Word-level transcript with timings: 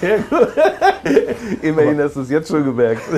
Sehr 0.00 0.18
gut. 0.18 0.48
Immerhin 1.62 2.00
hast 2.00 2.16
du 2.16 2.20
es 2.22 2.30
jetzt 2.30 2.48
schon 2.48 2.64
gemerkt. 2.64 3.02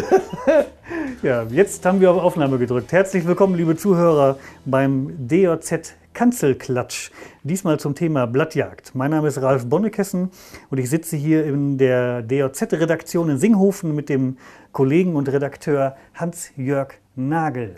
Ja, 1.23 1.43
jetzt 1.51 1.85
haben 1.85 2.01
wir 2.01 2.11
auf 2.11 2.23
Aufnahme 2.23 2.59
gedrückt. 2.59 2.93
Herzlich 2.93 3.27
willkommen, 3.27 3.55
liebe 3.55 3.77
Zuhörer, 3.77 4.39
beim 4.65 5.29
DJZ 5.29 5.95
Kanzelklatsch. 6.15 7.11
Diesmal 7.43 7.79
zum 7.79 7.95
Thema 7.95 8.27
Blattjagd. 8.27 8.95
Mein 8.95 9.11
Name 9.11 9.29
ist 9.29 9.41
Ralf 9.41 9.67
Bonnekessen 9.67 10.31
und 10.71 10.79
ich 10.79 10.89
sitze 10.89 11.17
hier 11.17 11.45
in 11.45 11.77
der 11.77 12.23
DJZ-Redaktion 12.23 13.29
in 13.29 13.39
Singhofen 13.39 13.95
mit 13.95 14.09
dem 14.09 14.39
Kollegen 14.73 15.15
und 15.15 15.29
Redakteur 15.29 15.95
Hans-Jörg 16.15 16.95
Nagel. 17.17 17.77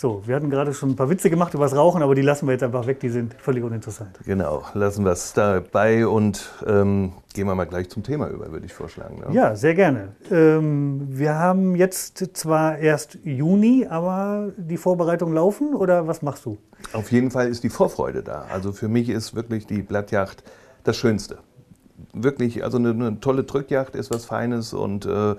So, 0.00 0.22
wir 0.24 0.34
hatten 0.34 0.48
gerade 0.48 0.72
schon 0.72 0.92
ein 0.92 0.96
paar 0.96 1.10
Witze 1.10 1.28
gemacht 1.28 1.52
über 1.52 1.64
das 1.64 1.76
Rauchen, 1.76 2.02
aber 2.02 2.14
die 2.14 2.22
lassen 2.22 2.46
wir 2.46 2.52
jetzt 2.52 2.62
einfach 2.62 2.86
weg, 2.86 3.00
die 3.00 3.10
sind 3.10 3.34
völlig 3.34 3.62
uninteressant. 3.62 4.18
Genau, 4.24 4.62
lassen 4.72 5.04
wir 5.04 5.12
es 5.12 5.34
dabei 5.34 6.06
und 6.06 6.48
ähm, 6.66 7.12
gehen 7.34 7.46
wir 7.46 7.54
mal 7.54 7.66
gleich 7.66 7.90
zum 7.90 8.02
Thema 8.02 8.28
über, 8.28 8.50
würde 8.50 8.64
ich 8.64 8.72
vorschlagen. 8.72 9.18
Ne? 9.18 9.34
Ja, 9.34 9.54
sehr 9.56 9.74
gerne. 9.74 10.12
Ähm, 10.30 11.06
wir 11.10 11.34
haben 11.34 11.76
jetzt 11.76 12.34
zwar 12.34 12.78
erst 12.78 13.18
Juni, 13.24 13.88
aber 13.90 14.52
die 14.56 14.78
Vorbereitungen 14.78 15.34
laufen 15.34 15.74
oder 15.74 16.06
was 16.06 16.22
machst 16.22 16.46
du? 16.46 16.56
Auf 16.94 17.12
jeden 17.12 17.30
Fall 17.30 17.48
ist 17.48 17.62
die 17.62 17.68
Vorfreude 17.68 18.22
da. 18.22 18.46
Also 18.50 18.72
für 18.72 18.88
mich 18.88 19.10
ist 19.10 19.34
wirklich 19.34 19.66
die 19.66 19.82
Blattjacht 19.82 20.42
das 20.82 20.96
Schönste. 20.96 21.40
Wirklich, 22.14 22.64
also 22.64 22.78
eine, 22.78 22.92
eine 22.92 23.20
tolle 23.20 23.44
Drückjacht 23.44 23.94
ist 23.94 24.10
was 24.10 24.24
Feines 24.24 24.72
und 24.72 25.04
äh, 25.04 25.34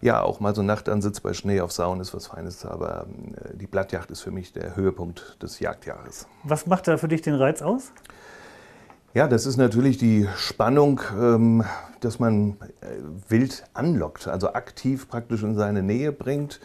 ja, 0.00 0.22
auch 0.22 0.40
mal 0.40 0.54
so 0.54 0.62
Nachtansitz 0.62 1.20
bei 1.20 1.34
Schnee 1.34 1.60
auf 1.60 1.72
Sauen 1.72 2.00
ist 2.00 2.14
was 2.14 2.28
Feines, 2.28 2.64
aber 2.64 3.06
äh, 3.36 3.56
die 3.56 3.66
Blattjacht 3.66 4.10
ist 4.10 4.20
für 4.20 4.30
mich 4.30 4.52
der 4.52 4.76
Höhepunkt 4.76 5.42
des 5.42 5.60
Jagdjahres. 5.60 6.26
Was 6.44 6.66
macht 6.66 6.88
da 6.88 6.96
für 6.96 7.08
dich 7.08 7.22
den 7.22 7.34
Reiz 7.34 7.60
aus? 7.62 7.92
Ja, 9.12 9.26
das 9.26 9.44
ist 9.44 9.56
natürlich 9.56 9.98
die 9.98 10.28
Spannung, 10.36 11.00
ähm, 11.20 11.64
dass 12.00 12.18
man 12.18 12.52
äh, 12.80 12.86
wild 13.28 13.64
anlockt, 13.74 14.28
also 14.28 14.52
aktiv 14.52 15.08
praktisch 15.08 15.42
in 15.42 15.56
seine 15.56 15.82
Nähe 15.82 16.12
bringt. 16.12 16.60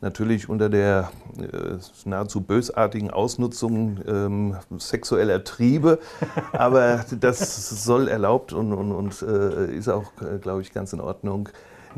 Natürlich 0.00 0.48
unter 0.48 0.70
der 0.70 1.10
äh, 1.38 1.78
nahezu 2.04 2.40
bösartigen 2.40 3.10
Ausnutzung 3.10 3.98
ähm, 4.06 4.56
sexueller 4.78 5.42
Triebe, 5.42 5.98
aber 6.52 7.04
das 7.18 7.84
soll 7.84 8.06
erlaubt 8.06 8.52
und, 8.52 8.72
und, 8.72 8.92
und 8.92 9.20
äh, 9.22 9.74
ist 9.74 9.88
auch, 9.88 10.12
glaube 10.40 10.62
ich, 10.62 10.72
ganz 10.72 10.92
in 10.92 11.00
Ordnung. 11.00 11.48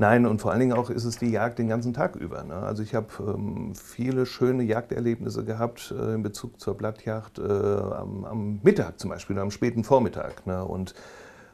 Nein, 0.01 0.25
und 0.25 0.41
vor 0.41 0.51
allen 0.51 0.61
Dingen 0.61 0.73
auch 0.73 0.89
ist 0.89 1.05
es 1.05 1.19
die 1.19 1.31
Jagd 1.31 1.59
den 1.59 1.69
ganzen 1.69 1.93
Tag 1.93 2.17
über. 2.17 2.43
Ne? 2.43 2.55
Also 2.55 2.83
ich 2.83 2.95
habe 2.95 3.09
ähm, 3.21 3.75
viele 3.75 4.25
schöne 4.25 4.63
Jagderlebnisse 4.63 5.45
gehabt 5.45 5.95
äh, 5.95 6.15
in 6.15 6.23
Bezug 6.23 6.59
zur 6.59 6.75
Blattjagd 6.75 7.39
äh, 7.39 7.43
am, 7.43 8.25
am, 8.25 8.61
Mittag 8.63 8.99
zum 8.99 9.11
Beispiel 9.11 9.39
am 9.39 9.51
späten 9.51 9.85
Vormittag. 9.85 10.47
Ne? 10.47 10.65
Und 10.65 10.95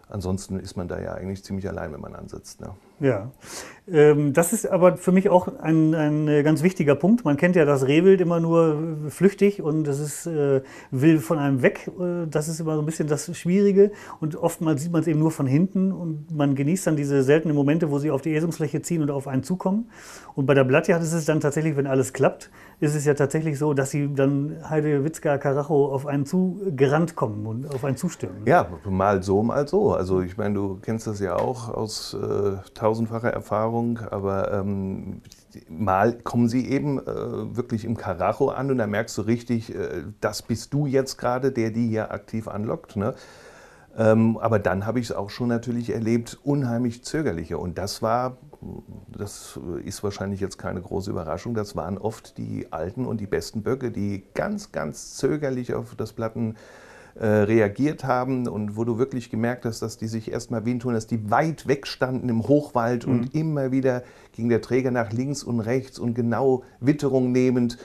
ansonsten 0.08 0.60
ist 0.60 0.76
man 0.76 0.86
da 0.86 1.00
ja 1.00 1.14
eigentlich 1.14 1.42
ziemlich 1.42 1.68
allein, 1.68 1.92
wenn 1.92 2.00
man 2.00 2.14
ansitzt. 2.14 2.60
Ne? 2.60 2.70
Ja, 3.00 3.30
ähm, 3.88 4.32
das 4.32 4.52
ist 4.52 4.66
aber 4.66 4.96
für 4.96 5.12
mich 5.12 5.28
auch 5.28 5.46
ein, 5.60 5.94
ein 5.94 6.26
äh, 6.26 6.42
ganz 6.42 6.62
wichtiger 6.62 6.96
Punkt. 6.96 7.24
Man 7.24 7.36
kennt 7.36 7.54
ja 7.54 7.64
das 7.64 7.86
Rehwild 7.86 8.20
immer 8.20 8.40
nur 8.40 8.78
flüchtig 9.08 9.62
und 9.62 9.84
das 9.84 10.00
ist, 10.00 10.26
äh, 10.26 10.62
will 10.90 11.20
von 11.20 11.38
einem 11.38 11.62
weg. 11.62 11.88
Äh, 12.00 12.26
das 12.28 12.48
ist 12.48 12.58
immer 12.58 12.74
so 12.74 12.82
ein 12.82 12.86
bisschen 12.86 13.06
das 13.06 13.36
Schwierige 13.38 13.92
und 14.20 14.34
oftmals 14.34 14.82
sieht 14.82 14.90
man 14.90 15.02
es 15.02 15.06
eben 15.06 15.20
nur 15.20 15.30
von 15.30 15.46
hinten 15.46 15.92
und 15.92 16.34
man 16.34 16.56
genießt 16.56 16.88
dann 16.88 16.96
diese 16.96 17.22
seltenen 17.22 17.54
Momente, 17.56 17.90
wo 17.90 17.98
sie 17.98 18.10
auf 18.10 18.22
die 18.22 18.34
Esungsfläche 18.34 18.82
ziehen 18.82 19.02
und 19.02 19.10
auf 19.10 19.28
einen 19.28 19.44
zukommen. 19.44 19.88
Und 20.34 20.46
bei 20.46 20.54
der 20.54 20.64
Blattjagd 20.64 21.02
ist 21.02 21.12
es 21.12 21.24
dann 21.24 21.40
tatsächlich, 21.40 21.76
wenn 21.76 21.86
alles 21.86 22.12
klappt, 22.12 22.50
ist 22.80 22.94
es 22.94 23.04
ja 23.04 23.14
tatsächlich 23.14 23.58
so, 23.58 23.72
dass 23.72 23.90
sie 23.90 24.12
dann 24.12 24.56
Heide, 24.68 25.04
Witzka, 25.04 25.38
Karacho 25.38 25.86
auf 25.86 26.06
einen 26.06 26.26
zugerannt 26.26 27.14
kommen 27.14 27.46
und 27.46 27.72
auf 27.72 27.84
einen 27.84 27.96
zustürmen. 27.96 28.42
Ja, 28.46 28.66
mal 28.84 29.22
so, 29.22 29.42
mal 29.42 29.66
so. 29.68 29.92
Also 29.92 30.20
ich 30.20 30.36
meine, 30.36 30.54
du 30.54 30.78
kennst 30.82 31.06
das 31.06 31.20
ja 31.20 31.36
auch 31.36 31.68
aus 31.68 32.14
äh, 32.14 32.56
tausendfacher 32.86 33.30
Erfahrung, 33.30 33.98
aber 33.98 34.52
ähm, 34.52 35.20
mal 35.68 36.12
kommen 36.12 36.48
sie 36.48 36.68
eben 36.68 37.00
äh, 37.00 37.56
wirklich 37.56 37.84
im 37.84 37.96
Karacho 37.96 38.50
an 38.50 38.70
und 38.70 38.78
da 38.78 38.86
merkst 38.86 39.18
du 39.18 39.22
richtig, 39.22 39.74
äh, 39.74 40.04
das 40.20 40.42
bist 40.42 40.72
du 40.72 40.86
jetzt 40.86 41.18
gerade, 41.18 41.50
der 41.50 41.70
die 41.72 41.88
hier 41.88 42.12
aktiv 42.12 42.46
anlockt. 42.46 42.94
Ne? 42.94 43.14
Ähm, 43.98 44.38
aber 44.38 44.60
dann 44.60 44.86
habe 44.86 45.00
ich 45.00 45.06
es 45.06 45.16
auch 45.16 45.30
schon 45.30 45.48
natürlich 45.48 45.90
erlebt, 45.90 46.38
unheimlich 46.44 47.02
zögerliche. 47.02 47.58
Und 47.58 47.76
das 47.76 48.02
war, 48.02 48.36
das 49.08 49.58
ist 49.84 50.04
wahrscheinlich 50.04 50.38
jetzt 50.38 50.56
keine 50.56 50.80
große 50.80 51.10
Überraschung, 51.10 51.54
das 51.54 51.74
waren 51.74 51.98
oft 51.98 52.38
die 52.38 52.72
alten 52.72 53.04
und 53.04 53.20
die 53.20 53.26
besten 53.26 53.64
Böcke, 53.64 53.90
die 53.90 54.22
ganz, 54.34 54.70
ganz 54.70 55.16
zögerlich 55.16 55.74
auf 55.74 55.96
das 55.96 56.12
Platten 56.12 56.54
äh, 57.18 57.26
reagiert 57.26 58.04
haben 58.04 58.46
und 58.46 58.76
wo 58.76 58.84
du 58.84 58.98
wirklich 58.98 59.30
gemerkt 59.30 59.64
hast, 59.64 59.80
dass 59.80 59.96
die 59.96 60.06
sich 60.06 60.30
erstmal 60.30 60.64
wehen 60.64 60.80
tun, 60.80 60.94
dass 60.94 61.06
die 61.06 61.30
weit 61.30 61.66
weg 61.66 61.86
standen 61.86 62.28
im 62.28 62.46
Hochwald 62.46 63.06
mhm. 63.06 63.12
und 63.12 63.34
immer 63.34 63.72
wieder 63.72 64.02
ging 64.32 64.48
der 64.48 64.60
Träger 64.60 64.90
nach 64.90 65.12
links 65.12 65.42
und 65.42 65.60
rechts 65.60 65.98
und 65.98 66.14
genau 66.14 66.62
Witterung 66.80 67.32
nehmend 67.32 67.78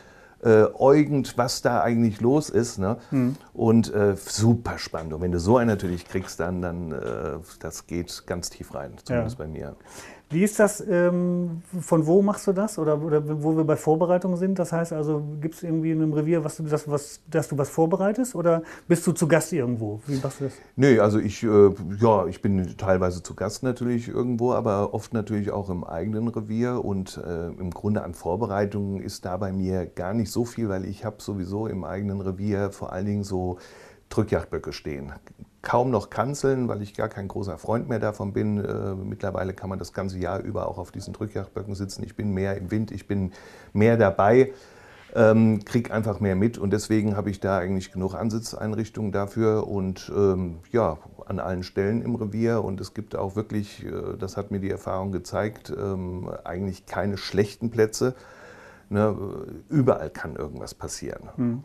äh, 0.43 0.65
äugend, 0.73 1.37
was 1.37 1.61
da 1.61 1.81
eigentlich 1.81 2.19
los 2.19 2.49
ist. 2.49 2.79
Ne? 2.79 2.97
Mhm. 3.11 3.35
Und 3.53 3.93
äh, 3.93 4.15
super 4.17 4.77
spannend. 4.77 5.13
Und 5.13 5.21
wenn 5.21 5.31
du 5.31 5.39
so 5.39 5.57
einen 5.57 5.69
natürlich 5.69 6.05
kriegst, 6.05 6.39
dann, 6.39 6.61
dann 6.61 6.91
äh, 6.91 7.37
das 7.59 7.87
geht 7.87 8.23
ganz 8.25 8.49
tief 8.49 8.73
rein, 8.73 8.93
zumindest 9.03 9.39
ja. 9.39 9.45
bei 9.45 9.51
mir. 9.51 9.75
Wie 10.31 10.43
ist 10.43 10.59
das, 10.59 10.81
ähm, 10.87 11.61
von 11.81 12.07
wo 12.07 12.21
machst 12.21 12.47
du 12.47 12.53
das 12.53 12.79
oder, 12.79 13.01
oder 13.01 13.43
wo 13.43 13.57
wir 13.57 13.65
bei 13.65 13.75
Vorbereitung 13.75 14.37
sind? 14.37 14.57
Das 14.59 14.71
heißt 14.71 14.93
also, 14.93 15.21
gibt 15.41 15.55
es 15.55 15.63
irgendwie 15.63 15.91
in 15.91 16.01
einem 16.01 16.13
Revier, 16.13 16.43
was 16.45 16.57
du, 16.57 16.63
das, 16.63 16.89
was, 16.89 17.21
dass 17.29 17.49
du 17.49 17.57
was 17.57 17.69
vorbereitest 17.69 18.33
oder 18.35 18.63
bist 18.87 19.05
du 19.05 19.11
zu 19.11 19.27
Gast 19.27 19.51
irgendwo? 19.51 19.99
Wie 20.07 20.19
machst 20.21 20.39
du 20.39 20.45
das? 20.45 20.53
Nee, 20.77 20.99
also 20.99 21.19
ich, 21.19 21.43
äh, 21.43 21.69
ja, 21.99 22.25
ich 22.27 22.41
bin 22.41 22.77
teilweise 22.77 23.21
zu 23.21 23.35
Gast 23.35 23.63
natürlich 23.63 24.07
irgendwo, 24.07 24.53
aber 24.53 24.93
oft 24.93 25.13
natürlich 25.13 25.51
auch 25.51 25.69
im 25.69 25.83
eigenen 25.83 26.29
Revier 26.29 26.83
und 26.83 27.17
äh, 27.17 27.47
im 27.47 27.71
Grunde 27.71 28.03
an 28.03 28.13
Vorbereitungen 28.13 29.01
ist 29.01 29.25
da 29.25 29.35
bei 29.35 29.51
mir 29.51 29.85
gar 29.85 30.13
nicht 30.13 30.31
so 30.31 30.45
viel, 30.45 30.69
weil 30.69 30.85
ich 30.85 31.03
habe 31.03 31.17
sowieso 31.19 31.67
im 31.67 31.83
eigenen 31.83 32.21
Revier 32.21 32.71
vor 32.71 32.93
allen 32.93 33.05
Dingen 33.05 33.23
so 33.23 33.57
Drückjagdböcke 34.11 34.73
stehen 34.73 35.13
kaum 35.61 35.91
noch 35.91 36.09
kanzeln, 36.09 36.67
weil 36.67 36.81
ich 36.81 36.93
gar 36.93 37.09
kein 37.09 37.27
großer 37.27 37.57
Freund 37.57 37.87
mehr 37.87 37.99
davon 37.99 38.33
bin. 38.33 38.63
Äh, 38.63 38.95
mittlerweile 38.95 39.53
kann 39.53 39.69
man 39.69 39.79
das 39.79 39.93
ganze 39.93 40.17
Jahr 40.17 40.39
über 40.39 40.67
auch 40.67 40.77
auf 40.77 40.91
diesen 40.91 41.13
Drückjagdböcken 41.13 41.75
sitzen. 41.75 42.03
Ich 42.03 42.15
bin 42.15 42.33
mehr 42.33 42.57
im 42.57 42.71
Wind, 42.71 42.91
ich 42.91 43.07
bin 43.07 43.31
mehr 43.73 43.97
dabei, 43.97 44.53
ähm, 45.13 45.63
krieg 45.63 45.91
einfach 45.91 46.19
mehr 46.19 46.35
mit 46.35 46.57
und 46.57 46.71
deswegen 46.71 47.15
habe 47.15 47.29
ich 47.29 47.39
da 47.39 47.59
eigentlich 47.59 47.91
genug 47.91 48.15
Ansitzeinrichtungen 48.15 49.11
dafür 49.11 49.67
und 49.67 50.11
ähm, 50.15 50.59
ja, 50.71 50.97
an 51.25 51.39
allen 51.39 51.63
Stellen 51.63 52.01
im 52.01 52.15
Revier 52.15 52.63
und 52.63 52.81
es 52.81 52.93
gibt 52.93 53.15
auch 53.15 53.35
wirklich, 53.35 53.85
äh, 53.85 54.17
das 54.17 54.37
hat 54.37 54.51
mir 54.51 54.59
die 54.59 54.71
Erfahrung 54.71 55.11
gezeigt, 55.11 55.71
ähm, 55.77 56.29
eigentlich 56.43 56.85
keine 56.85 57.17
schlechten 57.17 57.69
Plätze. 57.69 58.15
Ne? 58.89 59.15
Überall 59.69 60.09
kann 60.09 60.35
irgendwas 60.35 60.73
passieren. 60.73 61.29
Hm. 61.35 61.63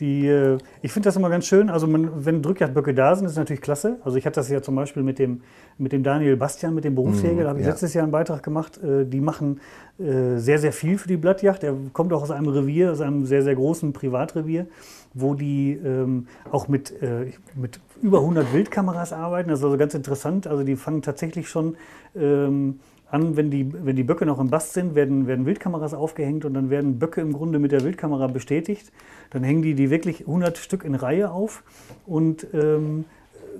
Die, 0.00 0.28
äh, 0.28 0.58
ich 0.82 0.92
finde 0.92 1.08
das 1.08 1.16
immer 1.16 1.28
ganz 1.28 1.46
schön. 1.46 1.70
Also, 1.70 1.86
man, 1.86 2.24
wenn 2.24 2.42
Drückjagdböcke 2.42 2.94
da 2.94 3.14
sind, 3.16 3.26
ist 3.26 3.36
natürlich 3.36 3.60
klasse. 3.60 3.98
Also, 4.04 4.16
ich 4.16 4.26
hatte 4.26 4.36
das 4.36 4.48
ja 4.48 4.62
zum 4.62 4.76
Beispiel 4.76 5.02
mit 5.02 5.18
dem, 5.18 5.42
mit 5.76 5.92
dem 5.92 6.02
Daniel 6.02 6.36
Bastian, 6.36 6.74
mit 6.74 6.84
dem 6.84 6.94
Berufsjäger. 6.94 7.42
Da 7.42 7.48
habe 7.50 7.58
ich 7.58 7.64
ja. 7.64 7.72
letztes 7.72 7.94
Jahr 7.94 8.04
einen 8.04 8.12
Beitrag 8.12 8.42
gemacht. 8.42 8.78
Äh, 8.82 9.04
die 9.06 9.20
machen 9.20 9.60
äh, 9.98 10.36
sehr, 10.36 10.58
sehr 10.58 10.72
viel 10.72 10.98
für 10.98 11.08
die 11.08 11.16
Blattjacht. 11.16 11.64
Er 11.64 11.74
kommt 11.92 12.12
auch 12.12 12.22
aus 12.22 12.30
einem 12.30 12.48
Revier, 12.48 12.92
aus 12.92 13.00
einem 13.00 13.26
sehr, 13.26 13.42
sehr 13.42 13.54
großen 13.54 13.92
Privatrevier, 13.92 14.66
wo 15.14 15.34
die 15.34 15.72
ähm, 15.72 16.28
auch 16.50 16.68
mit, 16.68 16.94
mit 17.54 17.80
über 18.02 18.18
100 18.18 18.52
Wildkameras 18.52 19.12
arbeiten. 19.12 19.48
Das 19.48 19.60
ist 19.60 19.64
also 19.64 19.76
ganz 19.76 19.94
interessant. 19.94 20.46
Also, 20.46 20.62
die 20.62 20.76
fangen 20.76 21.02
tatsächlich 21.02 21.48
schon. 21.48 21.76
An, 23.10 23.36
wenn 23.36 23.50
die, 23.50 23.72
wenn 23.72 23.96
die 23.96 24.02
Böcke 24.02 24.26
noch 24.26 24.38
im 24.38 24.48
Bast 24.48 24.74
sind, 24.74 24.94
werden, 24.94 25.26
werden 25.26 25.46
Wildkameras 25.46 25.94
aufgehängt 25.94 26.44
und 26.44 26.54
dann 26.54 26.68
werden 26.68 26.98
Böcke 26.98 27.22
im 27.22 27.32
Grunde 27.32 27.58
mit 27.58 27.72
der 27.72 27.82
Wildkamera 27.82 28.26
bestätigt. 28.26 28.92
Dann 29.30 29.42
hängen 29.42 29.62
die 29.62 29.74
die 29.74 29.90
wirklich 29.90 30.20
100 30.20 30.58
Stück 30.58 30.84
in 30.84 30.94
Reihe 30.94 31.30
auf 31.30 31.64
und, 32.04 32.46
ähm, 32.52 33.06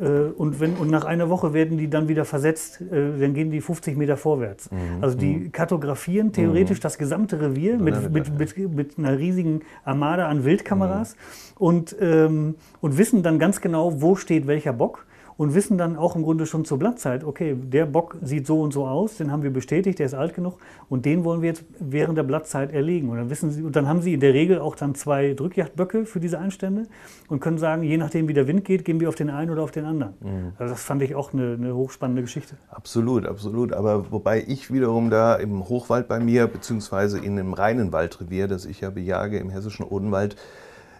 äh, 0.00 0.04
und, 0.04 0.60
wenn, 0.60 0.74
und 0.74 0.90
nach 0.90 1.06
einer 1.06 1.30
Woche 1.30 1.54
werden 1.54 1.78
die 1.78 1.88
dann 1.88 2.08
wieder 2.08 2.26
versetzt, 2.26 2.82
äh, 2.82 3.18
dann 3.18 3.32
gehen 3.32 3.50
die 3.50 3.62
50 3.62 3.96
Meter 3.96 4.18
vorwärts. 4.18 4.70
Mhm. 4.70 4.78
Also 5.00 5.16
die 5.16 5.34
mhm. 5.34 5.52
kartografieren 5.52 6.32
theoretisch 6.32 6.78
mhm. 6.78 6.82
das 6.82 6.98
gesamte 6.98 7.40
Revier 7.40 7.78
mit, 7.78 8.12
mit, 8.12 8.38
mit, 8.38 8.74
mit, 8.74 8.98
einer 8.98 9.18
riesigen 9.18 9.62
Armada 9.82 10.28
an 10.28 10.44
Wildkameras 10.44 11.14
mhm. 11.14 11.66
und, 11.66 11.96
ähm, 12.00 12.54
und 12.82 12.98
wissen 12.98 13.22
dann 13.22 13.38
ganz 13.38 13.62
genau, 13.62 14.02
wo 14.02 14.14
steht 14.14 14.46
welcher 14.46 14.74
Bock 14.74 15.06
und 15.38 15.54
wissen 15.54 15.78
dann 15.78 15.96
auch 15.96 16.16
im 16.16 16.24
Grunde 16.24 16.46
schon 16.46 16.64
zur 16.64 16.80
Blattzeit, 16.80 17.22
okay, 17.22 17.56
der 17.56 17.86
Bock 17.86 18.16
sieht 18.22 18.44
so 18.46 18.60
und 18.60 18.72
so 18.72 18.86
aus, 18.86 19.16
den 19.16 19.30
haben 19.30 19.44
wir 19.44 19.52
bestätigt, 19.52 20.00
der 20.00 20.06
ist 20.06 20.14
alt 20.14 20.34
genug 20.34 20.58
und 20.88 21.06
den 21.06 21.24
wollen 21.24 21.42
wir 21.42 21.50
jetzt 21.50 21.64
während 21.78 22.18
der 22.18 22.24
Blattzeit 22.24 22.72
erlegen. 22.72 23.08
Und 23.08 23.18
dann, 23.18 23.30
wissen 23.30 23.52
sie, 23.52 23.62
und 23.62 23.76
dann 23.76 23.86
haben 23.86 24.02
sie 24.02 24.14
in 24.14 24.20
der 24.20 24.34
Regel 24.34 24.58
auch 24.58 24.74
dann 24.74 24.96
zwei 24.96 25.34
Drückjagdböcke 25.34 26.06
für 26.06 26.18
diese 26.18 26.40
Einstände 26.40 26.88
und 27.28 27.38
können 27.38 27.56
sagen, 27.56 27.84
je 27.84 27.96
nachdem 27.96 28.26
wie 28.26 28.34
der 28.34 28.48
Wind 28.48 28.64
geht, 28.64 28.84
gehen 28.84 28.98
wir 28.98 29.08
auf 29.08 29.14
den 29.14 29.30
einen 29.30 29.52
oder 29.52 29.62
auf 29.62 29.70
den 29.70 29.84
anderen. 29.84 30.14
Mhm. 30.20 30.52
Also 30.58 30.74
das 30.74 30.82
fand 30.82 31.02
ich 31.02 31.14
auch 31.14 31.32
eine, 31.32 31.52
eine 31.52 31.72
hochspannende 31.72 32.22
Geschichte. 32.22 32.56
Absolut, 32.68 33.24
absolut. 33.24 33.72
Aber 33.72 34.10
wobei 34.10 34.42
ich 34.44 34.72
wiederum 34.72 35.08
da 35.08 35.36
im 35.36 35.68
Hochwald 35.68 36.08
bei 36.08 36.18
mir, 36.18 36.48
beziehungsweise 36.48 37.18
in 37.18 37.38
einem 37.38 37.54
reinen 37.54 37.92
Waldrevier, 37.92 38.48
das 38.48 38.66
ich 38.66 38.80
ja 38.80 38.90
bejage 38.90 39.38
im 39.38 39.50
hessischen 39.50 39.86
Odenwald, 39.86 40.34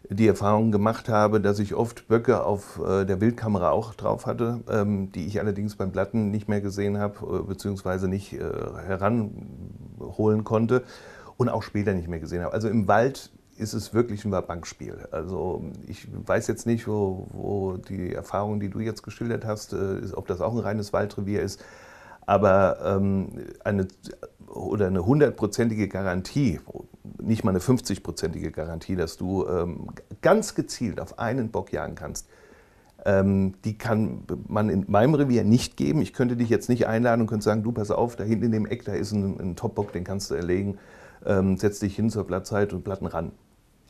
die 0.08 0.26
Erfahrung 0.26 0.72
gemacht 0.72 1.08
habe, 1.08 1.40
dass 1.40 1.58
ich 1.58 1.74
oft 1.74 2.08
Böcke 2.08 2.44
auf 2.44 2.80
äh, 2.84 3.04
der 3.04 3.16
Bildkamera 3.16 3.70
auch 3.70 3.94
drauf 3.94 4.26
hatte, 4.26 4.60
ähm, 4.70 5.12
die 5.12 5.26
ich 5.26 5.40
allerdings 5.40 5.76
beim 5.76 5.92
Platten 5.92 6.30
nicht 6.30 6.48
mehr 6.48 6.60
gesehen 6.60 6.98
habe, 6.98 7.40
äh, 7.40 7.42
beziehungsweise 7.42 8.08
nicht 8.08 8.32
äh, 8.32 8.38
heranholen 8.86 10.44
konnte 10.44 10.84
und 11.36 11.48
auch 11.48 11.62
später 11.62 11.94
nicht 11.94 12.08
mehr 12.08 12.20
gesehen 12.20 12.42
habe. 12.42 12.54
Also 12.54 12.68
im 12.68 12.88
Wald 12.88 13.30
ist 13.56 13.72
es 13.72 13.92
wirklich 13.92 14.24
ein 14.24 14.30
Bankspiel. 14.30 15.08
Also 15.10 15.64
ich 15.86 16.06
weiß 16.26 16.46
jetzt 16.46 16.66
nicht, 16.66 16.86
wo, 16.86 17.26
wo, 17.32 17.76
die 17.76 18.14
Erfahrung, 18.14 18.60
die 18.60 18.70
du 18.70 18.78
jetzt 18.78 19.02
geschildert 19.02 19.44
hast, 19.44 19.72
ist, 19.72 20.14
ob 20.14 20.28
das 20.28 20.40
auch 20.40 20.52
ein 20.52 20.60
reines 20.60 20.92
Waldrevier 20.92 21.42
ist. 21.42 21.60
Aber 22.24 22.78
ähm, 22.84 23.30
eine 23.64 23.88
oder 24.48 24.86
eine 24.86 25.04
hundertprozentige 25.04 25.88
Garantie, 25.88 26.60
nicht 27.20 27.44
mal 27.44 27.50
eine 27.50 27.60
50-prozentige 27.60 28.50
Garantie, 28.50 28.96
dass 28.96 29.16
du 29.16 29.46
ähm, 29.46 29.88
ganz 30.22 30.54
gezielt 30.54 31.00
auf 31.00 31.18
einen 31.18 31.50
Bock 31.50 31.72
jagen 31.72 31.94
kannst, 31.94 32.28
ähm, 33.04 33.54
die 33.64 33.78
kann 33.78 34.24
man 34.48 34.68
in 34.68 34.84
meinem 34.88 35.14
Revier 35.14 35.44
nicht 35.44 35.76
geben. 35.76 36.02
Ich 36.02 36.12
könnte 36.12 36.36
dich 36.36 36.48
jetzt 36.48 36.68
nicht 36.68 36.86
einladen 36.86 37.22
und 37.22 37.26
könnte 37.28 37.44
sagen, 37.44 37.62
du 37.62 37.72
pass 37.72 37.90
auf, 37.90 38.16
da 38.16 38.24
hinten 38.24 38.46
in 38.46 38.52
dem 38.52 38.66
Eck, 38.66 38.84
da 38.84 38.92
ist 38.92 39.12
ein, 39.12 39.38
ein 39.38 39.56
Top-Bock, 39.56 39.92
den 39.92 40.04
kannst 40.04 40.30
du 40.30 40.34
erlegen, 40.34 40.78
ähm, 41.24 41.56
setz 41.56 41.78
dich 41.78 41.94
hin 41.94 42.10
zur 42.10 42.24
Blattzeit 42.24 42.72
und 42.72 42.84
Platten 42.84 43.06
ran. 43.06 43.32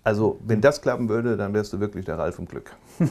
Also 0.04 0.38
wenn 0.46 0.60
das 0.60 0.80
klappen 0.80 1.08
würde, 1.08 1.36
dann 1.36 1.52
wärst 1.54 1.72
du 1.72 1.80
wirklich 1.80 2.04
der 2.04 2.18
Ralf 2.18 2.38
im 2.38 2.46
Glück. 2.46 2.74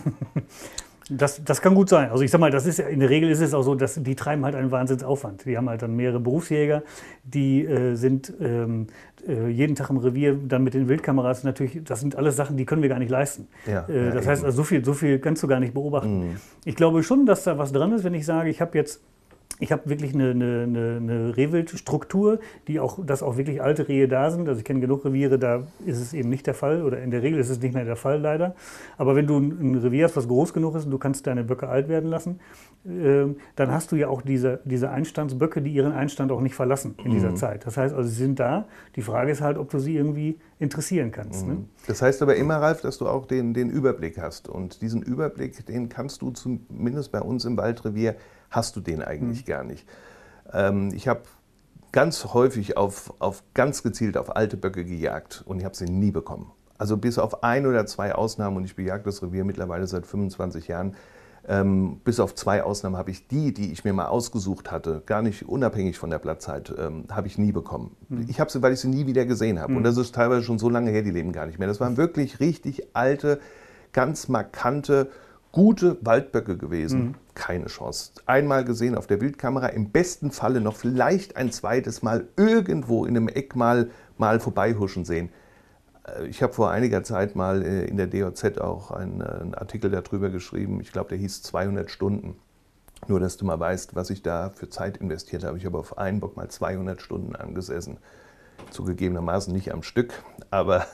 Das, 1.09 1.43
das 1.43 1.61
kann 1.61 1.73
gut 1.73 1.89
sein. 1.89 2.09
Also 2.09 2.23
ich 2.23 2.31
sag 2.31 2.39
mal, 2.39 2.51
das 2.51 2.65
ist 2.65 2.79
in 2.79 2.99
der 2.99 3.09
Regel 3.09 3.29
ist 3.29 3.39
es 3.39 3.53
auch 3.53 3.61
so, 3.61 3.75
dass 3.75 3.95
die 3.95 4.15
treiben 4.15 4.43
halt 4.43 4.55
einen 4.55 4.71
Wahnsinnsaufwand. 4.71 5.45
Die 5.45 5.57
haben 5.57 5.69
halt 5.69 5.81
dann 5.81 5.95
mehrere 5.95 6.19
Berufsjäger, 6.19 6.83
die 7.23 7.65
äh, 7.65 7.95
sind 7.95 8.33
ähm, 8.41 8.87
äh, 9.25 9.47
jeden 9.47 9.75
Tag 9.75 9.89
im 9.89 9.97
Revier, 9.97 10.35
dann 10.35 10.63
mit 10.63 10.73
den 10.73 10.89
Wildkameras 10.89 11.43
natürlich, 11.43 11.81
das 11.83 12.01
sind 12.01 12.15
alles 12.15 12.35
Sachen, 12.35 12.57
die 12.57 12.65
können 12.65 12.81
wir 12.81 12.89
gar 12.89 12.99
nicht 12.99 13.11
leisten. 13.11 13.47
Ja, 13.65 13.87
äh, 13.87 14.11
das 14.11 14.25
ja, 14.25 14.31
heißt, 14.31 14.43
also 14.43 14.57
so 14.57 14.63
viel, 14.63 14.83
so 14.83 14.93
viel 14.93 15.19
kannst 15.19 15.43
du 15.43 15.47
gar 15.47 15.59
nicht 15.59 15.73
beobachten. 15.73 16.31
Mhm. 16.31 16.35
Ich 16.65 16.75
glaube 16.75 17.03
schon, 17.03 17.25
dass 17.25 17.43
da 17.43 17.57
was 17.57 17.71
dran 17.71 17.93
ist, 17.93 18.03
wenn 18.03 18.13
ich 18.13 18.25
sage, 18.25 18.49
ich 18.49 18.59
habe 18.59 18.77
jetzt 18.77 19.01
ich 19.59 19.71
habe 19.71 19.89
wirklich 19.89 20.13
eine, 20.13 20.31
eine, 20.31 20.97
eine 20.97 21.37
Rehwildstruktur, 21.37 22.39
die 22.67 22.79
auch, 22.79 23.03
dass 23.03 23.23
auch 23.23 23.37
wirklich 23.37 23.61
alte 23.61 23.87
Rehe 23.87 24.07
da 24.07 24.29
sind. 24.29 24.47
Also 24.47 24.59
ich 24.59 24.65
kenne 24.65 24.79
genug 24.79 25.03
Reviere, 25.03 25.39
da 25.39 25.63
ist 25.85 25.99
es 25.99 26.13
eben 26.13 26.29
nicht 26.29 26.45
der 26.45 26.53
Fall 26.53 26.83
oder 26.83 27.01
in 27.01 27.09
der 27.09 27.23
Regel 27.23 27.39
ist 27.39 27.49
es 27.49 27.59
nicht 27.59 27.73
mehr 27.73 27.85
der 27.85 27.95
Fall 27.95 28.19
leider. 28.19 28.55
Aber 28.97 29.15
wenn 29.15 29.25
du 29.25 29.37
ein 29.37 29.75
Revier 29.75 30.05
hast, 30.05 30.15
was 30.15 30.27
groß 30.27 30.53
genug 30.53 30.75
ist 30.75 30.85
und 30.85 30.91
du 30.91 30.99
kannst 30.99 31.25
deine 31.25 31.43
Böcke 31.43 31.67
alt 31.67 31.89
werden 31.89 32.09
lassen, 32.09 32.39
äh, 32.85 33.25
dann 33.55 33.71
hast 33.71 33.91
du 33.91 33.95
ja 33.95 34.09
auch 34.09 34.21
diese, 34.21 34.59
diese 34.63 34.91
Einstandsböcke, 34.91 35.61
die 35.61 35.71
ihren 35.71 35.91
Einstand 35.91 36.31
auch 36.31 36.41
nicht 36.41 36.55
verlassen 36.55 36.95
in 37.03 37.11
dieser 37.11 37.31
mhm. 37.31 37.37
Zeit. 37.37 37.65
Das 37.65 37.77
heißt 37.77 37.95
also, 37.95 38.07
sie 38.07 38.15
sind 38.15 38.39
da. 38.39 38.65
Die 38.95 39.01
Frage 39.01 39.31
ist 39.31 39.41
halt, 39.41 39.57
ob 39.57 39.71
du 39.71 39.79
sie 39.79 39.95
irgendwie 39.95 40.37
interessieren 40.59 41.11
kannst. 41.11 41.47
Ne? 41.47 41.53
Mhm. 41.53 41.59
Ne? 41.59 41.65
Das 41.87 42.01
heißt 42.01 42.21
aber 42.21 42.35
immer, 42.35 42.57
Ralf, 42.57 42.81
dass 42.81 42.99
du 42.99 43.07
auch 43.07 43.25
den, 43.25 43.53
den 43.53 43.69
Überblick 43.69 44.19
hast. 44.19 44.47
Und 44.47 44.81
diesen 44.81 45.01
Überblick, 45.01 45.65
den 45.65 45.89
kannst 45.89 46.21
du 46.21 46.29
zumindest 46.29 47.11
bei 47.11 47.21
uns 47.21 47.45
im 47.45 47.57
Waldrevier 47.57 48.15
hast 48.49 48.75
du 48.75 48.81
den 48.81 49.01
eigentlich 49.01 49.45
mhm. 49.45 49.51
gar 49.51 49.63
nicht. 49.63 49.87
Ähm, 50.53 50.91
ich 50.93 51.07
habe 51.07 51.21
ganz 51.91 52.25
häufig 52.25 52.77
auf, 52.77 53.13
auf 53.19 53.43
ganz 53.53 53.83
gezielt 53.83 54.17
auf 54.17 54.35
alte 54.35 54.57
Böcke 54.57 54.85
gejagt 54.85 55.43
und 55.45 55.59
ich 55.59 55.65
habe 55.65 55.75
sie 55.75 55.85
nie 55.85 56.11
bekommen. 56.11 56.51
Also 56.77 56.97
bis 56.97 57.17
auf 57.17 57.43
ein 57.43 57.65
oder 57.65 57.85
zwei 57.85 58.13
Ausnahmen 58.13 58.57
und 58.57 58.65
ich 58.65 58.75
bejage 58.75 59.03
das 59.03 59.23
Revier 59.23 59.43
mittlerweile 59.43 59.87
seit 59.87 60.05
25 60.05 60.67
Jahren. 60.67 60.95
Ähm, 61.49 62.01
bis 62.03 62.19
auf 62.19 62.35
zwei 62.35 62.61
Ausnahmen 62.61 62.97
habe 62.97 63.09
ich 63.09 63.27
die, 63.29 63.53
die 63.53 63.71
ich 63.71 63.85
mir 63.85 63.93
mal 63.93 64.07
ausgesucht 64.07 64.69
hatte, 64.69 65.01
gar 65.05 65.21
nicht 65.21 65.47
unabhängig 65.47 65.97
von 65.97 66.09
der 66.09 66.19
Blattzeit, 66.19 66.73
ähm, 66.77 67.05
habe 67.09 67.27
ich 67.27 67.37
nie 67.37 67.53
bekommen. 67.53 67.95
Mhm. 68.09 68.25
Ich 68.27 68.41
habe 68.41 68.51
sie, 68.51 68.61
weil 68.61 68.73
ich 68.73 68.81
sie 68.81 68.89
nie 68.89 69.07
wieder 69.07 69.25
gesehen 69.25 69.59
habe. 69.59 69.71
Mhm. 69.71 69.77
Und 69.77 69.83
das 69.83 69.95
ist 69.95 70.13
teilweise 70.13 70.43
schon 70.43 70.59
so 70.59 70.69
lange 70.69 70.91
her, 70.91 71.03
die 71.03 71.11
leben 71.11 71.31
gar 71.31 71.45
nicht 71.45 71.57
mehr. 71.57 71.69
Das 71.69 71.79
waren 71.79 71.95
wirklich 71.95 72.41
richtig 72.41 72.89
alte, 72.93 73.39
ganz 73.93 74.27
markante 74.27 75.09
gute 75.53 75.97
Waldböcke 76.01 76.57
gewesen. 76.57 76.99
Mhm. 76.99 77.15
Keine 77.37 77.67
Chance. 77.67 78.13
Einmal 78.25 78.65
gesehen 78.65 78.95
auf 78.95 79.05
der 79.05 79.17
Bildkamera, 79.17 79.67
im 79.67 79.91
besten 79.91 80.31
Falle 80.31 80.59
noch 80.59 80.75
vielleicht 80.75 81.37
ein 81.37 81.51
zweites 81.51 82.01
Mal 82.01 82.27
irgendwo 82.35 83.05
in 83.05 83.15
einem 83.15 83.27
Eck 83.27 83.55
mal, 83.55 83.91
mal 84.17 84.39
vorbeihuschen 84.39 85.05
sehen. 85.05 85.29
Äh, 86.07 86.25
ich 86.25 86.41
habe 86.41 86.53
vor 86.53 86.71
einiger 86.71 87.03
Zeit 87.03 87.35
mal 87.35 87.61
äh, 87.61 87.85
in 87.85 87.95
der 87.95 88.07
DOZ 88.07 88.57
auch 88.57 88.89
einen, 88.89 89.21
äh, 89.21 89.25
einen 89.25 89.53
Artikel 89.53 89.91
darüber 89.91 90.31
geschrieben. 90.31 90.81
Ich 90.81 90.91
glaube, 90.91 91.09
der 91.09 91.19
hieß 91.19 91.43
200 91.43 91.91
Stunden. 91.91 92.35
Nur, 93.07 93.19
dass 93.19 93.37
du 93.37 93.45
mal 93.45 93.59
weißt, 93.59 93.93
was 93.93 94.09
ich 94.09 94.23
da 94.23 94.49
für 94.49 94.67
Zeit 94.69 94.97
investiert 94.97 95.43
habe. 95.43 95.59
Ich 95.59 95.65
habe 95.67 95.77
auf 95.77 95.99
einen 95.99 96.19
Bock 96.19 96.37
mal 96.37 96.49
200 96.49 97.03
Stunden 97.03 97.35
angesessen. 97.35 97.97
Zugegebenermaßen 98.71 99.53
nicht 99.53 99.71
am 99.71 99.83
Stück, 99.83 100.23
aber 100.49 100.87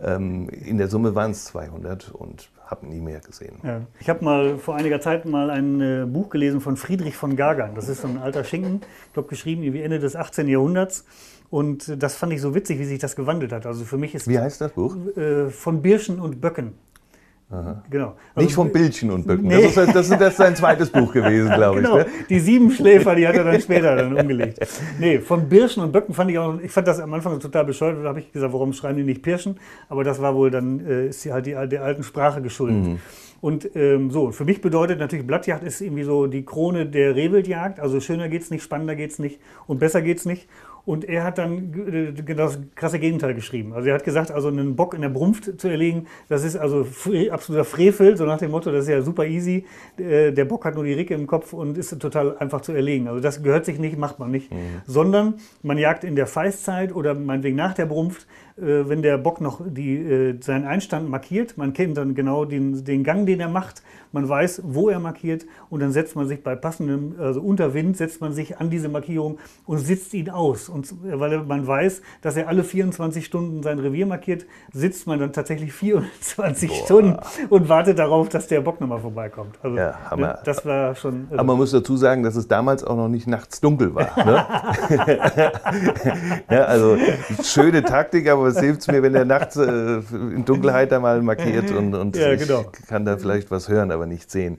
ähm, 0.00 0.48
in 0.50 0.78
der 0.78 0.86
Summe 0.86 1.16
waren 1.16 1.32
es 1.32 1.46
200 1.46 2.12
und 2.12 2.48
habe 2.66 2.86
nie 2.86 3.00
mehr 3.00 3.20
gesehen. 3.20 3.56
Ja. 3.62 3.82
Ich 4.00 4.08
habe 4.08 4.24
mal 4.24 4.58
vor 4.58 4.76
einiger 4.76 5.00
Zeit 5.00 5.26
mal 5.26 5.50
ein 5.50 5.80
äh, 5.80 6.06
Buch 6.06 6.30
gelesen 6.30 6.60
von 6.60 6.76
Friedrich 6.76 7.16
von 7.16 7.36
Gagern. 7.36 7.74
Das 7.74 7.88
ist 7.88 8.02
so 8.02 8.08
ein 8.08 8.18
alter 8.18 8.44
Schinken, 8.44 8.80
ich 9.06 9.12
glaube 9.12 9.28
geschrieben 9.28 9.62
wie 9.62 9.82
Ende 9.82 9.98
des 9.98 10.16
18. 10.16 10.48
Jahrhunderts. 10.48 11.04
Und 11.50 12.02
das 12.02 12.16
fand 12.16 12.32
ich 12.32 12.40
so 12.40 12.54
witzig, 12.54 12.78
wie 12.78 12.84
sich 12.84 12.98
das 12.98 13.16
gewandelt 13.16 13.52
hat. 13.52 13.66
Also 13.66 13.84
für 13.84 13.98
mich 13.98 14.14
ist 14.14 14.26
wie 14.28 14.38
heißt 14.38 14.60
das 14.60 14.72
Buch? 14.72 14.96
Äh, 15.16 15.50
von 15.50 15.82
Birschen 15.82 16.18
und 16.20 16.40
Böcken. 16.40 16.74
Aha. 17.50 17.82
Genau. 17.90 18.14
Also, 18.34 18.46
Nicht 18.46 18.54
vom 18.54 18.72
Bildchen 18.72 19.10
und 19.10 19.26
Böcken. 19.26 19.46
Nee. 19.46 19.62
Das, 19.62 19.76
ist, 19.76 19.94
das, 19.94 20.10
ist, 20.10 20.20
das 20.20 20.30
ist 20.30 20.36
sein 20.38 20.56
zweites 20.56 20.90
Buch 20.90 21.12
gewesen, 21.12 21.52
glaube 21.52 21.82
genau. 21.82 21.98
ich. 21.98 22.06
Ne? 22.06 22.12
Die 22.28 22.40
sieben 22.40 22.70
Schläfer, 22.70 23.14
die 23.14 23.28
hat 23.28 23.36
er 23.36 23.44
dann 23.44 23.60
später 23.60 23.94
dann 23.96 24.16
umgelegt. 24.16 24.58
Nee, 24.98 25.18
von 25.18 25.48
Birschen 25.48 25.82
und 25.82 25.92
Böcken 25.92 26.14
fand 26.14 26.30
ich 26.30 26.38
auch, 26.38 26.58
ich 26.60 26.72
fand 26.72 26.88
das 26.88 27.00
am 27.00 27.12
Anfang 27.12 27.38
total 27.38 27.64
bescheuert. 27.64 27.98
Da 28.02 28.08
habe 28.08 28.20
ich 28.20 28.32
gesagt, 28.32 28.52
warum 28.52 28.72
schreiben 28.72 28.96
die 28.96 29.04
nicht 29.04 29.22
Pirschen? 29.22 29.60
Aber 29.88 30.04
das 30.04 30.20
war 30.20 30.34
wohl 30.34 30.50
dann, 30.50 30.80
äh, 30.86 31.08
ist 31.08 31.24
halt 31.26 31.46
die, 31.46 31.52
der 31.52 31.84
alten 31.84 32.02
Sprache 32.02 32.40
geschuldet. 32.42 32.84
Mhm. 32.84 32.98
Und 33.40 33.76
ähm, 33.76 34.10
so, 34.10 34.32
für 34.32 34.46
mich 34.46 34.62
bedeutet 34.62 34.98
natürlich, 34.98 35.26
Blattjagd 35.26 35.64
ist 35.64 35.82
irgendwie 35.82 36.04
so 36.04 36.26
die 36.26 36.46
Krone 36.46 36.86
der 36.86 37.14
Rehwildjagd. 37.14 37.78
Also 37.78 38.00
schöner 38.00 38.30
geht's 38.30 38.50
nicht, 38.50 38.62
spannender 38.62 38.96
geht's 38.96 39.18
nicht 39.18 39.38
und 39.66 39.80
besser 39.80 40.00
geht's 40.00 40.24
nicht. 40.24 40.48
Und 40.86 41.04
er 41.04 41.24
hat 41.24 41.38
dann 41.38 41.72
das 42.36 42.58
krasse 42.74 42.98
Gegenteil 42.98 43.34
geschrieben. 43.34 43.72
Also 43.72 43.88
er 43.88 43.94
hat 43.94 44.04
gesagt, 44.04 44.30
also 44.30 44.48
einen 44.48 44.76
Bock 44.76 44.92
in 44.92 45.00
der 45.00 45.08
Brunft 45.08 45.58
zu 45.58 45.68
erlegen, 45.68 46.06
das 46.28 46.44
ist 46.44 46.56
also 46.56 46.86
absoluter 47.30 47.64
Frevel, 47.64 48.16
so 48.16 48.26
nach 48.26 48.38
dem 48.38 48.50
Motto, 48.50 48.70
das 48.70 48.84
ist 48.84 48.90
ja 48.90 49.00
super 49.00 49.24
easy. 49.24 49.64
Äh, 49.96 50.32
der 50.32 50.44
Bock 50.44 50.66
hat 50.66 50.74
nur 50.74 50.84
die 50.84 50.92
Ricke 50.92 51.14
im 51.14 51.26
Kopf 51.26 51.54
und 51.54 51.78
ist 51.78 51.98
total 51.98 52.36
einfach 52.36 52.60
zu 52.60 52.72
erlegen. 52.72 53.08
Also 53.08 53.20
das 53.20 53.42
gehört 53.42 53.64
sich 53.64 53.78
nicht, 53.78 53.96
macht 53.98 54.18
man 54.18 54.30
nicht. 54.30 54.52
Mhm. 54.52 54.82
Sondern 54.86 55.34
man 55.62 55.78
jagt 55.78 56.04
in 56.04 56.16
der 56.16 56.26
Feißzeit 56.26 56.94
oder 56.94 57.14
meinetwegen 57.14 57.56
nach 57.56 57.72
der 57.72 57.86
Brunft, 57.86 58.26
äh, 58.26 58.43
wenn 58.56 59.02
der 59.02 59.18
Bock 59.18 59.40
noch 59.40 59.60
die, 59.66 59.96
äh, 59.96 60.40
seinen 60.40 60.64
Einstand 60.64 61.10
markiert. 61.10 61.58
Man 61.58 61.72
kennt 61.72 61.96
dann 61.96 62.14
genau 62.14 62.44
den, 62.44 62.84
den 62.84 63.02
Gang, 63.02 63.26
den 63.26 63.40
er 63.40 63.48
macht. 63.48 63.82
Man 64.12 64.28
weiß, 64.28 64.62
wo 64.64 64.88
er 64.88 65.00
markiert 65.00 65.44
und 65.70 65.80
dann 65.80 65.90
setzt 65.90 66.14
man 66.14 66.28
sich 66.28 66.44
bei 66.44 66.54
passendem, 66.54 67.16
also 67.18 67.40
unter 67.40 67.74
Wind, 67.74 67.96
setzt 67.96 68.20
man 68.20 68.32
sich 68.32 68.58
an 68.58 68.70
diese 68.70 68.88
Markierung 68.88 69.38
und 69.66 69.78
sitzt 69.78 70.14
ihn 70.14 70.30
aus. 70.30 70.68
Und 70.68 70.94
weil 71.02 71.42
man 71.42 71.66
weiß, 71.66 72.00
dass 72.22 72.36
er 72.36 72.46
alle 72.46 72.62
24 72.62 73.26
Stunden 73.26 73.64
sein 73.64 73.80
Revier 73.80 74.06
markiert, 74.06 74.46
sitzt 74.72 75.08
man 75.08 75.18
dann 75.18 75.32
tatsächlich 75.32 75.72
24 75.72 76.68
Boah. 76.68 76.84
Stunden 76.84 77.16
und 77.50 77.68
wartet 77.68 77.98
darauf, 77.98 78.28
dass 78.28 78.46
der 78.46 78.60
Bock 78.60 78.80
nochmal 78.80 79.00
vorbeikommt. 79.00 79.58
Also 79.62 79.76
ja, 79.76 79.98
ne, 80.16 80.38
das 80.44 80.64
war 80.64 80.94
schon. 80.94 81.26
Also 81.30 81.34
Aber 81.34 81.44
man 81.44 81.56
muss 81.56 81.72
dazu 81.72 81.96
sagen, 81.96 82.22
dass 82.22 82.36
es 82.36 82.46
damals 82.46 82.84
auch 82.84 82.96
noch 82.96 83.08
nicht 83.08 83.26
nachts 83.26 83.60
dunkel 83.60 83.96
war. 83.96 84.16
Ne? 84.24 84.46
ja, 86.50 86.64
also 86.66 86.96
schöne 87.42 87.82
Taktik, 87.82 88.28
aber 88.28 88.43
es 88.46 88.60
hilft 88.60 88.86
mir, 88.90 89.02
wenn 89.02 89.12
der 89.12 89.24
nachts 89.24 89.56
äh, 89.56 90.00
in 90.12 90.44
Dunkelheit 90.44 90.92
da 90.92 91.00
mal 91.00 91.20
markiert 91.20 91.72
und, 91.72 91.94
und 91.94 92.16
ja, 92.16 92.36
genau. 92.36 92.66
ich 92.72 92.86
kann 92.86 93.04
da 93.04 93.16
vielleicht 93.16 93.50
was 93.50 93.68
hören. 93.68 93.90
Aber 93.90 94.04
aber 94.04 94.12
nicht 94.12 94.30
sehen. 94.30 94.58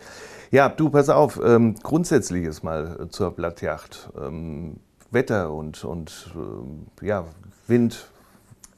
Ja, 0.51 0.69
du, 0.69 0.89
pass 0.89 1.09
auf, 1.09 1.39
ähm, 1.43 1.75
grundsätzliches 1.81 2.63
mal 2.63 3.07
zur 3.09 3.31
Blattjacht. 3.31 4.09
Ähm, 4.19 4.77
Wetter 5.11 5.51
und, 5.51 5.83
und 5.85 6.31
äh, 7.01 7.05
ja, 7.05 7.25
Wind. 7.67 8.09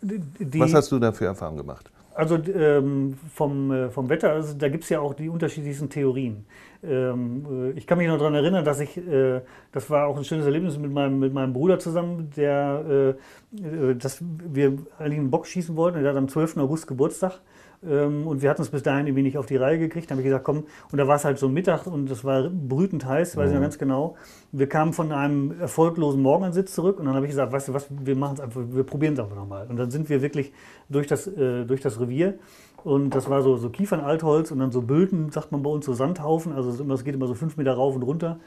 Die, 0.02 0.60
Was 0.60 0.74
hast 0.74 0.92
du 0.92 1.00
da 1.00 1.12
für 1.12 1.26
Erfahrungen 1.26 1.58
gemacht? 1.58 1.90
Also 2.18 2.36
ähm, 2.52 3.14
vom, 3.32 3.72
äh, 3.72 3.92
vom 3.92 4.10
Wetter, 4.10 4.32
also 4.32 4.56
da 4.56 4.70
gibt 4.70 4.86
es 4.86 4.90
ja 4.90 5.00
auch 5.00 5.14
die 5.14 5.30
unterschiedlichsten 5.30 5.88
Theorien. 5.88 6.48
Ähm, 6.84 7.46
äh, 7.48 7.78
ich 7.78 7.86
kann 7.86 8.00
mich 8.00 8.08
noch 8.08 8.18
daran 8.18 8.34
erinnern, 8.34 8.66
dass 8.66 8.80
ich, 8.80 8.98
äh, 8.98 9.42
das 9.72 9.88
war 9.92 10.08
auch 10.08 10.18
ein 10.18 10.24
schönes 10.24 10.48
Erlebnis 10.48 10.80
mit 10.80 10.92
meinem, 10.92 11.20
mit 11.20 11.32
meinem 11.32 11.54
Bruder 11.54 11.78
zusammen, 11.78 12.32
der, 12.36 13.16
äh, 13.54 13.90
äh 13.92 13.96
dass 13.96 14.18
wir 14.20 14.80
eigentlich 14.98 15.20
einen 15.20 15.30
Bock 15.30 15.46
schießen 15.46 15.76
wollten. 15.76 16.02
Der 16.02 16.10
hat 16.10 16.18
am 16.18 16.28
12. 16.28 16.58
August 16.58 16.88
Geburtstag. 16.88 17.40
Ähm, 17.86 18.28
und 18.28 18.42
wir 18.42 18.50
hatten 18.50 18.62
es 18.62 18.70
bis 18.70 18.84
dahin 18.84 19.08
irgendwie 19.08 19.24
nicht 19.24 19.38
auf 19.38 19.46
die 19.46 19.56
Reihe 19.56 19.78
gekriegt. 19.78 20.10
Dann 20.10 20.18
habe 20.18 20.22
ich 20.22 20.28
gesagt, 20.28 20.46
komm, 20.46 20.66
und 20.92 20.98
da 20.98 21.08
war 21.08 21.16
es 21.16 21.26
halt 21.26 21.38
so 21.38 21.50
Mittag 21.50 21.88
und 21.88 22.10
es 22.10 22.24
war 22.24 22.50
brütend 22.50 23.06
heiß, 23.06 23.38
weiß 23.38 23.50
ich 23.50 23.54
noch 23.54 23.60
mhm. 23.60 23.64
ganz 23.64 23.78
genau. 23.78 24.16
Wir 24.52 24.68
kamen 24.68 24.94
von 24.94 25.12
einem 25.12 25.60
erfolglosen 25.60 26.22
Morgenansitz 26.22 26.74
zurück 26.74 27.00
und 27.00 27.06
dann 27.06 27.16
habe 27.16 27.26
ich 27.26 27.32
gesagt, 27.32 27.52
weißt 27.52 27.68
du 27.70 27.74
was, 27.74 27.88
wir 27.90 28.16
machen 28.16 28.36
es 28.36 28.40
einfach, 28.42 28.62
wir 28.68 28.84
probieren 28.84 29.14
es 29.14 29.20
einfach 29.20 29.36
nochmal. 29.36 29.68
Und 29.68 29.78
dann 29.78 29.92
sind 29.92 30.10
wir 30.10 30.22
wirklich 30.22 30.52
durch 30.90 31.08
das, 31.08 31.28
äh, 31.28 31.66
durch 31.66 31.82
das 31.82 32.00
Revier 32.00 32.40
und 32.84 33.16
das 33.16 33.30
war 33.30 33.42
so, 33.42 33.58
so 33.58 33.70
Kiefernaltholz 33.70 34.52
und 34.52 34.60
dann 34.60 34.72
so 34.72 34.82
Bülten, 34.82 35.30
sagt 35.32 35.52
man 35.52 35.62
bei 35.62 35.70
uns, 35.70 35.86
so 35.86 35.94
Sandhaufen. 35.94 36.54
Also 36.54 36.70
es 36.94 37.04
geht 37.04 37.16
immer 37.16 37.28
so 37.28 37.34
fünf 37.34 37.58
Meter 37.58 37.74
rauf 37.74 37.96
und 37.96 38.04
runter. 38.04 38.40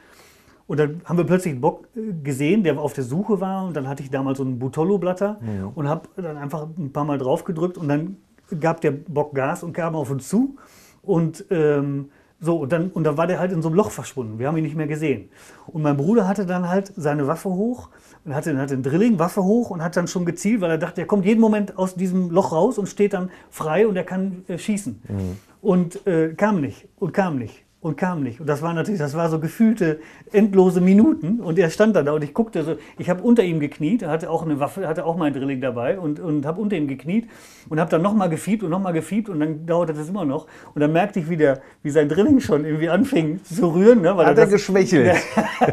Und 0.67 0.79
dann 0.79 1.01
haben 1.05 1.17
wir 1.17 1.25
plötzlich 1.25 1.51
einen 1.51 1.61
Bock 1.61 1.87
äh, 1.95 2.13
gesehen, 2.23 2.63
der 2.63 2.79
auf 2.79 2.93
der 2.93 3.03
Suche 3.03 3.41
war. 3.41 3.65
Und 3.65 3.75
dann 3.75 3.87
hatte 3.87 4.03
ich 4.03 4.09
damals 4.09 4.37
so 4.37 4.43
einen 4.43 4.57
Butollo-Blatter 4.57 5.39
ja. 5.41 5.71
und 5.75 5.87
habe 5.87 6.09
dann 6.15 6.37
einfach 6.37 6.67
ein 6.77 6.91
paar 6.91 7.03
Mal 7.03 7.17
drauf 7.17 7.43
gedrückt 7.43 7.77
und 7.77 7.87
dann 7.87 8.17
gab 8.59 8.81
der 8.81 8.91
Bock 8.91 9.33
Gas 9.33 9.63
und 9.63 9.73
kam 9.73 9.95
auf 9.95 10.09
uns 10.09 10.27
zu. 10.29 10.57
Und 11.01 11.45
ähm, 11.49 12.09
so, 12.43 12.57
und 12.57 12.71
dann, 12.71 12.89
und 12.89 13.03
dann 13.03 13.17
war 13.17 13.27
der 13.27 13.39
halt 13.39 13.51
in 13.51 13.61
so 13.61 13.67
einem 13.69 13.77
Loch 13.77 13.91
verschwunden. 13.91 14.39
Wir 14.39 14.47
haben 14.47 14.57
ihn 14.57 14.63
nicht 14.63 14.75
mehr 14.75 14.87
gesehen. 14.87 15.29
Und 15.67 15.83
mein 15.83 15.95
Bruder 15.95 16.27
hatte 16.27 16.47
dann 16.47 16.67
halt 16.67 16.91
seine 16.95 17.27
Waffe 17.27 17.49
hoch 17.49 17.89
und 18.25 18.33
hatte, 18.33 18.57
hatte 18.57 18.73
einen 18.73 18.83
Drilling, 18.83 19.19
Waffe 19.19 19.43
hoch 19.43 19.69
und 19.69 19.83
hat 19.83 19.95
dann 19.95 20.07
schon 20.07 20.25
gezielt, 20.25 20.59
weil 20.61 20.71
er 20.71 20.77
dachte, 20.79 21.01
er 21.01 21.07
kommt 21.07 21.25
jeden 21.25 21.39
Moment 21.39 21.77
aus 21.77 21.93
diesem 21.93 22.31
Loch 22.31 22.51
raus 22.51 22.79
und 22.79 22.87
steht 22.89 23.13
dann 23.13 23.29
frei 23.51 23.87
und 23.87 23.95
er 23.95 24.03
kann 24.03 24.43
äh, 24.47 24.57
schießen. 24.57 25.01
Mhm. 25.07 25.37
Und 25.61 26.07
äh, 26.07 26.33
kam 26.33 26.61
nicht 26.61 26.87
und 26.97 27.13
kam 27.13 27.37
nicht 27.37 27.63
und 27.81 27.97
kam 27.97 28.21
nicht. 28.21 28.39
Und 28.39 28.47
das 28.47 28.61
war 28.61 28.73
natürlich, 28.73 28.99
das 28.99 29.15
war 29.15 29.27
so 29.29 29.39
gefühlte 29.39 29.99
endlose 30.31 30.81
Minuten. 30.81 31.39
Und 31.39 31.57
er 31.57 31.71
stand 31.71 31.95
da, 31.95 32.03
da 32.03 32.13
und 32.13 32.23
ich 32.23 32.33
guckte 32.33 32.63
so, 32.63 32.75
ich 32.99 33.09
habe 33.09 33.23
unter 33.23 33.43
ihm 33.43 33.59
gekniet, 33.59 34.03
er 34.03 34.09
hatte 34.09 34.29
auch 34.29 34.43
eine 34.43 34.59
Waffe, 34.59 34.87
hatte 34.87 35.03
auch 35.03 35.17
mein 35.17 35.33
Drilling 35.33 35.61
dabei 35.61 35.99
und, 35.99 36.19
und 36.19 36.45
habe 36.45 36.61
unter 36.61 36.75
ihm 36.75 36.87
gekniet 36.87 37.27
und 37.69 37.79
habe 37.79 37.89
dann 37.89 38.03
nochmal 38.03 38.29
gefiebt 38.29 38.61
und 38.61 38.69
nochmal 38.69 38.93
gefiebt 38.93 39.29
und 39.29 39.39
dann 39.39 39.65
dauerte 39.65 39.93
das 39.93 40.09
immer 40.09 40.25
noch. 40.25 40.45
Und 40.75 40.81
dann 40.81 40.93
merkte 40.93 41.19
ich, 41.19 41.29
wie, 41.29 41.37
der, 41.37 41.61
wie 41.81 41.89
sein 41.89 42.07
Drilling 42.07 42.39
schon 42.39 42.65
irgendwie 42.65 42.89
anfing 42.89 43.43
zu 43.43 43.73
rühren. 43.73 44.01
Ne, 44.01 44.15
weil 44.15 44.27
Hat 44.27 44.37
er, 44.37 44.43
das, 44.43 44.53
geschwächelt? 44.53 45.15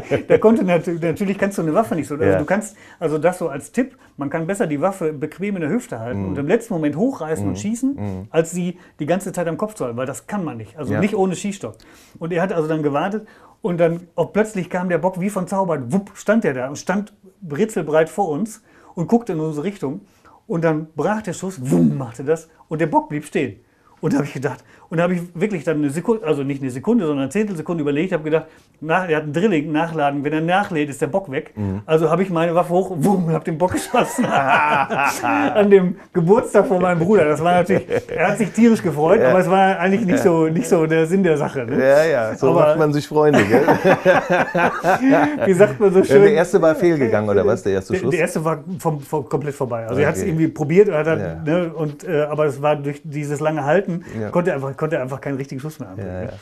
Der, 0.09 0.17
der 0.29 0.39
konnte 0.39 0.63
natürlich, 0.63 1.01
natürlich 1.01 1.37
kannst 1.37 1.59
du 1.59 1.61
eine 1.61 1.75
Waffe 1.75 1.93
nicht 1.93 2.07
so. 2.07 2.15
Also 2.15 2.25
ja. 2.25 2.39
du 2.39 2.45
kannst, 2.45 2.75
also 2.99 3.19
das 3.19 3.37
so 3.37 3.49
als 3.49 3.71
Tipp, 3.71 3.95
man 4.17 4.31
kann 4.31 4.47
besser 4.47 4.65
die 4.65 4.81
Waffe 4.81 5.13
bequem 5.13 5.57
in 5.57 5.61
der 5.61 5.69
Hüfte 5.69 5.99
halten 5.99 6.23
mhm. 6.23 6.29
und 6.29 6.37
im 6.39 6.47
letzten 6.47 6.73
Moment 6.73 6.95
hochreißen 6.95 7.45
mhm. 7.45 7.51
und 7.51 7.59
schießen, 7.59 7.95
mhm. 7.95 8.27
als 8.31 8.49
sie 8.49 8.79
die 8.99 9.05
ganze 9.05 9.31
Zeit 9.31 9.47
am 9.47 9.57
Kopf 9.57 9.75
zu 9.75 9.85
halten, 9.85 9.97
weil 9.97 10.07
das 10.07 10.25
kann 10.25 10.43
man 10.43 10.57
nicht. 10.57 10.75
Also 10.75 10.93
ja. 10.93 10.99
nicht 10.99 11.15
ohne 11.15 11.35
Schießstock. 11.35 11.75
Und 12.17 12.33
er 12.33 12.41
hat 12.41 12.53
also 12.53 12.67
dann 12.67 12.83
gewartet 12.83 13.27
und 13.61 13.79
dann 13.79 14.07
auch 14.15 14.31
plötzlich 14.33 14.69
kam 14.69 14.89
der 14.89 14.97
Bock 14.97 15.19
wie 15.19 15.29
von 15.29 15.47
Zauber, 15.47 15.91
wupp, 15.91 16.11
stand 16.15 16.45
er 16.45 16.53
da 16.53 16.69
und 16.69 16.77
stand 16.77 17.13
britzelbreit 17.41 18.09
vor 18.09 18.29
uns 18.29 18.61
und 18.95 19.07
guckte 19.07 19.33
in 19.33 19.39
unsere 19.39 19.65
Richtung. 19.65 20.01
Und 20.47 20.63
dann 20.63 20.87
brach 20.95 21.21
der 21.21 21.33
Schuss, 21.33 21.59
wumm, 21.59 21.97
machte 21.97 22.23
das 22.23 22.49
und 22.69 22.81
der 22.81 22.87
Bock 22.87 23.09
blieb 23.09 23.25
stehen. 23.25 23.59
Und 24.01 24.13
da 24.13 24.17
habe 24.17 24.27
ich 24.27 24.33
gedacht, 24.33 24.63
und 24.89 24.97
da 24.97 25.03
habe 25.03 25.13
ich 25.13 25.21
wirklich 25.35 25.63
dann 25.63 25.77
eine 25.77 25.91
Sekunde, 25.91 26.25
also 26.25 26.43
nicht 26.43 26.61
eine 26.61 26.71
Sekunde, 26.71 27.05
sondern 27.05 27.23
eine 27.23 27.29
Zehntelsekunde 27.29 27.81
überlegt, 27.81 28.11
habe 28.11 28.23
gedacht, 28.23 28.47
nach, 28.81 29.07
er 29.07 29.17
hat 29.17 29.23
ein 29.25 29.33
Drilling, 29.33 29.71
nachladen, 29.71 30.23
wenn 30.23 30.33
er 30.33 30.41
nachlädt, 30.41 30.89
ist 30.89 31.01
der 31.01 31.07
Bock 31.07 31.29
weg. 31.29 31.51
Mhm. 31.55 31.81
Also 31.85 32.09
habe 32.09 32.23
ich 32.23 32.29
meine 32.29 32.55
Waffe 32.55 32.73
hoch, 32.73 32.91
wumm, 32.97 33.29
habe 33.31 33.45
den 33.45 33.57
Bock 33.57 33.73
geschossen. 33.73 34.25
An 35.21 35.69
dem 35.69 35.97
Geburtstag 36.11 36.65
von 36.65 36.81
meinem 36.81 36.99
Bruder. 36.99 37.25
Das 37.25 37.43
war 37.43 37.53
natürlich, 37.55 37.85
er 38.07 38.29
hat 38.29 38.37
sich 38.37 38.49
tierisch 38.51 38.81
gefreut, 38.81 39.19
ja. 39.21 39.29
aber 39.29 39.39
es 39.39 39.49
war 39.49 39.77
eigentlich 39.79 40.05
nicht 40.05 40.23
so, 40.23 40.47
nicht 40.47 40.67
so 40.67 40.85
der 40.85 41.05
Sinn 41.05 41.23
der 41.23 41.37
Sache. 41.37 41.65
Ne? 41.65 41.77
Ja, 41.77 42.05
ja, 42.05 42.35
so 42.35 42.49
aber, 42.49 42.61
macht 42.61 42.79
man 42.79 42.93
sich 42.93 43.07
Freunde, 43.07 43.43
gell? 43.43 43.61
Wie 45.45 45.53
sagt 45.53 45.79
man 45.79 45.93
so 45.93 46.03
schön? 46.03 46.21
Der 46.23 46.33
erste 46.33 46.61
war 46.61 46.73
fehlgegangen, 46.73 47.29
oder 47.29 47.45
was, 47.45 47.61
der 47.61 47.73
erste 47.73 47.95
Schuss? 47.95 48.11
Der, 48.11 48.21
erste 48.21 48.43
war 48.43 48.63
vom, 48.79 49.01
vom, 49.01 49.27
komplett 49.27 49.55
vorbei. 49.55 49.83
Also 49.83 49.95
okay. 49.95 50.03
er 50.03 50.07
hat 50.07 50.15
es 50.15 50.23
irgendwie 50.23 50.47
probiert, 50.47 50.91
hat, 50.91 51.05
ja. 51.05 51.35
ne, 51.43 51.71
und, 51.75 52.07
äh, 52.07 52.21
aber 52.21 52.45
es 52.45 52.61
war 52.61 52.75
durch 52.75 53.01
dieses 53.03 53.39
lange 53.39 53.65
Halten, 53.65 53.88
ja. 54.19 54.29
konnte, 54.29 54.53
einfach, 54.53 54.75
konnte 54.77 54.99
einfach 54.99 55.21
keinen 55.21 55.37
richtigen 55.37 55.61
Schuss 55.61 55.79
mehr 55.79 55.89
anbringen. 55.89 56.13
Ja, 56.13 56.23
ja. 56.23 56.33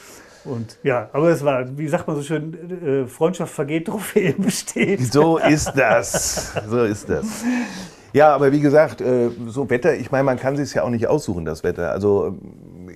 Und 0.46 0.78
ja, 0.84 1.10
aber 1.12 1.30
es 1.30 1.44
war, 1.44 1.78
wie 1.78 1.88
sagt 1.88 2.08
man 2.08 2.16
so 2.16 2.22
schön, 2.22 3.04
äh, 3.04 3.08
Freundschaft 3.08 3.54
vergeht, 3.54 3.88
Trophäe 3.88 4.34
besteht. 4.38 5.12
So 5.12 5.38
ist 5.38 5.74
das. 5.76 6.54
So 6.70 6.84
ist 6.84 7.10
das. 7.10 7.44
Ja, 8.14 8.34
aber 8.34 8.52
wie 8.52 8.62
gesagt, 8.62 9.02
äh, 9.02 9.30
so 9.48 9.70
Wetter, 9.70 9.96
ich 9.96 10.12
meine, 10.12 10.24
man 10.24 10.40
kann 10.40 10.56
sich 10.56 10.74
ja 10.74 10.84
auch 10.84 10.90
nicht 10.90 11.08
aussuchen, 11.08 11.44
das 11.44 11.64
Wetter. 11.64 11.92
Also 11.92 12.38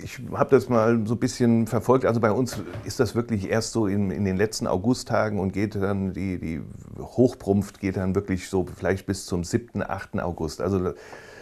ich 0.03 0.19
habe 0.33 0.49
das 0.49 0.69
mal 0.69 1.01
so 1.05 1.15
ein 1.15 1.19
bisschen 1.19 1.67
verfolgt. 1.67 2.05
Also 2.05 2.19
bei 2.19 2.31
uns 2.31 2.61
ist 2.85 2.99
das 2.99 3.15
wirklich 3.15 3.49
erst 3.49 3.73
so 3.73 3.87
in, 3.87 4.11
in 4.11 4.25
den 4.25 4.37
letzten 4.37 4.67
Augusttagen 4.67 5.39
und 5.39 5.51
geht 5.53 5.75
dann, 5.75 6.13
die, 6.13 6.39
die 6.39 6.61
Hochprumpft 6.99 7.79
geht 7.79 7.97
dann 7.97 8.15
wirklich 8.15 8.49
so 8.49 8.65
vielleicht 8.75 9.05
bis 9.05 9.25
zum 9.25 9.43
7., 9.43 9.83
8. 9.83 10.19
August. 10.19 10.61
Also 10.61 10.93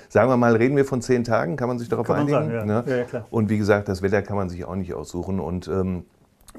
sagen 0.10 0.30
wir 0.30 0.38
mal, 0.38 0.56
reden 0.56 0.76
wir 0.76 0.86
von 0.86 1.02
zehn 1.02 1.24
Tagen, 1.24 1.56
kann 1.56 1.70
man 1.70 1.80
sich 1.80 1.88
darauf 1.88 2.08
kann 2.08 2.18
einigen? 2.18 2.32
Sagen, 2.32 2.52
ja. 2.52 2.66
Ne? 2.66 3.06
Ja, 3.12 3.26
und 3.30 3.50
wie 3.50 3.58
gesagt, 3.58 3.88
das 3.88 4.02
Wetter 4.02 4.22
kann 4.22 4.36
man 4.36 4.50
sich 4.50 4.66
auch 4.66 4.76
nicht 4.76 4.94
aussuchen 4.94 5.40
und 5.40 5.68
ähm, 5.68 6.04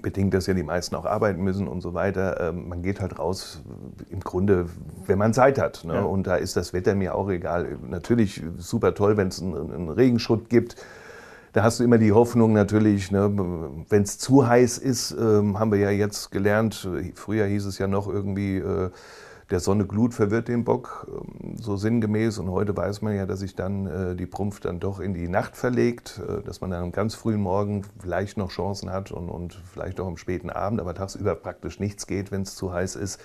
bedingt, 0.01 0.33
dass 0.35 0.47
ja 0.47 0.55
die 0.55 0.63
meisten 0.63 0.95
auch 0.95 1.05
arbeiten 1.05 1.43
müssen 1.43 1.69
und 1.69 1.81
so 1.81 1.93
weiter. 1.95 2.49
Ähm, 2.49 2.69
man 2.69 2.83
geht 2.83 3.01
halt 3.01 3.19
raus, 3.19 3.63
im 4.09 4.21
Grunde, 4.21 4.67
wenn 5.07 5.19
man 5.19 5.35
Zeit 5.35 5.59
hat. 5.59 5.85
Ne? 5.85 5.95
Ja. 5.95 6.03
Und 6.03 6.27
da 6.27 6.37
ist 6.37 6.57
das 6.57 6.73
Wetter 6.73 6.95
mir 6.95 7.15
auch 7.15 7.29
egal. 7.29 7.79
Natürlich 7.89 8.43
super 8.57 8.95
toll, 8.95 9.17
wenn 9.17 9.29
es 9.29 9.43
einen, 9.43 9.73
einen, 9.73 9.89
Regenschutt 9.89 10.49
gibt. 10.49 10.77
Da 11.53 11.65
hast 11.65 11.81
du 11.81 11.85
immer 11.85 11.99
die 11.99 12.13
Hoffnung 12.13 12.53
natürlich, 12.53 13.11
ne, 13.11 13.29
wenn 13.89 14.03
es 14.05 14.19
zu 14.19 14.47
heiß 14.47 14.79
ist, 14.79 15.11
ähm, 15.11 15.59
haben 15.59 15.73
wir 15.73 15.81
ja 15.81 15.91
jetzt 15.91 16.31
gelernt, 16.31 16.89
früher 17.17 17.45
hieß 17.45 17.67
es 17.67 17.79
ja 17.79 17.89
noch 17.89 18.07
irgendwie, 18.07 18.59
äh, 18.59 18.91
der 19.51 19.61
Sonne 19.61 19.85
Glut 19.85 20.15
verwirrt 20.15 20.49
den 20.49 20.65
Bock, 20.65 21.07
ähm, 21.11 21.57
so 21.57 21.77
sinngemäß. 21.77 22.39
Und 22.39 22.51
heute 22.51 22.77
weiß 22.77 23.03
man 23.03 23.15
ja, 23.17 23.27
dass 23.27 23.41
sich 23.41 23.57
dann 23.57 23.87
äh, 23.87 24.17
die 24.17 24.27
Prumpf 24.27 24.61
dann 24.61 24.81
doch 24.81 25.01
in 25.01 25.15
die 25.15 25.29
Nacht 25.29 25.57
verlegt, 25.57 26.21
äh, 26.27 26.43
dass 26.43 26.61
man 26.61 26.71
dann 26.71 26.83
am 26.83 26.93
ganz 26.93 27.15
frühen 27.15 27.41
Morgen 27.41 27.83
vielleicht 28.01 28.37
noch 28.37 28.51
Chancen 28.51 28.91
hat 28.91 29.11
und, 29.11 29.29
und 29.29 29.61
vielleicht 29.73 30.01
auch 30.01 30.07
am 30.07 30.17
späten 30.17 30.51
Abend, 30.51 30.81
aber 30.81 30.95
tagsüber 30.95 31.35
praktisch 31.35 31.81
nichts 31.81 32.07
geht, 32.07 32.31
wenn 32.31 32.43
es 32.43 32.55
zu 32.55 32.73
heiß 32.73 32.97
ist. 32.97 33.21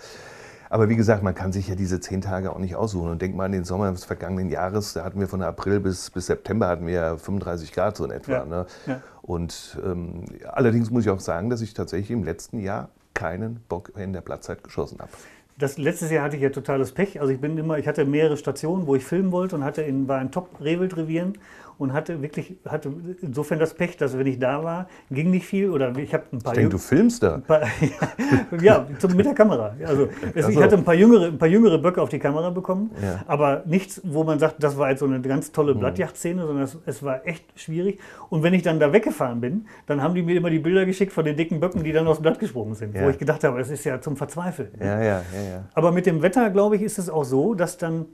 Aber 0.70 0.90
wie 0.90 0.96
gesagt, 0.96 1.22
man 1.22 1.36
kann 1.36 1.52
sich 1.52 1.68
ja 1.68 1.76
diese 1.76 2.00
zehn 2.00 2.22
Tage 2.22 2.52
auch 2.52 2.58
nicht 2.58 2.76
aussuchen. 2.76 3.12
Und 3.12 3.22
denk 3.22 3.36
mal 3.36 3.46
an 3.46 3.52
den 3.52 3.64
Sommer 3.64 3.92
des 3.92 4.04
vergangenen 4.04 4.50
Jahres, 4.50 4.94
da 4.94 5.04
hatten 5.04 5.20
wir 5.20 5.28
von 5.28 5.44
April 5.44 5.80
bis, 5.80 6.10
bis 6.10 6.26
September 6.26 6.68
hatten 6.68 6.88
wir 6.88 7.18
35 7.20 7.72
Grad 7.72 7.96
so 7.96 8.04
in 8.04 8.12
etwa. 8.12 8.32
Ja, 8.32 8.46
ne? 8.46 8.66
ja. 8.88 9.02
Und 9.22 9.80
ähm, 9.86 10.26
allerdings 10.52 10.90
muss 10.90 11.04
ich 11.04 11.12
auch 11.12 11.20
sagen, 11.20 11.52
dass 11.52 11.62
ich 11.62 11.76
tatsächlich 11.76 12.12
im 12.12 12.24
letzten 12.24 12.60
Jahr 12.60 12.90
keinen 13.14 13.62
Bock 13.70 13.92
in 13.96 14.12
der 14.12 14.22
Platzzeit 14.22 14.64
geschossen 14.64 15.00
habe. 15.00 15.12
Das 15.58 15.78
letztes 15.78 16.12
Jahr 16.12 16.26
hatte 16.26 16.36
ich 16.36 16.42
ja 16.42 16.50
totales 16.50 16.92
Pech. 16.92 17.22
Also 17.22 17.32
ich 17.32 17.40
bin 17.40 17.58
immer, 17.58 17.78
ich 17.78 17.88
hatte 17.88 18.04
mehrere 18.04 18.36
Stationen, 18.36 18.88
wo 18.88 18.96
ich 18.96 19.06
filmen 19.06 19.32
wollte 19.32 19.56
und 19.56 19.64
hatte 19.64 19.84
in, 19.84 20.06
war 20.08 20.22
in 20.22 20.30
Top-Rehwild-Revieren 20.30 21.38
und 21.78 21.94
hatte 21.94 22.22
wirklich, 22.22 22.56
hatte 22.68 22.92
insofern 23.22 23.60
das 23.60 23.74
Pech, 23.74 23.98
dass 23.98 24.18
wenn 24.18 24.28
ich 24.28 24.40
da 24.40 24.64
war, 24.64 24.88
ging 25.12 25.30
nicht 25.30 25.46
viel 25.46 25.70
oder 25.70 25.96
ich 25.98 26.14
habe 26.14 26.24
ein 26.32 26.40
paar. 26.40 26.54
Ich 26.54 26.60
denke, 26.60 26.72
du 26.72 26.78
filmst 26.78 27.24
da. 27.24 27.38
Paar, 27.46 27.62
ja, 27.62 28.62
ja 28.62 28.88
mit 29.14 29.26
der 29.26 29.34
Kamera. 29.34 29.76
Also 29.86 30.08
es, 30.34 30.50
ich 30.50 30.58
hatte 30.58 30.76
ein 30.76 30.84
paar 30.84 30.96
jüngere, 30.96 31.28
ein 31.28 31.38
paar 31.38 31.48
jüngere 31.48 31.78
Böcke 31.78 32.02
auf 32.02 32.10
die 32.10 32.20
Kamera 32.20 32.50
bekommen, 32.50 32.92
ja. 33.02 33.24
aber 33.28 33.64
nichts, 33.66 34.02
wo 34.04 34.24
man 34.24 34.40
sagt, 34.40 34.64
das 34.64 34.78
war 34.78 34.90
jetzt 34.90 35.00
so 35.00 35.06
eine 35.06 35.22
ganz 35.22 35.52
tolle 35.52 35.74
hm. 35.74 35.80
Blattjachtszene, 35.80 36.46
sondern 36.46 36.64
es, 36.64 36.78
es, 36.86 37.04
war 37.04 37.26
echt 37.28 37.46
schwierig. 37.60 38.00
Und 38.30 38.44
wenn 38.44 38.54
ich 38.54 38.64
dann 38.64 38.80
da 38.80 38.92
weggefahren 38.94 39.42
bin, 39.42 39.68
dann 39.86 40.02
haben 40.02 40.16
die 40.16 40.24
mir 40.24 40.36
immer 40.36 40.50
die 40.50 40.60
Bilder 40.60 40.86
geschickt 40.86 41.14
von 41.14 41.26
den 41.26 41.36
dicken 41.36 41.60
Böcken, 41.60 41.84
die 41.84 41.92
dann 41.92 42.08
aus 42.08 42.18
dem 42.18 42.24
Blatt 42.24 42.40
gesprungen 42.40 42.76
sind, 42.76 42.96
ja. 42.96 43.04
wo 43.04 43.10
ich 43.10 43.18
gedacht 43.18 43.44
habe, 43.44 43.60
das 43.60 43.70
ist 43.70 43.84
ja 43.84 44.02
zum 44.02 44.16
Verzweifeln. 44.16 44.72
Ja, 44.80 45.00
ja, 45.00 45.04
ja, 45.04 45.22
ja. 45.50 45.64
Aber 45.74 45.92
mit 45.92 46.06
dem 46.06 46.22
Wetter, 46.22 46.50
glaube 46.50 46.78
ich, 46.78 46.82
ist 46.82 46.98
es 46.98 47.10
auch 47.10 47.24
so, 47.24 47.54
dass 47.54 47.78
dann 47.78 48.06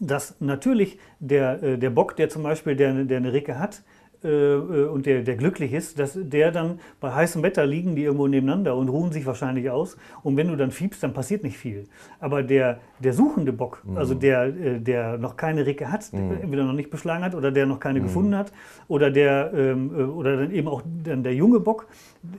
dass 0.00 0.36
natürlich 0.40 0.98
der, 1.20 1.62
äh, 1.62 1.78
der 1.78 1.90
Bock, 1.90 2.16
der 2.16 2.28
zum 2.28 2.42
Beispiel 2.42 2.76
der, 2.76 3.04
der 3.04 3.16
eine 3.16 3.32
Ricke 3.32 3.58
hat, 3.58 3.82
äh, 4.24 4.28
äh, 4.28 4.86
und 4.86 5.06
der, 5.06 5.22
der 5.22 5.36
glücklich 5.36 5.72
ist, 5.72 5.98
dass 6.00 6.18
der 6.20 6.50
dann 6.50 6.80
bei 7.00 7.12
heißem 7.14 7.40
Wetter 7.44 7.64
liegen 7.64 7.94
die 7.94 8.02
irgendwo 8.02 8.26
nebeneinander 8.26 8.74
und 8.74 8.88
ruhen 8.88 9.12
sich 9.12 9.26
wahrscheinlich 9.26 9.70
aus. 9.70 9.96
Und 10.24 10.36
wenn 10.36 10.48
du 10.48 10.56
dann 10.56 10.72
fiebst, 10.72 11.04
dann 11.04 11.12
passiert 11.12 11.44
nicht 11.44 11.56
viel. 11.56 11.84
Aber 12.18 12.42
der, 12.42 12.80
der 12.98 13.12
suchende 13.12 13.52
Bock, 13.52 13.82
mhm. 13.84 13.96
also 13.96 14.14
der, 14.14 14.50
der 14.50 15.18
noch 15.18 15.36
keine 15.36 15.66
Ricke 15.66 15.92
hat, 15.92 16.12
mhm. 16.12 16.32
entweder 16.42 16.64
noch 16.64 16.72
nicht 16.72 16.90
beschlagen 16.90 17.22
hat 17.22 17.36
oder 17.36 17.52
der 17.52 17.66
noch 17.66 17.78
keine 17.78 18.00
mhm. 18.00 18.04
gefunden 18.04 18.36
hat, 18.36 18.52
oder 18.88 19.12
der 19.12 19.52
ähm, 19.54 19.92
oder 20.16 20.36
dann 20.36 20.50
eben 20.50 20.66
auch 20.66 20.82
dann 21.04 21.22
der 21.22 21.34
junge 21.34 21.60
Bock, 21.60 21.86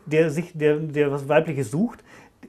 der 0.05 0.31
sich, 0.31 0.51
der, 0.53 0.77
der 0.79 1.11
was 1.13 1.29
Weibliches 1.29 1.71
sucht, 1.71 2.03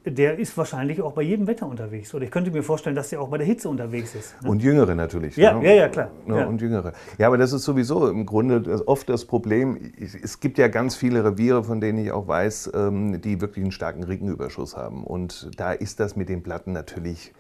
der 0.05 0.39
ist 0.39 0.57
wahrscheinlich 0.57 1.03
auch 1.03 1.13
bei 1.13 1.23
jedem 1.23 1.47
Wetter 1.47 1.67
unterwegs. 1.67 2.15
Oder 2.15 2.25
ich 2.25 2.31
könnte 2.31 2.51
mir 2.51 2.63
vorstellen, 2.63 2.97
dass 2.97 3.11
der 3.11 3.21
auch 3.21 3.29
bei 3.29 3.39
der 3.39 3.47
Hitze 3.47 3.69
unterwegs 3.69 4.15
ist. 4.15 4.41
Ne? 4.43 4.49
Und 4.49 4.63
Jüngere 4.63 4.95
natürlich. 4.95 5.37
Ja, 5.37 5.55
ne? 5.55 5.67
ja, 5.67 5.75
ja, 5.75 5.89
klar. 5.89 6.11
Ne? 6.27 6.39
Ja. 6.39 6.47
Und 6.47 6.61
Jüngere. 6.61 6.93
Ja, 7.19 7.27
aber 7.27 7.39
das 7.39 7.53
ist 7.53 7.65
sowieso 7.65 8.09
im 8.09 8.25
Grunde 8.25 8.83
oft 8.87 9.09
das 9.09 9.25
Problem. 9.25 9.79
Es 9.99 10.41
gibt 10.41 10.59
ja 10.59 10.69
ganz 10.69 10.97
viele 10.97 11.25
Reviere, 11.25 11.65
von 11.65 11.81
denen 11.81 11.99
ich 11.99 12.13
auch 12.13 12.27
weiß, 12.27 12.73
ähm, 12.75 13.21
die 13.21 13.41
wirklich 13.41 13.63
einen 13.63 13.73
starken 13.73 14.05
Rickenüberschuss 14.05 14.77
haben. 14.77 15.05
Und 15.05 15.51
da 15.57 15.73
ist 15.73 16.01
das 16.01 16.17
mit 16.17 16.29
den 16.29 16.43
Platten 16.43 16.73
natürlich 16.73 17.33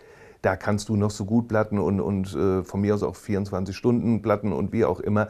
da 0.42 0.56
kannst 0.56 0.88
du 0.88 0.96
noch 0.96 1.10
so 1.10 1.26
gut 1.26 1.48
Platten 1.48 1.78
und, 1.78 2.00
und 2.00 2.34
äh, 2.34 2.62
von 2.64 2.80
mir 2.80 2.94
aus 2.94 3.02
auch 3.02 3.16
24 3.16 3.76
Stunden 3.76 4.22
Platten 4.22 4.54
und 4.54 4.72
wie 4.72 4.86
auch 4.86 5.00
immer. 5.00 5.28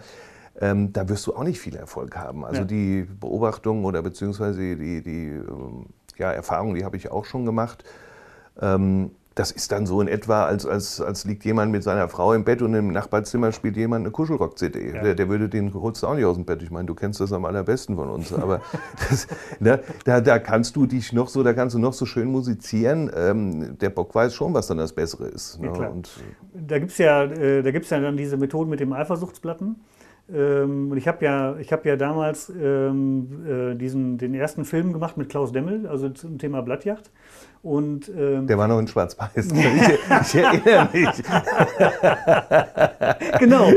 Ähm, 0.60 0.92
da 0.92 1.08
wirst 1.08 1.26
du 1.26 1.34
auch 1.34 1.44
nicht 1.44 1.58
viel 1.58 1.74
Erfolg 1.74 2.16
haben. 2.16 2.44
Also 2.44 2.60
ja. 2.60 2.64
die 2.66 3.02
Beobachtung 3.02 3.84
oder 3.84 4.02
beziehungsweise 4.02 4.76
die, 4.76 5.02
die 5.02 5.28
ähm, 5.28 5.86
ja, 6.20 6.30
Erfahrung, 6.30 6.74
die 6.74 6.84
habe 6.84 6.96
ich 6.96 7.10
auch 7.10 7.24
schon 7.24 7.44
gemacht. 7.44 7.84
Ähm, 8.60 9.10
das 9.36 9.52
ist 9.52 9.72
dann 9.72 9.86
so 9.86 10.00
in 10.00 10.08
etwa, 10.08 10.44
als, 10.44 10.66
als, 10.66 11.00
als 11.00 11.24
liegt 11.24 11.44
jemand 11.44 11.70
mit 11.72 11.82
seiner 11.82 12.08
Frau 12.08 12.34
im 12.34 12.44
Bett 12.44 12.62
und 12.62 12.74
im 12.74 12.88
Nachbarzimmer 12.88 13.52
spielt 13.52 13.76
jemand 13.76 14.04
eine 14.04 14.10
Kuschelrock-CD. 14.10 14.92
Ja. 14.94 15.02
Der, 15.02 15.14
der, 15.14 15.28
würde 15.28 15.48
den 15.48 15.72
holst 15.72 16.02
du 16.02 16.08
auch 16.08 16.14
nicht 16.14 16.24
aus 16.24 16.34
dem 16.34 16.44
Bett. 16.44 16.62
Ich 16.62 16.70
meine, 16.70 16.86
du 16.86 16.94
kennst 16.94 17.20
das 17.20 17.32
am 17.32 17.44
allerbesten 17.44 17.96
von 17.96 18.10
uns. 18.10 18.32
Aber 18.34 18.60
das, 19.08 19.28
ne, 19.60 19.80
da, 20.04 20.20
da 20.20 20.38
kannst 20.38 20.76
du 20.76 20.84
dich 20.84 21.12
noch 21.12 21.28
so, 21.28 21.42
da 21.42 21.54
kannst 21.54 21.74
du 21.74 21.78
noch 21.78 21.92
so 21.92 22.06
schön 22.06 22.28
musizieren. 22.30 23.10
Ähm, 23.14 23.78
der 23.78 23.90
Bock 23.90 24.14
weiß 24.14 24.34
schon, 24.34 24.52
was 24.52 24.66
dann 24.66 24.78
das 24.78 24.92
Bessere 24.92 25.28
ist. 25.28 25.60
Ne? 25.60 25.68
Ja, 25.68 25.88
und, 25.88 26.10
da 26.52 26.78
gibt 26.78 26.90
es 26.90 26.98
ja, 26.98 27.22
äh, 27.22 27.62
ja 27.62 28.00
dann 28.00 28.16
diese 28.16 28.36
Methoden 28.36 28.68
mit 28.68 28.80
dem 28.80 28.92
Eifersuchtsplatten. 28.92 29.76
Ähm, 30.34 30.90
und 30.90 30.96
ich 30.96 31.06
habe 31.08 31.24
ja, 31.24 31.56
hab 31.70 31.84
ja 31.84 31.96
damals 31.96 32.50
ähm, 32.50 33.28
äh, 33.46 33.74
diesen, 33.74 34.18
den 34.18 34.34
ersten 34.34 34.64
Film 34.64 34.92
gemacht 34.92 35.16
mit 35.16 35.28
Klaus 35.28 35.52
Demmel, 35.52 35.86
also 35.86 36.08
zum 36.10 36.38
Thema 36.38 36.62
Blattjacht. 36.62 37.10
Und, 37.62 38.10
ähm, 38.16 38.46
Der 38.46 38.56
war 38.56 38.68
noch 38.68 38.78
in 38.78 38.88
Schwarz-Weiß. 38.88 39.32
ich, 39.36 39.52
ich, 39.52 40.34
erinnere 40.34 40.88
mich. 40.92 41.10
genau. 43.38 43.70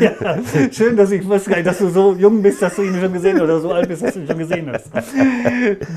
Ja. 0.00 0.38
Schön, 0.72 0.96
dass 0.96 1.10
ich 1.10 1.28
wusste, 1.28 1.62
dass 1.62 1.76
du 1.78 1.90
so 1.90 2.14
jung 2.14 2.40
bist, 2.40 2.62
dass 2.62 2.76
du 2.76 2.82
ihn 2.82 2.98
schon 2.98 3.12
gesehen 3.12 3.36
hast, 3.36 3.42
oder 3.42 3.60
so 3.60 3.72
alt 3.72 3.88
bist, 3.88 4.02
dass 4.02 4.14
du 4.14 4.20
ihn 4.20 4.26
schon 4.26 4.38
gesehen 4.38 4.72
hast. 4.72 4.90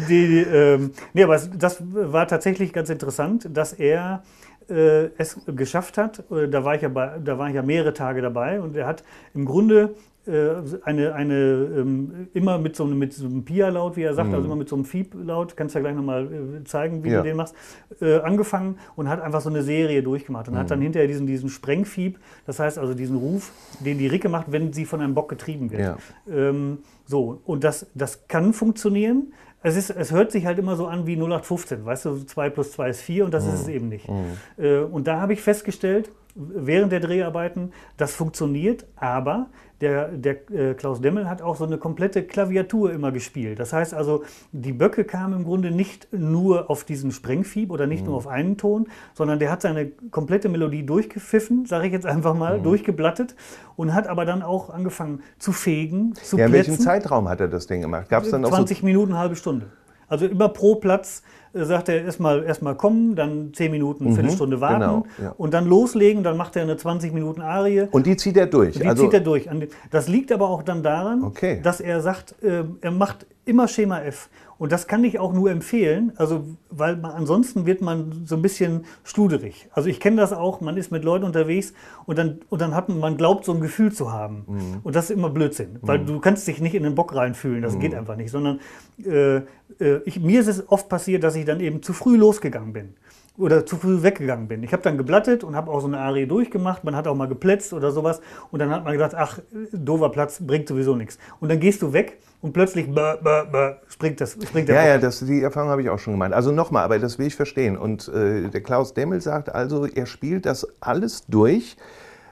Die, 0.09 0.39
ähm, 0.39 0.91
nee, 1.13 1.23
aber 1.23 1.39
das 1.57 1.81
war 1.81 2.27
tatsächlich 2.27 2.73
ganz 2.73 2.89
interessant, 2.89 3.47
dass 3.53 3.71
er 3.71 4.21
äh, 4.69 5.09
es 5.17 5.39
geschafft 5.55 5.97
hat, 5.97 6.23
äh, 6.31 6.47
da 6.47 6.63
war, 6.63 6.75
ich 6.75 6.81
ja 6.81 6.89
bei, 6.89 7.19
da 7.23 7.37
war 7.37 7.49
ich 7.49 7.55
ja 7.55 7.61
mehrere 7.61 7.93
Tage 7.93 8.21
dabei 8.21 8.61
und 8.61 8.75
er 8.75 8.87
hat 8.87 9.03
im 9.33 9.45
Grunde 9.45 9.95
äh, 10.29 10.55
eine, 10.83 11.13
eine 11.15 11.33
ähm, 11.35 12.27
immer 12.33 12.57
mit 12.59 12.75
so, 12.75 12.85
mit 12.85 13.13
so 13.13 13.25
einem 13.25 13.45
Pia-Laut, 13.45 13.95
wie 13.95 14.03
er 14.03 14.13
sagt, 14.13 14.27
also 14.27 14.29
mhm. 14.29 14.35
also 14.35 14.45
immer 14.47 14.55
mit 14.57 14.69
so 14.69 14.75
einem 14.75 14.85
Fieb-Laut, 14.85 15.57
kannst 15.57 15.73
du 15.73 15.79
ja 15.79 15.83
gleich 15.83 15.95
nochmal 15.95 16.25
äh, 16.25 16.63
zeigen, 16.65 17.03
wie 17.03 17.09
ja. 17.09 17.17
du 17.17 17.23
den 17.23 17.37
machst, 17.37 17.55
äh, 18.01 18.19
angefangen 18.19 18.77
und 18.95 19.09
hat 19.09 19.21
einfach 19.21 19.41
so 19.41 19.49
eine 19.49 19.63
Serie 19.63 20.03
durchgemacht 20.03 20.47
und 20.47 20.53
mhm. 20.53 20.59
hat 20.59 20.71
dann 20.71 20.81
hinterher 20.81 21.07
diesen, 21.07 21.25
diesen 21.25 21.49
Sprengfieb, 21.49 22.19
das 22.45 22.59
heißt 22.59 22.77
also 22.77 22.93
diesen 22.93 23.17
Ruf, 23.17 23.51
den 23.79 23.97
die 23.97 24.07
Ricke 24.07 24.29
macht, 24.29 24.51
wenn 24.51 24.71
sie 24.71 24.85
von 24.85 25.01
einem 25.01 25.15
Bock 25.15 25.29
getrieben 25.29 25.71
wird. 25.71 25.81
Ja. 25.81 25.97
Ähm, 26.29 26.79
so, 27.05 27.41
und 27.45 27.63
das, 27.63 27.87
das 27.95 28.27
kann 28.27 28.53
funktionieren. 28.53 29.33
Es, 29.61 29.75
ist, 29.75 29.89
es 29.89 30.11
hört 30.11 30.31
sich 30.31 30.45
halt 30.45 30.57
immer 30.57 30.75
so 30.75 30.87
an 30.87 31.05
wie 31.05 31.15
0815, 31.15 31.85
weißt 31.85 32.05
du, 32.05 32.25
2 32.25 32.49
plus 32.49 32.71
2 32.71 32.89
ist 32.89 33.01
4 33.01 33.25
und 33.25 33.33
das 33.33 33.45
mhm. 33.45 33.53
ist 33.53 33.61
es 33.61 33.67
eben 33.67 33.89
nicht. 33.89 34.07
Mhm. 34.07 34.37
Äh, 34.57 34.79
und 34.79 35.07
da 35.07 35.19
habe 35.19 35.33
ich 35.33 35.41
festgestellt, 35.41 36.11
während 36.39 36.91
der 36.91 37.01
Dreharbeiten, 37.01 37.73
das 37.97 38.13
funktioniert, 38.13 38.85
aber 38.95 39.47
der, 39.81 40.09
der 40.09 40.51
äh, 40.51 40.73
Klaus 40.73 41.01
Demmel 41.01 41.29
hat 41.29 41.41
auch 41.41 41.55
so 41.55 41.65
eine 41.65 41.77
komplette 41.77 42.23
Klaviatur 42.23 42.91
immer 42.91 43.11
gespielt. 43.11 43.59
Das 43.59 43.71
heißt 43.71 43.93
also, 43.93 44.23
die 44.51 44.73
Böcke 44.73 45.03
kamen 45.03 45.33
im 45.33 45.43
Grunde 45.43 45.71
nicht 45.71 46.07
nur 46.11 46.69
auf 46.69 46.83
diesen 46.83 47.11
Sprengfieb 47.11 47.71
oder 47.71 47.87
nicht 47.87 48.01
mhm. 48.01 48.07
nur 48.07 48.17
auf 48.17 48.27
einen 48.27 48.57
Ton, 48.57 48.87
sondern 49.13 49.39
der 49.39 49.51
hat 49.51 49.61
seine 49.61 49.87
komplette 50.11 50.49
Melodie 50.49 50.85
durchgepfiffen, 50.85 51.65
sage 51.65 51.87
ich 51.87 51.93
jetzt 51.93 52.05
einfach 52.05 52.35
mal, 52.35 52.59
mhm. 52.59 52.63
durchgeblattet 52.63 53.35
und 53.75 53.93
hat 53.93 54.07
aber 54.07 54.25
dann 54.25 54.41
auch 54.41 54.69
angefangen 54.69 55.21
zu 55.37 55.51
fegen, 55.51 56.13
zu 56.15 56.37
Ja, 56.37 56.47
in 56.47 56.53
welchem 56.53 56.79
Zeitraum 56.79 57.29
hat 57.29 57.39
er 57.39 57.47
das 57.47 57.67
Ding 57.67 57.81
gemacht? 57.81 58.09
Gab 58.09 58.23
es 58.23 58.31
dann 58.31 58.43
20 58.43 58.79
so 58.79 58.85
Minuten, 58.85 59.13
eine 59.13 59.21
halbe 59.21 59.35
Stunde. 59.35 59.67
Also 60.07 60.25
immer 60.25 60.49
pro 60.49 60.75
Platz 60.75 61.21
sagt 61.53 61.89
er 61.89 62.03
erstmal 62.03 62.43
erstmal 62.43 62.75
kommen, 62.75 63.15
dann 63.15 63.53
10 63.53 63.71
Minuten, 63.71 64.05
mhm, 64.05 64.13
Viertelstunde 64.13 64.61
warten 64.61 64.79
genau, 64.79 65.05
ja. 65.21 65.33
und 65.37 65.53
dann 65.53 65.67
loslegen, 65.67 66.23
dann 66.23 66.37
macht 66.37 66.55
er 66.55 66.63
eine 66.63 66.77
20 66.77 67.13
Minuten 67.13 67.41
Arie. 67.41 67.87
Und 67.91 68.05
die 68.05 68.15
zieht 68.17 68.37
er 68.37 68.47
durch. 68.47 68.77
Die 68.77 68.85
also 68.85 69.03
zieht 69.03 69.13
er 69.13 69.19
durch. 69.21 69.49
Das 69.91 70.07
liegt 70.07 70.31
aber 70.31 70.49
auch 70.49 70.63
dann 70.63 70.83
daran, 70.83 71.23
okay. 71.23 71.59
dass 71.63 71.81
er 71.81 72.01
sagt, 72.01 72.35
äh, 72.43 72.63
er 72.81 72.91
macht 72.91 73.25
immer 73.45 73.67
Schema 73.67 74.01
F. 74.01 74.29
Und 74.59 74.73
das 74.73 74.87
kann 74.87 75.05
ich 75.05 75.19
auch 75.19 75.31
nur 75.31 75.49
empfehlen, 75.49 76.11
also 76.17 76.45
weil 76.69 76.97
man, 76.97 77.11
ansonsten 77.11 77.65
wird 77.65 77.81
man 77.81 78.25
so 78.25 78.35
ein 78.35 78.41
bisschen 78.41 78.83
studerig. 79.05 79.69
Also 79.71 79.87
ich 79.87 80.01
kenne 80.01 80.17
das 80.17 80.33
auch, 80.33 80.59
man 80.59 80.75
ist 80.75 80.91
mit 80.91 81.05
Leuten 81.05 81.23
unterwegs 81.23 81.73
und 82.05 82.17
dann, 82.17 82.41
und 82.49 82.61
dann 82.61 82.75
hat 82.75 82.89
man, 82.89 82.99
man 82.99 83.17
glaubt 83.17 83.45
so 83.45 83.53
ein 83.53 83.61
Gefühl 83.61 83.93
zu 83.93 84.11
haben. 84.11 84.43
Mhm. 84.47 84.79
Und 84.83 84.97
das 84.97 85.05
ist 85.05 85.11
immer 85.11 85.29
Blödsinn, 85.29 85.77
weil 85.81 85.99
mhm. 85.99 86.07
du 86.07 86.19
kannst 86.19 86.45
dich 86.45 86.59
nicht 86.59 86.75
in 86.75 86.83
den 86.83 86.93
Bock 86.93 87.15
reinfühlen, 87.15 87.61
das 87.61 87.75
mhm. 87.75 87.79
geht 87.79 87.95
einfach 87.95 88.17
nicht. 88.17 88.31
Sondern 88.31 88.59
äh, 89.03 89.37
äh, 89.37 90.01
ich, 90.03 90.19
mir 90.19 90.41
ist 90.41 90.47
es 90.47 90.69
oft 90.69 90.89
passiert, 90.89 91.23
dass 91.23 91.35
ich 91.35 91.45
dann 91.45 91.61
eben 91.61 91.81
zu 91.81 91.93
früh 91.93 92.17
losgegangen 92.17 92.73
bin 92.73 92.93
oder 93.39 93.65
zu 93.65 93.77
früh 93.77 94.03
weggegangen 94.03 94.47
bin. 94.47 94.63
Ich 94.63 94.73
habe 94.73 94.83
dann 94.83 94.97
geblattet 94.97 95.43
und 95.43 95.55
habe 95.55 95.71
auch 95.71 95.79
so 95.79 95.87
eine 95.87 95.97
Arie 95.99 96.27
durchgemacht. 96.27 96.83
Man 96.83 96.95
hat 96.95 97.07
auch 97.07 97.15
mal 97.15 97.27
geplätzt 97.27 97.73
oder 97.73 97.91
sowas. 97.91 98.21
Und 98.51 98.59
dann 98.59 98.69
hat 98.69 98.83
man 98.83 98.93
gedacht, 98.93 99.15
ach, 99.15 99.39
dover 99.71 100.09
Platz 100.11 100.39
bringt 100.45 100.67
sowieso 100.67 100.95
nichts. 100.95 101.17
Und 101.39 101.49
dann 101.49 101.59
gehst 101.59 101.81
du 101.81 101.93
weg 101.93 102.19
und 102.41 102.53
plötzlich 102.53 102.87
bäh, 102.87 103.15
bäh, 103.23 103.43
bäh, 103.51 103.73
springt, 103.87 104.19
das, 104.21 104.33
springt 104.33 104.67
der 104.67 104.75
Ja, 104.75 104.81
Bock. 104.81 104.89
ja, 104.89 104.97
das, 104.97 105.19
die 105.21 105.41
Erfahrung 105.41 105.69
habe 105.69 105.81
ich 105.81 105.89
auch 105.89 105.99
schon 105.99 106.13
gemeint. 106.13 106.33
Also 106.33 106.51
nochmal, 106.51 106.83
aber 106.83 106.99
das 106.99 107.17
will 107.17 107.27
ich 107.27 107.35
verstehen. 107.35 107.77
Und 107.77 108.07
äh, 108.09 108.49
der 108.49 108.61
Klaus 108.61 108.93
Demmel 108.93 109.21
sagt 109.21 109.49
also, 109.53 109.85
er 109.85 110.05
spielt 110.05 110.45
das 110.45 110.67
alles 110.81 111.25
durch. 111.27 111.77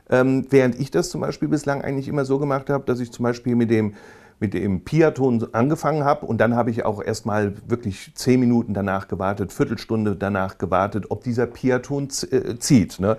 Ähm, 0.10 0.46
während 0.50 0.80
ich 0.80 0.92
das 0.92 1.10
zum 1.10 1.22
Beispiel 1.22 1.50
bislang 1.50 1.82
eigentlich 1.82 2.08
immer 2.08 2.24
so 2.26 2.40
gemacht 2.40 2.70
habe, 2.70 2.86
dass 2.86 3.00
ich 3.00 3.12
zum 3.12 3.24
Beispiel 3.24 3.56
mit 3.56 3.70
dem 3.70 3.94
mit 4.39 4.53
dem 4.53 4.84
Piaton 4.84 5.48
angefangen 5.53 6.03
habe 6.03 6.26
und 6.26 6.39
dann 6.39 6.56
habe 6.56 6.69
ich 6.69 6.86
auch 6.86 7.04
erstmal 7.04 7.54
wirklich 7.67 8.12
zehn 8.15 8.39
Minuten 8.39 8.73
danach 8.73 9.08
gewartet, 9.08 9.52
Viertelstunde 9.52 10.15
danach 10.15 10.58
gewartet, 10.58 11.06
ob 11.10 11.23
dieser 11.23 11.47
Piaton 11.47 12.10
äh, 12.32 12.58
zieht. 12.60 13.00
Ne? 13.00 13.17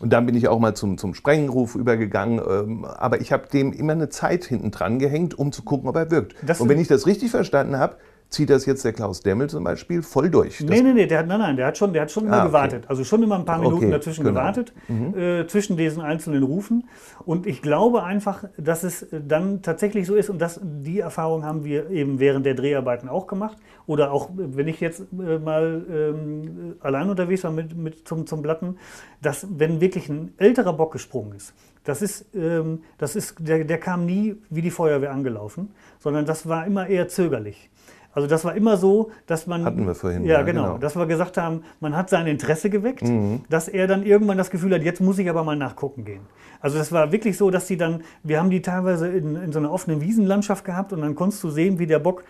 Und 0.00 0.12
dann 0.12 0.26
bin 0.26 0.34
ich 0.34 0.48
auch 0.48 0.58
mal 0.58 0.74
zum, 0.74 0.96
zum 0.98 1.14
Sprengenruf 1.14 1.74
übergegangen. 1.74 2.40
Ähm, 2.48 2.84
aber 2.84 3.20
ich 3.20 3.32
habe 3.32 3.48
dem 3.48 3.72
immer 3.72 3.92
eine 3.92 4.08
Zeit 4.08 4.44
hinten 4.44 4.70
dran 4.70 4.98
gehängt, 4.98 5.38
um 5.38 5.52
zu 5.52 5.62
gucken, 5.62 5.88
ob 5.88 5.96
er 5.96 6.10
wirkt. 6.10 6.34
Das 6.42 6.60
und 6.60 6.68
wenn 6.68 6.78
ich 6.78 6.88
das 6.88 7.06
richtig 7.06 7.30
verstanden 7.30 7.78
habe, 7.78 7.96
zieht 8.30 8.50
das 8.50 8.66
jetzt 8.66 8.84
der 8.84 8.92
Klaus 8.92 9.20
Demmel 9.20 9.48
zum 9.48 9.64
Beispiel 9.64 10.02
voll 10.02 10.30
durch. 10.30 10.60
Nee, 10.60 10.82
nee, 10.82 10.92
nee, 10.92 11.06
der 11.06 11.20
hat, 11.20 11.26
nein, 11.26 11.40
nein, 11.40 11.56
der 11.56 11.66
hat 11.66 11.78
schon, 11.78 11.92
der 11.92 12.02
hat 12.02 12.10
schon 12.10 12.26
immer 12.26 12.42
ah, 12.42 12.46
gewartet. 12.46 12.84
Also 12.88 13.04
schon 13.04 13.22
immer 13.22 13.38
ein 13.38 13.44
paar 13.44 13.58
Minuten 13.58 13.84
okay, 13.84 13.90
dazwischen 13.90 14.24
genau. 14.24 14.40
gewartet, 14.40 14.72
mhm. 14.88 15.18
äh, 15.18 15.46
zwischen 15.46 15.76
diesen 15.76 16.02
einzelnen 16.02 16.42
Rufen. 16.42 16.88
Und 17.24 17.46
ich 17.46 17.62
glaube 17.62 18.02
einfach, 18.02 18.44
dass 18.58 18.84
es 18.84 19.06
dann 19.10 19.62
tatsächlich 19.62 20.06
so 20.06 20.14
ist 20.14 20.28
und 20.28 20.38
das, 20.40 20.60
die 20.62 21.00
Erfahrung 21.00 21.44
haben 21.44 21.64
wir 21.64 21.90
eben 21.90 22.20
während 22.20 22.44
der 22.44 22.54
Dreharbeiten 22.54 23.08
auch 23.08 23.26
gemacht. 23.26 23.56
Oder 23.86 24.12
auch, 24.12 24.28
wenn 24.34 24.68
ich 24.68 24.80
jetzt 24.80 25.00
äh, 25.00 25.38
mal 25.38 25.86
ähm, 25.90 26.76
allein 26.80 27.08
unterwegs 27.08 27.44
war 27.44 27.50
mit, 27.50 27.74
mit 27.74 28.06
zum, 28.06 28.26
zum 28.26 28.42
Blatten, 28.42 28.76
dass 29.22 29.46
wenn 29.50 29.80
wirklich 29.80 30.10
ein 30.10 30.34
älterer 30.36 30.74
Bock 30.74 30.92
gesprungen 30.92 31.32
ist, 31.32 31.54
das 31.84 32.02
ist, 32.02 32.26
ähm, 32.34 32.82
das 32.98 33.16
ist 33.16 33.36
der, 33.38 33.64
der 33.64 33.78
kam 33.78 34.04
nie 34.04 34.36
wie 34.50 34.60
die 34.60 34.70
Feuerwehr 34.70 35.10
angelaufen, 35.10 35.70
sondern 35.98 36.26
das 36.26 36.46
war 36.46 36.66
immer 36.66 36.86
eher 36.86 37.08
zögerlich. 37.08 37.70
Also 38.18 38.26
das 38.26 38.44
war 38.44 38.56
immer 38.56 38.76
so, 38.76 39.12
dass 39.26 39.46
man. 39.46 39.64
Hatten 39.64 39.86
wir 39.86 39.94
vorhin. 39.94 40.24
Ja, 40.24 40.38
ja 40.38 40.42
genau, 40.42 40.64
genau, 40.64 40.78
Dass 40.78 40.96
wir 40.96 41.06
gesagt 41.06 41.36
haben, 41.36 41.62
man 41.78 41.96
hat 41.96 42.10
sein 42.10 42.26
Interesse 42.26 42.68
geweckt, 42.68 43.04
mhm. 43.04 43.42
dass 43.48 43.68
er 43.68 43.86
dann 43.86 44.02
irgendwann 44.02 44.36
das 44.36 44.50
Gefühl 44.50 44.74
hat, 44.74 44.82
jetzt 44.82 45.00
muss 45.00 45.20
ich 45.20 45.30
aber 45.30 45.44
mal 45.44 45.54
nachgucken 45.54 46.04
gehen. 46.04 46.22
Also 46.60 46.78
das 46.78 46.90
war 46.90 47.12
wirklich 47.12 47.36
so, 47.36 47.52
dass 47.52 47.68
sie 47.68 47.76
dann, 47.76 48.02
wir 48.24 48.40
haben 48.40 48.50
die 48.50 48.60
teilweise 48.60 49.06
in, 49.06 49.36
in 49.36 49.52
so 49.52 49.60
einer 49.60 49.70
offenen 49.70 50.00
Wiesenlandschaft 50.00 50.64
gehabt 50.64 50.92
und 50.92 51.02
dann 51.02 51.14
konntest 51.14 51.44
du 51.44 51.50
sehen, 51.50 51.78
wie 51.78 51.86
der 51.86 52.00
Bock 52.00 52.24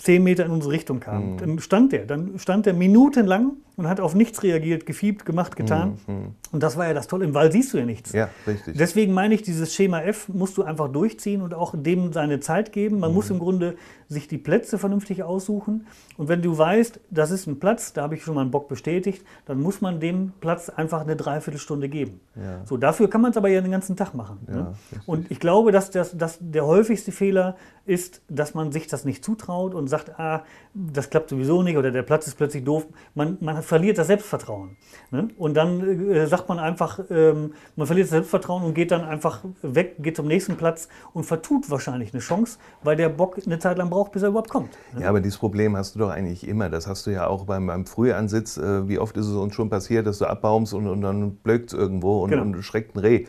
zehn 0.00 0.24
Meter 0.24 0.46
in 0.46 0.50
unsere 0.50 0.72
Richtung 0.72 0.98
kam. 1.00 1.32
Mhm. 1.32 1.36
Dann 1.38 1.58
stand 1.58 1.92
der, 1.92 2.06
dann 2.06 2.38
stand 2.38 2.66
der 2.66 2.72
minutenlang 2.72 3.52
und 3.76 3.88
hat 3.88 4.00
auf 4.00 4.14
nichts 4.14 4.42
reagiert, 4.42 4.86
gefiebt, 4.86 5.24
gemacht, 5.24 5.56
getan. 5.56 5.98
Mhm. 6.06 6.14
mhm. 6.14 6.34
Und 6.52 6.62
das 6.62 6.76
war 6.76 6.86
ja 6.86 6.94
das 6.94 7.06
Tolle. 7.06 7.24
Im 7.24 7.34
Wald 7.34 7.52
siehst 7.52 7.72
du 7.72 7.78
ja 7.78 7.84
nichts. 7.84 8.12
Ja, 8.12 8.28
richtig. 8.46 8.76
Deswegen 8.76 9.12
meine 9.12 9.34
ich, 9.34 9.42
dieses 9.42 9.72
Schema 9.72 10.02
F 10.02 10.28
musst 10.28 10.56
du 10.56 10.64
einfach 10.64 10.88
durchziehen 10.88 11.42
und 11.42 11.54
auch 11.54 11.74
dem 11.76 12.12
seine 12.12 12.40
Zeit 12.40 12.72
geben. 12.72 12.98
Man 12.98 13.10
mhm. 13.10 13.14
muss 13.14 13.30
im 13.30 13.38
Grunde 13.38 13.76
sich 14.08 14.26
die 14.26 14.38
Plätze 14.38 14.78
vernünftig 14.78 15.22
aussuchen. 15.22 15.86
Und 16.16 16.28
wenn 16.28 16.42
du 16.42 16.58
weißt, 16.58 17.00
das 17.10 17.30
ist 17.30 17.46
ein 17.46 17.60
Platz, 17.60 17.92
da 17.92 18.02
habe 18.02 18.16
ich 18.16 18.24
schon 18.24 18.34
mal 18.34 18.40
einen 18.40 18.50
Bock 18.50 18.68
bestätigt, 18.68 19.24
dann 19.46 19.60
muss 19.60 19.80
man 19.80 20.00
dem 20.00 20.32
Platz 20.40 20.68
einfach 20.68 21.02
eine 21.02 21.14
Dreiviertelstunde 21.14 21.88
geben. 21.88 22.20
Ja. 22.34 22.66
So, 22.66 22.76
dafür 22.76 23.08
kann 23.08 23.20
man 23.20 23.30
es 23.30 23.36
aber 23.36 23.48
ja 23.48 23.60
den 23.60 23.70
ganzen 23.70 23.96
Tag 23.96 24.14
machen. 24.14 24.38
Ja, 24.48 24.54
ne? 24.54 24.74
Und 25.06 25.30
ich 25.30 25.38
glaube, 25.38 25.70
dass, 25.70 25.90
das, 25.90 26.16
dass 26.18 26.38
der 26.40 26.66
häufigste 26.66 27.12
Fehler 27.12 27.56
ist, 27.90 28.22
dass 28.28 28.54
man 28.54 28.70
sich 28.70 28.86
das 28.86 29.04
nicht 29.04 29.24
zutraut 29.24 29.74
und 29.74 29.88
sagt, 29.88 30.18
ah, 30.18 30.44
das 30.72 31.10
klappt 31.10 31.30
sowieso 31.30 31.62
nicht 31.62 31.76
oder 31.76 31.90
der 31.90 32.04
Platz 32.04 32.28
ist 32.28 32.36
plötzlich 32.36 32.62
doof. 32.62 32.86
Man, 33.14 33.36
man 33.40 33.62
verliert 33.62 33.98
das 33.98 34.06
Selbstvertrauen. 34.06 34.76
Ne? 35.10 35.28
Und 35.36 35.54
dann 35.54 36.10
äh, 36.10 36.26
sagt 36.28 36.48
man 36.48 36.60
einfach, 36.60 37.00
ähm, 37.10 37.54
man 37.74 37.86
verliert 37.88 38.04
das 38.04 38.10
Selbstvertrauen 38.10 38.62
und 38.62 38.74
geht 38.74 38.92
dann 38.92 39.04
einfach 39.04 39.42
weg, 39.62 39.96
geht 39.98 40.16
zum 40.16 40.28
nächsten 40.28 40.56
Platz 40.56 40.88
und 41.12 41.24
vertut 41.24 41.68
wahrscheinlich 41.68 42.14
eine 42.14 42.20
Chance, 42.20 42.58
weil 42.84 42.94
der 42.94 43.08
Bock 43.08 43.38
eine 43.44 43.58
Zeit 43.58 43.76
lang 43.76 43.90
braucht, 43.90 44.12
bis 44.12 44.22
er 44.22 44.28
überhaupt 44.28 44.50
kommt. 44.50 44.70
Ne? 44.94 45.02
Ja, 45.02 45.08
aber 45.08 45.20
dieses 45.20 45.38
Problem 45.38 45.76
hast 45.76 45.96
du 45.96 45.98
doch 45.98 46.10
eigentlich 46.10 46.46
immer. 46.46 46.70
Das 46.70 46.86
hast 46.86 47.06
du 47.06 47.10
ja 47.10 47.26
auch 47.26 47.44
beim, 47.44 47.66
beim 47.66 47.86
Frühansitz. 47.86 48.56
Äh, 48.56 48.88
wie 48.88 49.00
oft 49.00 49.16
ist 49.16 49.26
es 49.26 49.34
uns 49.34 49.54
schon 49.54 49.68
passiert, 49.68 50.06
dass 50.06 50.18
du 50.18 50.26
abbaumst 50.26 50.72
und, 50.74 50.86
und 50.86 51.00
dann 51.00 51.34
blökt 51.36 51.72
es 51.72 51.78
irgendwo 51.78 52.22
und, 52.22 52.30
genau. 52.30 52.42
und 52.42 52.62
schreckt 52.62 52.94
ein 52.94 53.00
Reh. 53.00 53.26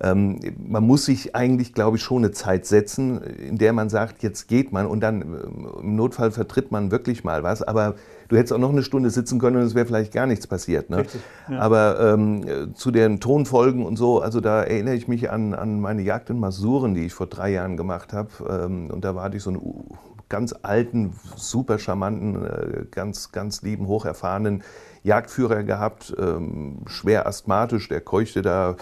Ähm, 0.00 0.38
man 0.58 0.84
muss 0.86 1.06
sich 1.06 1.34
eigentlich, 1.34 1.72
glaube 1.72 1.96
ich, 1.96 2.02
schon 2.02 2.18
eine 2.18 2.32
Zeit 2.32 2.66
setzen, 2.66 3.22
in 3.22 3.58
der 3.58 3.72
man 3.72 3.88
sagt, 3.88 4.22
jetzt 4.22 4.46
geht 4.46 4.72
man 4.72 4.86
und 4.86 5.00
dann 5.00 5.22
äh, 5.22 5.80
im 5.80 5.96
Notfall 5.96 6.30
vertritt 6.30 6.70
man 6.70 6.90
wirklich 6.90 7.24
mal 7.24 7.42
was. 7.42 7.62
Aber 7.62 7.94
du 8.28 8.36
hättest 8.36 8.52
auch 8.52 8.58
noch 8.58 8.70
eine 8.70 8.82
Stunde 8.82 9.10
sitzen 9.10 9.38
können 9.38 9.56
und 9.56 9.62
es 9.62 9.74
wäre 9.74 9.86
vielleicht 9.86 10.12
gar 10.12 10.26
nichts 10.26 10.46
passiert. 10.46 10.90
Ne? 10.90 10.98
Richtig, 10.98 11.20
ja. 11.48 11.60
Aber 11.60 12.00
ähm, 12.00 12.74
zu 12.74 12.90
den 12.90 13.20
Tonfolgen 13.20 13.86
und 13.86 13.96
so, 13.96 14.20
also 14.20 14.40
da 14.40 14.62
erinnere 14.62 14.94
ich 14.94 15.08
mich 15.08 15.30
an, 15.30 15.54
an 15.54 15.80
meine 15.80 16.02
Jagd 16.02 16.28
in 16.30 16.40
Masuren, 16.40 16.94
die 16.94 17.06
ich 17.06 17.14
vor 17.14 17.26
drei 17.26 17.50
Jahren 17.50 17.76
gemacht 17.76 18.12
habe. 18.12 18.30
Ähm, 18.48 18.90
und 18.90 19.04
da 19.04 19.14
war 19.14 19.32
ich 19.32 19.42
so 19.42 19.50
einen 19.50 19.60
ganz 20.28 20.54
alten, 20.62 21.12
super 21.36 21.78
charmanten, 21.78 22.44
äh, 22.44 22.84
ganz, 22.90 23.32
ganz 23.32 23.62
lieben, 23.62 23.86
hocherfahrenen 23.86 24.62
Jagdführer 25.04 25.62
gehabt, 25.62 26.14
ähm, 26.18 26.78
schwer 26.86 27.26
asthmatisch, 27.26 27.88
der 27.88 28.00
keuchte 28.00 28.42
da 28.42 28.74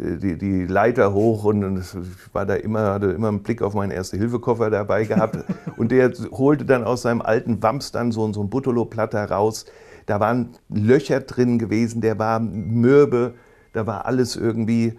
die, 0.00 0.38
die 0.38 0.66
Leiter 0.66 1.12
hoch 1.12 1.44
und 1.44 1.78
ich 1.78 2.34
war 2.34 2.46
da 2.46 2.54
immer, 2.54 2.94
hatte 2.94 3.06
immer 3.06 3.28
einen 3.28 3.42
Blick 3.42 3.60
auf 3.60 3.74
meinen 3.74 3.90
Erste-Hilfe-Koffer 3.90 4.70
dabei 4.70 5.04
gehabt. 5.04 5.38
und 5.76 5.92
der 5.92 6.10
holte 6.32 6.64
dann 6.64 6.84
aus 6.84 7.02
seinem 7.02 7.20
alten 7.20 7.62
Wams 7.62 7.92
dann 7.92 8.10
so, 8.10 8.32
so 8.32 8.42
ein 8.42 8.50
Butterlo-Platter 8.50 9.30
raus. 9.30 9.66
Da 10.06 10.18
waren 10.18 10.50
Löcher 10.68 11.20
drin 11.20 11.58
gewesen, 11.58 12.00
der 12.00 12.18
war 12.18 12.40
mürbe, 12.40 13.34
da 13.72 13.86
war 13.86 14.06
alles 14.06 14.36
irgendwie 14.36 14.98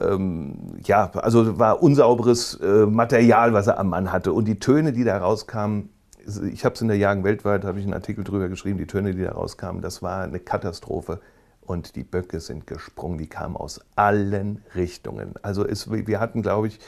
ähm, 0.00 0.56
ja, 0.84 1.10
also 1.14 1.58
war 1.58 1.82
unsauberes 1.82 2.54
äh, 2.60 2.86
Material, 2.86 3.52
was 3.52 3.66
er 3.66 3.78
am 3.78 3.90
Mann 3.90 4.12
hatte. 4.12 4.32
Und 4.32 4.46
die 4.46 4.58
Töne, 4.58 4.92
die 4.92 5.04
da 5.04 5.18
rauskamen, 5.18 5.90
ich 6.52 6.64
habe 6.64 6.74
es 6.74 6.80
in 6.80 6.88
der 6.88 6.96
Jagen 6.96 7.22
weltweit, 7.24 7.64
habe 7.64 7.78
ich 7.78 7.84
einen 7.84 7.94
Artikel 7.94 8.24
drüber 8.24 8.48
geschrieben, 8.48 8.78
die 8.78 8.86
Töne, 8.86 9.14
die 9.14 9.22
da 9.22 9.32
rauskamen, 9.32 9.82
das 9.82 10.02
war 10.02 10.22
eine 10.22 10.40
Katastrophe. 10.40 11.20
Und 11.66 11.96
die 11.96 12.04
Böcke 12.04 12.40
sind 12.40 12.66
gesprungen, 12.66 13.18
die 13.18 13.26
kamen 13.26 13.56
aus 13.56 13.80
allen 13.96 14.62
Richtungen. 14.74 15.34
Also 15.42 15.66
es, 15.66 15.90
wir 15.90 16.20
hatten, 16.20 16.42
glaube 16.42 16.68
ich, 16.68 16.78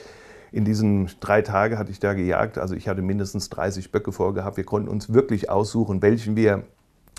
in 0.53 0.65
diesen 0.65 1.11
drei 1.21 1.43
Tagen 1.43 1.79
hatte 1.79 1.91
ich 1.91 2.01
da 2.01 2.15
gejagt, 2.15 2.59
also 2.59 2.75
ich 2.75 2.89
hatte 2.89 3.03
mindestens 3.03 3.51
30 3.51 3.91
Böcke 3.91 4.13
vorgehabt. 4.13 4.57
Wir 4.57 4.65
konnten 4.65 4.89
uns 4.89 5.13
wirklich 5.13 5.51
aussuchen, 5.51 6.03
welchen 6.03 6.37
wir, 6.37 6.65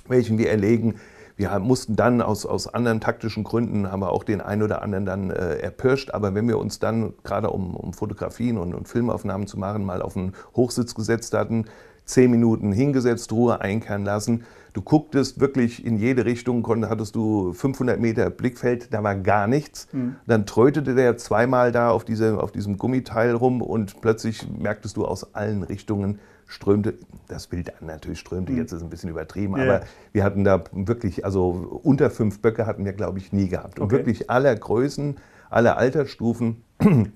welchen 0.08 0.38
wir 0.38 0.50
erlegen. 0.50 0.96
Wir 1.36 1.60
mussten 1.60 1.96
dann 1.96 2.22
aus, 2.22 2.48
aus 2.48 2.68
anderen 2.68 3.00
taktischen 3.00 3.44
Gründen, 3.44 3.92
haben 3.92 4.00
wir 4.00 4.12
auch 4.12 4.24
den 4.24 4.42
einen 4.42 4.64
oder 4.64 4.82
anderen 4.82 5.06
dann 5.06 5.30
äh, 5.30 5.58
erpirscht. 5.58 6.10
Aber 6.12 6.34
wenn 6.34 6.48
wir 6.48 6.58
uns 6.58 6.80
dann, 6.80 7.14
gerade 7.24 7.52
um, 7.52 7.76
um 7.76 7.94
Fotografien 7.94 8.58
und, 8.58 8.74
und 8.74 8.88
Filmaufnahmen 8.88 9.46
zu 9.46 9.60
machen, 9.60 9.86
mal 9.86 10.02
auf 10.02 10.18
einen 10.18 10.34
Hochsitz 10.56 10.96
gesetzt 10.96 11.36
hatten, 11.36 11.66
zehn 12.08 12.32
Minuten 12.32 12.72
hingesetzt, 12.72 13.32
Ruhe 13.32 13.62
einkehren 13.62 14.04
lassen. 14.04 14.44
Du 14.74 14.82
gucktest 14.82 15.40
wirklich 15.40 15.86
in 15.86 15.98
jede 15.98 16.26
Richtung, 16.26 16.64
konntest, 16.64 16.92
hattest 16.92 17.16
du 17.16 17.54
500 17.54 18.00
Meter 18.00 18.30
Blickfeld, 18.30 18.94
da 18.94 19.04
war 19.04 19.16
gar 19.16 19.48
nichts. 19.48 19.88
Mhm. 19.92 20.16
Dann 20.26 20.46
trötete 20.46 20.96
der 20.96 21.18
zweimal 21.18 21.72
da 21.72 21.90
auf, 21.90 22.06
diese, 22.06 22.42
auf 22.42 22.52
diesem 22.52 22.78
Gummiteil 22.78 23.34
rum 23.34 23.62
und 23.62 24.02
plötzlich 24.02 24.48
merktest 24.58 24.98
du 24.98 25.06
aus 25.06 25.36
allen 25.36 25.64
Richtungen 25.64 26.20
strömte, 26.48 26.94
das 27.28 27.48
Bild 27.48 27.74
natürlich 27.82 28.20
strömte, 28.20 28.54
mhm. 28.54 28.60
jetzt 28.60 28.72
ist 28.72 28.78
es 28.78 28.84
ein 28.84 28.90
bisschen 28.90 29.10
übertrieben, 29.10 29.58
ja. 29.58 29.64
aber 29.64 29.82
wir 30.14 30.24
hatten 30.24 30.44
da 30.44 30.64
wirklich, 30.72 31.26
also 31.26 31.82
unter 31.84 32.10
fünf 32.10 32.40
Böcke 32.42 32.66
hatten 32.66 32.86
wir, 32.86 32.94
glaube 32.94 33.20
ich, 33.20 33.34
nie 33.34 33.50
gehabt. 33.50 33.80
Und 33.80 33.92
wirklich 33.92 34.30
aller 34.30 34.56
Größen, 34.56 35.18
aller 35.50 35.78
Altersstufen. 35.78 36.64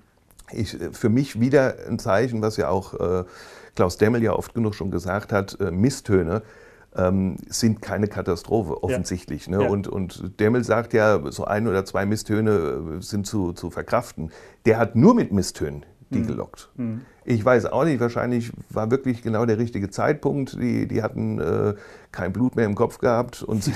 Ich, 0.54 0.78
für 0.92 1.08
mich 1.08 1.40
wieder 1.40 1.76
ein 1.88 1.98
Zeichen, 1.98 2.42
was 2.42 2.58
ja 2.58 2.68
auch 2.68 2.94
äh, 2.96 3.24
Klaus 3.82 3.98
Demmel 3.98 4.22
ja 4.22 4.34
oft 4.34 4.54
genug 4.54 4.76
schon 4.76 4.92
gesagt 4.92 5.34
hat, 5.34 5.60
äh, 5.60 5.72
Misstöne 5.72 6.44
ähm, 6.96 7.38
sind 7.48 7.82
keine 7.82 8.08
Katastrophe 8.08 8.84
offensichtlich. 8.84 9.48
Ja. 9.48 9.58
Ne? 9.58 9.64
Ja. 9.64 9.70
Und, 9.72 9.88
und 9.88 10.40
Demmel 10.40 10.64
sagt 10.64 10.94
ja, 10.94 11.20
so 11.32 11.46
ein 11.46 11.68
oder 11.68 11.84
zwei 11.84 12.06
Misstöne 12.06 13.00
äh, 13.00 13.02
sind 13.02 13.26
zu, 13.26 13.54
zu 13.54 13.72
verkraften. 13.72 14.30
Der 14.68 14.78
hat 14.78 14.96
nur 14.96 15.16
mit 15.16 15.32
Misstönen 15.32 15.84
die 16.12 16.20
mhm. 16.20 16.28
gelockt. 16.28 16.70
Mhm. 16.76 17.02
Ich 17.24 17.46
weiß 17.46 17.68
auch 17.68 17.86
nicht, 17.86 18.00
wahrscheinlich 18.00 18.52
war 18.70 18.90
wirklich 18.90 19.22
genau 19.22 19.46
der 19.46 19.60
richtige 19.60 19.92
Zeitpunkt. 19.92 20.58
Die, 20.60 20.88
die 20.88 21.04
hatten 21.04 21.40
äh, 21.40 21.76
kein 22.12 22.34
Blut 22.34 22.56
mehr 22.56 22.66
im 22.66 22.74
Kopf 22.74 22.98
gehabt 22.98 23.44
und, 23.44 23.64
sich, 23.64 23.76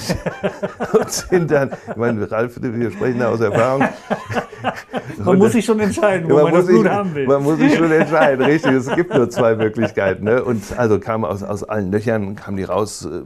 und 0.94 1.12
sind 1.12 1.52
dann, 1.52 1.72
ich 1.90 1.96
meine, 1.96 2.30
Ralf, 2.30 2.60
wir 2.62 2.92
sprechen 2.92 3.20
da 3.20 3.30
aus 3.30 3.42
Erfahrung. 3.42 3.88
Man 5.18 5.28
und, 5.28 5.38
muss 5.38 5.52
sich 5.52 5.64
schon 5.64 5.80
entscheiden, 5.80 6.30
wo 6.30 6.36
man, 6.36 6.44
man 6.46 6.54
das 6.54 6.66
Blut 6.66 6.84
sich, 6.84 6.92
haben 6.92 7.16
will. 7.16 7.28
Man 7.28 7.44
muss 7.44 7.60
sich 7.60 7.76
schon 7.76 7.92
entscheiden, 7.92 8.44
richtig. 8.44 8.72
Es 8.74 8.94
gibt 8.96 9.14
nur 9.14 9.30
zwei 9.30 9.56
Möglichkeiten. 9.56 10.26
Ne? 10.26 10.44
Und 10.44 10.78
also 10.78 11.00
kam 11.00 11.24
aus, 11.24 11.44
aus 11.44 11.64
allen 11.64 11.92
Löchern, 11.92 12.36
kamen 12.36 12.58
die 12.58 12.64
raus, 12.64 13.06
äh, 13.06 13.22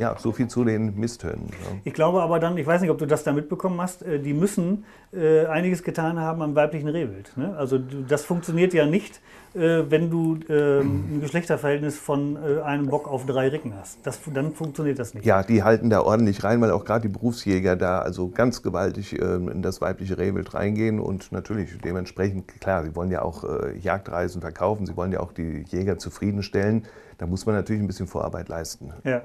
ja, 0.00 0.16
so 0.18 0.32
viel 0.32 0.48
zu 0.48 0.64
den 0.64 0.98
Misstönen. 0.98 1.46
Ja. 1.50 1.78
Ich 1.84 1.94
glaube 1.94 2.22
aber 2.22 2.40
dann, 2.40 2.56
ich 2.58 2.66
weiß 2.66 2.80
nicht, 2.80 2.90
ob 2.90 2.98
du 2.98 3.06
das 3.06 3.22
da 3.22 3.32
mitbekommen 3.32 3.80
hast, 3.80 4.02
äh, 4.02 4.18
die 4.18 4.32
müssen 4.32 4.84
äh, 5.12 5.46
einiges 5.46 5.82
getan 5.82 6.18
haben 6.18 6.42
am 6.42 6.54
weiblichen 6.54 6.88
Rehwild. 6.88 7.36
Ne? 7.36 7.54
Also 7.56 7.78
das 7.78 8.24
funktioniert 8.24 8.74
ja 8.74 8.86
nicht, 8.86 9.20
äh, 9.54 9.90
wenn 9.90 10.10
du 10.10 10.38
äh, 10.48 10.80
ein 10.80 11.20
Geschlechterverhältnis 11.20 11.98
von 11.98 12.36
äh, 12.36 12.60
einem 12.60 12.86
Bock 12.86 13.08
auf 13.08 13.26
drei 13.26 13.48
Ricken 13.48 13.74
hast. 13.76 13.98
Das, 14.04 14.20
dann 14.32 14.52
funktioniert 14.52 14.98
das 14.98 15.14
nicht. 15.14 15.24
Ja, 15.24 15.42
die 15.42 15.62
halten 15.62 15.90
da 15.90 16.02
ordentlich 16.02 16.44
rein, 16.44 16.60
weil 16.60 16.70
auch 16.70 16.84
gerade 16.84 17.08
die 17.08 17.12
Berufsjäger 17.12 17.76
da 17.76 18.00
also 18.00 18.28
ganz 18.28 18.62
gewaltig 18.62 19.20
ähm, 19.20 19.48
in 19.48 19.62
das 19.62 19.80
weibliche 19.80 20.18
Rehwild 20.18 20.54
reingehen 20.54 21.00
und 21.00 21.32
natürlich 21.32 21.78
dementsprechend, 21.78 22.48
klar, 22.60 22.84
sie 22.84 22.94
wollen 22.94 23.10
ja 23.10 23.22
auch 23.22 23.44
äh, 23.44 23.76
Jagdreisen 23.78 24.40
verkaufen, 24.40 24.86
sie 24.86 24.96
wollen 24.96 25.12
ja 25.12 25.20
auch 25.20 25.32
die 25.32 25.64
Jäger 25.68 25.98
zufriedenstellen. 25.98 26.84
Da 27.18 27.26
muss 27.26 27.44
man 27.44 27.54
natürlich 27.54 27.82
ein 27.82 27.86
bisschen 27.86 28.06
Vorarbeit 28.06 28.48
leisten. 28.48 28.92
Ja. 29.04 29.22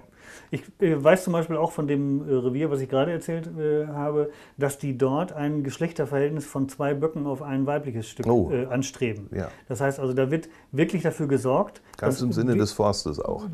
Ich 0.51 0.63
äh, 0.79 1.03
weiß 1.03 1.23
zum 1.23 1.33
Beispiel 1.33 1.57
auch 1.57 1.71
von 1.71 1.87
dem 1.87 2.27
äh, 2.27 2.33
Revier, 2.33 2.71
was 2.71 2.81
ich 2.81 2.89
gerade 2.89 3.11
erzählt 3.11 3.49
äh, 3.57 3.87
habe, 3.87 4.29
dass 4.57 4.77
die 4.77 4.97
dort 4.97 5.33
ein 5.33 5.63
Geschlechterverhältnis 5.63 6.45
von 6.45 6.69
zwei 6.69 6.93
Böcken 6.93 7.27
auf 7.27 7.41
ein 7.41 7.65
weibliches 7.65 8.07
Stück 8.07 8.27
oh. 8.27 8.51
anstreben. 8.69 9.29
Ja. 9.33 9.49
Das 9.67 9.81
heißt 9.81 9.99
also, 9.99 10.13
da 10.13 10.31
wird 10.31 10.49
wirklich 10.71 11.03
dafür 11.03 11.27
gesorgt. 11.27 11.81
Ganz 11.97 12.21
im 12.21 12.31
Sinne 12.31 12.55
des 12.55 12.73
Forstes 12.73 13.19
auch. 13.19 13.45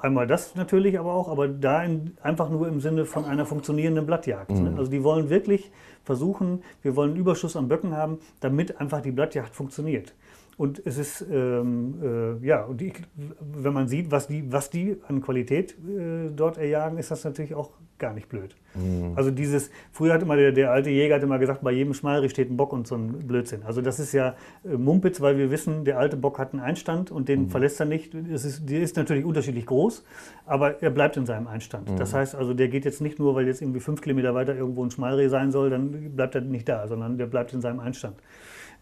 Einmal 0.00 0.26
das 0.26 0.54
natürlich, 0.54 0.98
aber 0.98 1.12
auch, 1.12 1.28
aber 1.28 1.48
da 1.48 1.82
in, 1.82 2.16
einfach 2.22 2.50
nur 2.50 2.68
im 2.68 2.80
Sinne 2.80 3.04
von 3.04 3.24
einer 3.24 3.46
funktionierenden 3.46 4.06
Blattjagd. 4.06 4.50
Ne? 4.50 4.60
Mhm. 4.60 4.64
Ne? 4.70 4.78
Also 4.78 4.90
die 4.90 5.02
wollen 5.04 5.30
wirklich 5.30 5.70
versuchen, 6.04 6.62
wir 6.82 6.96
wollen 6.96 7.10
einen 7.10 7.20
Überschuss 7.20 7.56
an 7.56 7.68
Böcken 7.68 7.96
haben, 7.96 8.18
damit 8.40 8.80
einfach 8.80 9.02
die 9.02 9.12
Blattjagd 9.12 9.54
funktioniert. 9.54 10.14
Und 10.58 10.82
es 10.84 10.98
ist, 10.98 11.24
ähm, 11.30 12.40
äh, 12.42 12.44
ja, 12.44 12.64
und 12.64 12.80
die, 12.80 12.92
wenn 13.40 13.72
man 13.72 13.86
sieht, 13.86 14.10
was 14.10 14.26
die, 14.26 14.52
was 14.52 14.70
die 14.70 14.96
an 15.06 15.22
Qualität 15.22 15.76
äh, 15.88 16.30
dort 16.34 16.58
erjagen, 16.58 16.98
ist 16.98 17.12
das 17.12 17.22
natürlich 17.22 17.54
auch 17.54 17.70
gar 17.96 18.12
nicht 18.12 18.28
blöd. 18.28 18.56
Mhm. 18.74 19.12
Also 19.14 19.30
dieses, 19.30 19.70
früher 19.92 20.14
hat 20.14 20.22
immer 20.22 20.34
der, 20.34 20.50
der, 20.50 20.72
alte 20.72 20.90
Jäger 20.90 21.14
hat 21.14 21.22
immer 21.22 21.38
gesagt, 21.38 21.62
bei 21.62 21.70
jedem 21.70 21.94
Schmalrich 21.94 22.32
steht 22.32 22.50
ein 22.50 22.56
Bock 22.56 22.72
und 22.72 22.88
so 22.88 22.96
ein 22.96 23.26
Blödsinn. 23.26 23.62
Also 23.62 23.82
das 23.82 24.00
ist 24.00 24.12
ja 24.12 24.34
äh, 24.64 24.76
Mumpitz, 24.76 25.20
weil 25.20 25.38
wir 25.38 25.52
wissen, 25.52 25.84
der 25.84 25.96
alte 25.96 26.16
Bock 26.16 26.40
hat 26.40 26.52
einen 26.52 26.62
Einstand 26.62 27.12
und 27.12 27.28
den 27.28 27.42
mhm. 27.42 27.50
verlässt 27.50 27.78
er 27.78 27.86
nicht. 27.86 28.12
Es 28.16 28.44
ist, 28.44 28.68
der 28.68 28.80
ist 28.80 28.96
natürlich 28.96 29.24
unterschiedlich 29.24 29.64
groß, 29.64 30.04
aber 30.44 30.82
er 30.82 30.90
bleibt 30.90 31.16
in 31.16 31.24
seinem 31.24 31.46
Einstand. 31.46 31.88
Mhm. 31.88 31.98
Das 31.98 32.14
heißt 32.14 32.34
also, 32.34 32.52
der 32.52 32.66
geht 32.66 32.84
jetzt 32.84 33.00
nicht 33.00 33.20
nur, 33.20 33.36
weil 33.36 33.46
jetzt 33.46 33.62
irgendwie 33.62 33.80
fünf 33.80 34.00
Kilometer 34.00 34.34
weiter 34.34 34.56
irgendwo 34.56 34.84
ein 34.84 34.90
Schmalreh 34.90 35.28
sein 35.28 35.52
soll, 35.52 35.70
dann 35.70 36.16
bleibt 36.16 36.34
er 36.34 36.40
nicht 36.40 36.68
da, 36.68 36.88
sondern 36.88 37.16
der 37.16 37.26
bleibt 37.26 37.52
in 37.52 37.60
seinem 37.60 37.78
Einstand 37.78 38.16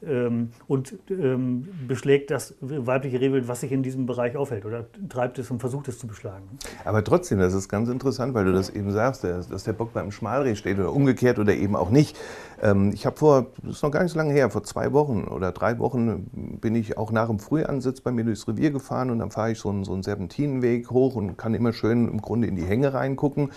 ähm, 0.05 0.51
und 0.69 0.95
ähm, 1.11 1.69
beschlägt 1.89 2.31
das 2.31 2.55
weibliche 2.61 3.21
Rehwild, 3.21 3.49
was 3.49 3.61
sich 3.61 3.73
in 3.73 3.83
diesem 3.83 4.07
Bereich 4.07 4.37
aufhält 4.37 4.65
oder 4.65 4.87
treibt 5.09 5.39
es 5.39 5.51
und 5.51 5.61
versucht 5.61 5.89
es 5.89 5.99
zu 5.99 6.07
beschlagen. 6.07 6.45
Aber 6.85 7.03
trotzdem, 7.03 7.39
das 7.39 7.55
ist 7.55 7.69
ganz 7.69 7.89
interessant, 7.89 8.35
weil 8.35 8.45
du 8.45 8.53
das 8.53 8.71
eben 8.71 8.91
sagst, 8.93 9.25
dass 9.25 9.65
der 9.65 9.73
Bock 9.73 9.93
beim 9.93 10.11
Schmalreh 10.11 10.55
steht 10.55 10.79
oder 10.79 10.93
umgekehrt 10.93 11.39
oder 11.39 11.55
eben 11.55 11.77
auch 11.77 11.91
nicht. 11.91 12.19
Ähm, 12.63 12.91
ich 12.93 13.07
habe 13.07 13.17
vor, 13.17 13.47
das 13.63 13.77
ist 13.77 13.83
noch 13.83 13.91
gar 13.91 14.03
nicht 14.03 14.13
so 14.13 14.19
lange 14.19 14.33
her, 14.33 14.51
vor 14.51 14.65
zwei 14.65 14.93
Wochen 14.93 15.25
oder 15.25 15.53
drei 15.53 15.79
Wochen 15.79 16.59
bin 16.61 16.75
ich 16.75 16.99
auch 16.99 17.11
nach 17.11 17.29
dem 17.29 17.39
Frühansitz 17.39 18.01
bei 18.01 18.11
mir 18.11 18.25
durchs 18.25 18.47
Revier 18.47 18.71
gefahren 18.71 19.11
und 19.11 19.19
dann 19.19 19.31
fahre 19.31 19.53
ich 19.53 19.59
so 19.59 19.71
einen, 19.71 19.85
so 19.85 19.93
einen 19.93 20.03
Serpentinenweg 20.03 20.91
hoch 20.91 21.15
und 21.15 21.37
kann 21.37 21.55
immer 21.55 21.73
schön 21.73 22.09
im 22.09 22.21
Grunde 22.21 22.49
in 22.49 22.57
die 22.57 22.65
Hänge 22.65 22.93
reingucken. 22.93 23.51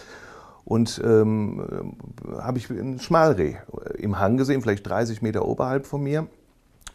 Und 0.69 1.01
ähm, 1.03 1.95
habe 2.38 2.60
ich 2.60 2.69
ein 2.69 2.99
Schmalreh 2.99 3.55
im 3.97 4.19
Hang 4.19 4.38
gesehen, 4.38 4.62
vielleicht 4.62 4.88
30 4.88 5.23
Meter 5.23 5.47
oberhalb 5.47 5.88
von 5.88 6.03
mir. 6.03 6.27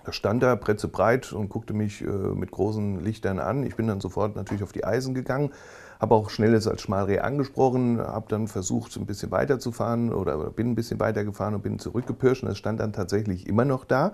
Da 0.04 0.12
stand 0.12 0.44
er 0.44 0.56
breit 0.88 1.32
und 1.32 1.48
guckte 1.48 1.74
mich 1.74 2.00
äh, 2.00 2.06
mit 2.06 2.52
großen 2.52 3.00
Lichtern 3.00 3.40
an. 3.40 3.64
Ich 3.64 3.74
bin 3.74 3.88
dann 3.88 4.00
sofort 4.00 4.36
natürlich 4.36 4.62
auf 4.62 4.70
die 4.70 4.84
Eisen 4.84 5.12
gegangen, 5.12 5.50
habe 5.98 6.14
auch 6.14 6.30
schnelles 6.30 6.68
als 6.68 6.82
Schmalreh 6.82 7.18
angesprochen, 7.18 7.98
habe 7.98 8.26
dann 8.28 8.46
versucht, 8.46 8.96
ein 8.96 9.06
bisschen 9.06 9.32
weiterzufahren 9.32 10.12
oder 10.12 10.50
bin 10.50 10.70
ein 10.70 10.74
bisschen 10.76 11.00
weitergefahren 11.00 11.56
und 11.56 11.62
bin 11.62 11.80
zurückgepirscht 11.80 12.44
es 12.44 12.58
stand 12.58 12.78
dann 12.78 12.92
tatsächlich 12.92 13.48
immer 13.48 13.64
noch 13.64 13.84
da. 13.84 14.12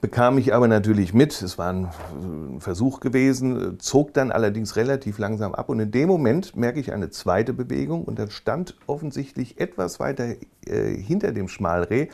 Bekam 0.00 0.36
ich 0.36 0.52
aber 0.52 0.68
natürlich 0.68 1.14
mit, 1.14 1.40
es 1.40 1.56
war 1.56 1.72
ein 1.72 2.60
Versuch 2.60 3.00
gewesen, 3.00 3.80
zog 3.80 4.12
dann 4.12 4.30
allerdings 4.30 4.76
relativ 4.76 5.18
langsam 5.18 5.54
ab 5.54 5.68
und 5.70 5.80
in 5.80 5.90
dem 5.90 6.08
Moment 6.08 6.54
merke 6.54 6.80
ich 6.80 6.92
eine 6.92 7.10
zweite 7.10 7.54
Bewegung 7.54 8.04
und 8.04 8.18
dann 8.18 8.30
stand 8.30 8.76
offensichtlich 8.86 9.58
etwas 9.58 9.98
weiter 9.98 10.34
äh, 10.66 10.96
hinter 10.96 11.32
dem 11.32 11.48
Schmalreh, 11.48 12.08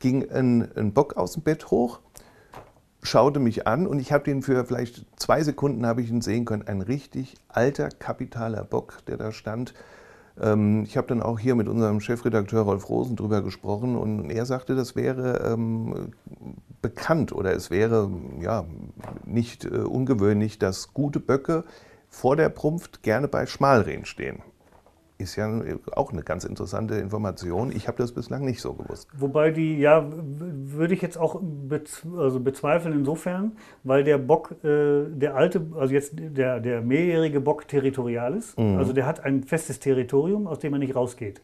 ging 0.00 0.30
ein, 0.30 0.68
ein 0.76 0.92
Bock 0.92 1.16
aus 1.16 1.32
dem 1.32 1.42
Bett 1.42 1.70
hoch, 1.70 2.00
schaute 3.02 3.40
mich 3.40 3.66
an 3.66 3.86
und 3.86 4.00
ich 4.00 4.12
habe 4.12 4.24
den 4.24 4.42
für 4.42 4.64
vielleicht 4.64 5.04
zwei 5.16 5.42
Sekunden 5.42 5.86
habe 5.86 6.02
ich 6.02 6.10
ihn 6.10 6.20
sehen 6.20 6.44
können. 6.44 6.66
Ein 6.66 6.82
richtig 6.82 7.36
alter, 7.48 7.88
kapitaler 7.88 8.64
Bock, 8.64 8.98
der 9.06 9.16
da 9.16 9.32
stand. 9.32 9.72
Ähm, 10.40 10.84
ich 10.84 10.96
habe 10.96 11.06
dann 11.06 11.22
auch 11.22 11.38
hier 11.38 11.54
mit 11.54 11.68
unserem 11.68 12.00
Chefredakteur 12.00 12.62
Rolf 12.62 12.88
Rosen 12.88 13.16
drüber 13.16 13.42
gesprochen 13.42 13.96
und 13.96 14.30
er 14.30 14.46
sagte, 14.46 14.74
das 14.74 14.96
wäre 14.96 15.52
ähm, 15.52 16.12
bekannt 16.82 17.32
oder 17.32 17.52
es 17.52 17.70
wäre 17.70 18.10
ja, 18.40 18.64
nicht 19.24 19.64
äh, 19.64 19.78
ungewöhnlich, 19.78 20.58
dass 20.58 20.92
gute 20.92 21.20
Böcke 21.20 21.64
vor 22.08 22.36
der 22.36 22.48
Prumpft 22.48 23.02
gerne 23.02 23.28
bei 23.28 23.46
Schmalrehen 23.46 24.04
stehen 24.04 24.42
ist 25.16 25.36
ja 25.36 25.48
auch 25.92 26.12
eine 26.12 26.22
ganz 26.22 26.44
interessante 26.44 26.96
Information. 26.96 27.70
Ich 27.70 27.86
habe 27.86 27.98
das 27.98 28.12
bislang 28.12 28.44
nicht 28.44 28.60
so 28.60 28.74
gewusst. 28.74 29.08
Wobei 29.16 29.52
die, 29.52 29.78
ja, 29.78 30.06
würde 30.10 30.94
ich 30.94 31.02
jetzt 31.02 31.16
auch 31.16 31.40
bez 31.40 32.02
also 32.16 32.40
bezweifeln 32.40 32.94
insofern, 32.94 33.52
weil 33.84 34.02
der 34.02 34.18
Bock, 34.18 34.56
äh, 34.64 35.04
der 35.08 35.36
alte, 35.36 35.66
also 35.78 35.94
jetzt 35.94 36.14
der, 36.16 36.58
der 36.60 36.82
mehrjährige 36.82 37.40
Bock 37.40 37.68
territorial 37.68 38.34
ist. 38.34 38.58
Mhm. 38.58 38.76
Also 38.76 38.92
der 38.92 39.06
hat 39.06 39.24
ein 39.24 39.44
festes 39.44 39.78
Territorium, 39.78 40.46
aus 40.48 40.58
dem 40.58 40.72
er 40.72 40.80
nicht 40.80 40.96
rausgeht. 40.96 41.40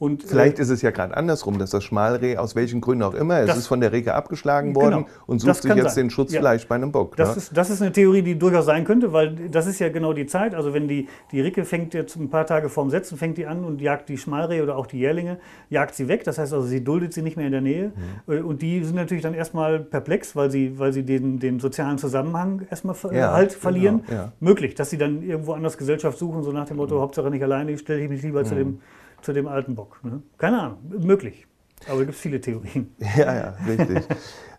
Und, 0.00 0.22
Vielleicht 0.22 0.58
äh, 0.58 0.62
ist 0.62 0.70
es 0.70 0.80
ja 0.80 0.92
gerade 0.92 1.14
andersrum, 1.14 1.58
dass 1.58 1.68
das 1.68 1.84
Schmalreh 1.84 2.38
aus 2.38 2.56
welchen 2.56 2.80
Gründen 2.80 3.02
auch 3.02 3.12
immer, 3.12 3.40
es 3.40 3.54
ist 3.54 3.66
von 3.66 3.82
der 3.82 3.92
Reke 3.92 4.14
abgeschlagen 4.14 4.74
worden 4.74 5.04
genau, 5.04 5.08
und 5.26 5.40
sucht 5.40 5.60
sich 5.60 5.74
jetzt 5.74 5.94
sein. 5.94 6.04
den 6.04 6.10
Schutz 6.10 6.32
ja. 6.32 6.40
vielleicht 6.40 6.70
bei 6.70 6.76
einem 6.76 6.90
Bock. 6.90 7.16
Das, 7.16 7.32
ne? 7.32 7.36
ist, 7.36 7.54
das 7.54 7.68
ist 7.68 7.82
eine 7.82 7.92
Theorie, 7.92 8.22
die 8.22 8.38
durchaus 8.38 8.64
sein 8.64 8.84
könnte, 8.84 9.12
weil 9.12 9.34
das 9.50 9.66
ist 9.66 9.78
ja 9.78 9.90
genau 9.90 10.14
die 10.14 10.24
Zeit. 10.24 10.54
Also 10.54 10.72
wenn 10.72 10.88
die, 10.88 11.06
die 11.32 11.42
Ricke 11.42 11.66
fängt 11.66 11.92
jetzt 11.92 12.16
ein 12.16 12.30
paar 12.30 12.46
Tage 12.46 12.70
vorm 12.70 12.88
Setzen, 12.88 13.18
fängt 13.18 13.36
die 13.36 13.44
an 13.44 13.62
und 13.62 13.82
jagt 13.82 14.08
die 14.08 14.16
Schmalrehe 14.16 14.62
oder 14.62 14.78
auch 14.78 14.86
die 14.86 15.00
Jährlinge, 15.00 15.36
jagt 15.68 15.94
sie 15.94 16.08
weg. 16.08 16.24
Das 16.24 16.38
heißt 16.38 16.54
also, 16.54 16.66
sie 16.66 16.82
duldet 16.82 17.12
sie 17.12 17.20
nicht 17.20 17.36
mehr 17.36 17.44
in 17.44 17.52
der 17.52 17.60
Nähe. 17.60 17.92
Mhm. 18.26 18.34
Äh, 18.34 18.40
und 18.40 18.62
die 18.62 18.82
sind 18.82 18.96
natürlich 18.96 19.22
dann 19.22 19.34
erstmal 19.34 19.80
perplex, 19.80 20.34
weil 20.34 20.50
sie, 20.50 20.78
weil 20.78 20.94
sie 20.94 21.02
den, 21.02 21.38
den 21.40 21.60
sozialen 21.60 21.98
Zusammenhang 21.98 22.62
erstmal 22.70 22.96
ja, 23.12 23.32
halt 23.34 23.50
genau, 23.50 23.60
verlieren. 23.60 24.04
Ja. 24.10 24.32
Möglich, 24.40 24.74
dass 24.74 24.88
sie 24.88 24.96
dann 24.96 25.22
irgendwo 25.22 25.52
anders 25.52 25.76
Gesellschaft 25.76 26.16
suchen, 26.16 26.42
so 26.42 26.52
nach 26.52 26.66
dem 26.66 26.78
Motto, 26.78 26.94
mhm. 26.94 27.00
Hauptsache 27.00 27.30
nicht 27.30 27.42
alleine, 27.42 27.76
stelle 27.76 28.00
ich 28.00 28.08
mich 28.08 28.22
lieber 28.22 28.40
mhm. 28.40 28.46
zu 28.46 28.54
dem 28.54 28.78
zu 29.22 29.32
dem 29.32 29.48
alten 29.48 29.74
Bock. 29.74 30.00
Ne? 30.02 30.22
Keine 30.38 30.60
Ahnung, 30.60 30.78
möglich. 30.98 31.46
Aber 31.88 32.00
es 32.00 32.06
gibt 32.06 32.18
viele 32.18 32.40
Theorien. 32.40 32.94
Ja, 33.16 33.34
ja, 33.34 33.54
richtig. 33.66 34.04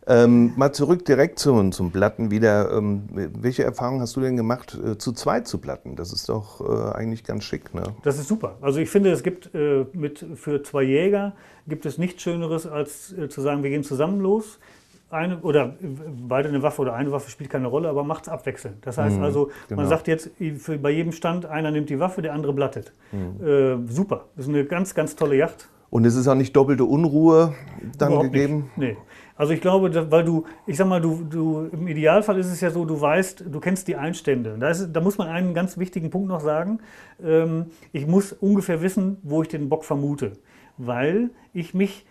ähm, 0.07 0.53
mal 0.55 0.73
zurück 0.73 1.05
direkt 1.05 1.39
zum, 1.39 1.71
zum 1.71 1.91
Platten 1.91 2.31
wieder. 2.31 2.71
Ähm, 2.71 3.03
welche 3.13 3.63
Erfahrungen 3.63 4.01
hast 4.01 4.15
du 4.15 4.21
denn 4.21 4.35
gemacht, 4.35 4.77
äh, 4.83 4.97
zu 4.97 5.11
zweit 5.13 5.47
zu 5.47 5.59
platten? 5.59 5.95
Das 5.95 6.11
ist 6.11 6.29
doch 6.29 6.61
äh, 6.61 6.97
eigentlich 6.97 7.23
ganz 7.23 7.43
schick. 7.43 7.73
Ne? 7.73 7.83
Das 8.03 8.17
ist 8.17 8.27
super. 8.27 8.57
Also 8.61 8.79
ich 8.79 8.89
finde, 8.89 9.11
es 9.11 9.21
gibt 9.23 9.53
äh, 9.53 9.85
mit, 9.93 10.25
für 10.35 10.63
zwei 10.63 10.83
Jäger 10.83 11.33
gibt 11.67 11.85
es 11.85 11.97
nichts 11.97 12.23
Schöneres, 12.23 12.65
als 12.65 13.13
äh, 13.13 13.29
zu 13.29 13.41
sagen, 13.41 13.61
wir 13.63 13.69
gehen 13.69 13.83
zusammen 13.83 14.19
los 14.19 14.59
eine 15.13 15.39
oder 15.39 15.75
beide 16.27 16.49
eine 16.49 16.63
Waffe 16.63 16.81
oder 16.81 16.93
eine 16.93 17.11
Waffe 17.11 17.29
spielt 17.29 17.49
keine 17.49 17.67
Rolle, 17.67 17.89
aber 17.89 18.03
macht 18.03 18.23
es 18.23 18.29
abwechselnd. 18.29 18.85
Das 18.85 18.97
heißt 18.97 19.17
mhm, 19.17 19.23
also, 19.23 19.51
genau. 19.67 19.81
man 19.81 19.89
sagt 19.89 20.07
jetzt 20.07 20.31
für, 20.57 20.77
bei 20.77 20.91
jedem 20.91 21.11
Stand, 21.11 21.45
einer 21.45 21.71
nimmt 21.71 21.89
die 21.89 21.99
Waffe, 21.99 22.21
der 22.21 22.33
andere 22.33 22.53
blattet. 22.53 22.93
Mhm. 23.11 23.45
Äh, 23.45 23.87
super, 23.87 24.25
das 24.35 24.45
ist 24.45 24.49
eine 24.49 24.65
ganz, 24.65 24.93
ganz 24.93 25.15
tolle 25.15 25.35
Yacht. 25.35 25.69
Und 25.89 26.05
es 26.05 26.15
ist 26.15 26.27
auch 26.27 26.35
nicht 26.35 26.55
doppelte 26.55 26.85
Unruhe 26.85 27.53
dann 27.97 28.13
Überhaupt 28.13 28.31
gegeben? 28.31 28.71
Nicht. 28.77 28.95
Nee. 28.95 28.97
Also 29.35 29.53
ich 29.53 29.59
glaube, 29.59 30.11
weil 30.11 30.23
du, 30.23 30.45
ich 30.67 30.77
sag 30.77 30.87
mal, 30.87 31.01
du, 31.01 31.25
du, 31.29 31.67
im 31.71 31.87
Idealfall 31.87 32.37
ist 32.37 32.47
es 32.47 32.61
ja 32.61 32.69
so, 32.69 32.85
du 32.85 33.01
weißt, 33.01 33.45
du 33.51 33.59
kennst 33.59 33.87
die 33.87 33.95
Einstände. 33.95 34.55
Da, 34.59 34.69
ist, 34.69 34.93
da 34.93 35.01
muss 35.01 35.17
man 35.17 35.27
einen 35.27 35.53
ganz 35.53 35.77
wichtigen 35.77 36.11
Punkt 36.11 36.29
noch 36.29 36.41
sagen. 36.41 36.79
Ähm, 37.21 37.65
ich 37.91 38.07
muss 38.07 38.33
ungefähr 38.33 38.81
wissen, 38.81 39.17
wo 39.23 39.41
ich 39.41 39.49
den 39.49 39.67
Bock 39.67 39.83
vermute. 39.83 40.33
Weil 40.77 41.31
ich 41.53 41.73
mich 41.73 42.05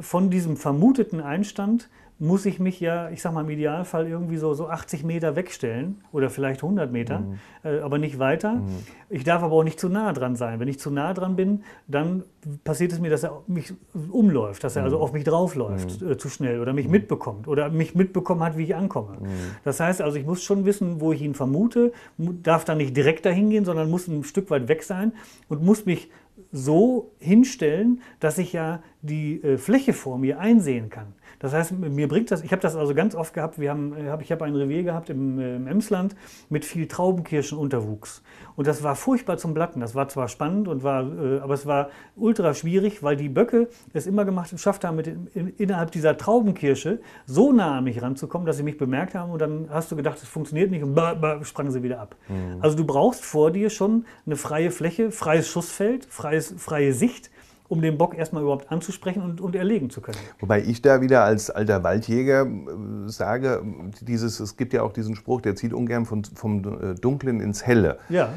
von 0.00 0.28
diesem 0.28 0.56
vermuteten 0.56 1.20
Einstand 1.20 1.88
muss 2.22 2.46
ich 2.46 2.60
mich 2.60 2.78
ja, 2.78 3.10
ich 3.10 3.20
sag 3.20 3.34
mal 3.34 3.40
im 3.40 3.50
Idealfall 3.50 4.06
irgendwie 4.06 4.36
so, 4.36 4.54
so 4.54 4.68
80 4.68 5.02
Meter 5.02 5.34
wegstellen 5.34 6.04
oder 6.12 6.30
vielleicht 6.30 6.62
100 6.62 6.92
Meter, 6.92 7.18
mhm. 7.18 7.38
äh, 7.64 7.80
aber 7.80 7.98
nicht 7.98 8.20
weiter. 8.20 8.52
Mhm. 8.52 8.68
Ich 9.10 9.24
darf 9.24 9.42
aber 9.42 9.56
auch 9.56 9.64
nicht 9.64 9.80
zu 9.80 9.88
nah 9.88 10.12
dran 10.12 10.36
sein. 10.36 10.60
Wenn 10.60 10.68
ich 10.68 10.78
zu 10.78 10.92
nah 10.92 11.14
dran 11.14 11.34
bin, 11.34 11.64
dann 11.88 12.22
passiert 12.62 12.92
es 12.92 13.00
mir, 13.00 13.10
dass 13.10 13.24
er 13.24 13.42
mich 13.48 13.74
umläuft, 13.92 14.62
dass 14.62 14.76
er 14.76 14.84
also 14.84 14.98
mhm. 14.98 15.02
auf 15.02 15.12
mich 15.12 15.24
draufläuft 15.24 16.00
mhm. 16.00 16.12
äh, 16.12 16.16
zu 16.16 16.28
schnell 16.28 16.60
oder 16.60 16.72
mich 16.72 16.86
mhm. 16.86 16.92
mitbekommt 16.92 17.48
oder 17.48 17.70
mich 17.70 17.96
mitbekommen 17.96 18.44
hat, 18.44 18.56
wie 18.56 18.62
ich 18.62 18.76
ankomme. 18.76 19.16
Mhm. 19.20 19.26
Das 19.64 19.80
heißt 19.80 20.00
also, 20.00 20.16
ich 20.16 20.24
muss 20.24 20.44
schon 20.44 20.64
wissen, 20.64 21.00
wo 21.00 21.10
ich 21.10 21.22
ihn 21.22 21.34
vermute, 21.34 21.92
darf 22.18 22.64
dann 22.64 22.78
nicht 22.78 22.96
direkt 22.96 23.26
dahin 23.26 23.50
gehen, 23.50 23.64
sondern 23.64 23.90
muss 23.90 24.06
ein 24.06 24.22
Stück 24.22 24.48
weit 24.48 24.68
weg 24.68 24.84
sein 24.84 25.12
und 25.48 25.64
muss 25.64 25.86
mich 25.86 26.08
so 26.52 27.10
hinstellen, 27.18 28.00
dass 28.20 28.38
ich 28.38 28.52
ja 28.52 28.80
die 29.00 29.42
äh, 29.42 29.58
Fläche 29.58 29.92
vor 29.92 30.18
mir 30.18 30.38
einsehen 30.38 30.88
kann. 30.88 31.14
Das 31.42 31.52
heißt, 31.52 31.72
mir 31.72 32.06
bringt 32.06 32.30
das, 32.30 32.44
ich 32.44 32.52
habe 32.52 32.62
das 32.62 32.76
also 32.76 32.94
ganz 32.94 33.16
oft 33.16 33.34
gehabt, 33.34 33.58
wir 33.58 33.70
haben, 33.70 33.92
äh, 33.94 34.16
ich 34.22 34.30
habe 34.30 34.44
ein 34.44 34.54
Revier 34.54 34.84
gehabt 34.84 35.10
im, 35.10 35.38
im 35.40 35.66
Emsland 35.66 36.14
mit 36.48 36.64
viel 36.64 36.86
Traubenkirschenunterwuchs. 36.86 38.22
Und 38.54 38.68
das 38.68 38.84
war 38.84 38.94
furchtbar 38.94 39.38
zum 39.38 39.52
Blatten. 39.52 39.80
Das 39.80 39.94
war 39.96 40.08
zwar 40.08 40.28
spannend, 40.28 40.68
und 40.68 40.84
war, 40.84 41.02
äh, 41.02 41.40
aber 41.40 41.54
es 41.54 41.66
war 41.66 41.90
ultra 42.14 42.54
schwierig, 42.54 43.02
weil 43.02 43.16
die 43.16 43.28
Böcke 43.28 43.68
es 43.92 44.06
immer 44.06 44.24
gemacht 44.24 44.50
geschafft 44.52 44.84
haben, 44.84 44.96
mit, 44.96 45.08
in, 45.08 45.48
innerhalb 45.58 45.90
dieser 45.90 46.16
Traubenkirsche 46.16 47.00
so 47.26 47.50
nah 47.50 47.78
an 47.78 47.84
mich 47.84 48.00
ranzukommen, 48.00 48.46
dass 48.46 48.56
sie 48.58 48.62
mich 48.62 48.78
bemerkt 48.78 49.16
haben. 49.16 49.32
Und 49.32 49.42
dann 49.42 49.66
hast 49.68 49.90
du 49.90 49.96
gedacht, 49.96 50.18
es 50.22 50.28
funktioniert 50.28 50.70
nicht 50.70 50.84
und 50.84 50.94
bah, 50.94 51.14
bah, 51.14 51.44
sprangen 51.44 51.72
sie 51.72 51.82
wieder 51.82 52.00
ab. 52.00 52.14
Mhm. 52.28 52.58
Also 52.60 52.76
du 52.76 52.84
brauchst 52.84 53.24
vor 53.24 53.50
dir 53.50 53.68
schon 53.68 54.04
eine 54.26 54.36
freie 54.36 54.70
Fläche, 54.70 55.10
freies 55.10 55.48
Schussfeld, 55.48 56.04
freies, 56.04 56.54
freie 56.56 56.92
Sicht 56.92 57.31
um 57.72 57.80
den 57.80 57.96
Bock 57.96 58.14
erstmal 58.18 58.42
überhaupt 58.42 58.70
anzusprechen 58.70 59.22
und, 59.22 59.40
und 59.40 59.56
erlegen 59.56 59.88
zu 59.88 60.02
können. 60.02 60.18
Wobei 60.40 60.60
ich 60.60 60.82
da 60.82 61.00
wieder 61.00 61.24
als 61.24 61.48
alter 61.48 61.82
Waldjäger 61.82 62.42
äh, 62.44 63.08
sage, 63.08 63.62
dieses, 64.02 64.40
es 64.40 64.58
gibt 64.58 64.74
ja 64.74 64.82
auch 64.82 64.92
diesen 64.92 65.16
Spruch, 65.16 65.40
der 65.40 65.56
zieht 65.56 65.72
ungern 65.72 66.04
von, 66.04 66.22
vom 66.22 66.58
äh, 66.58 66.94
Dunklen 66.94 67.40
ins 67.40 67.66
Helle. 67.66 67.98
Ja. 68.10 68.28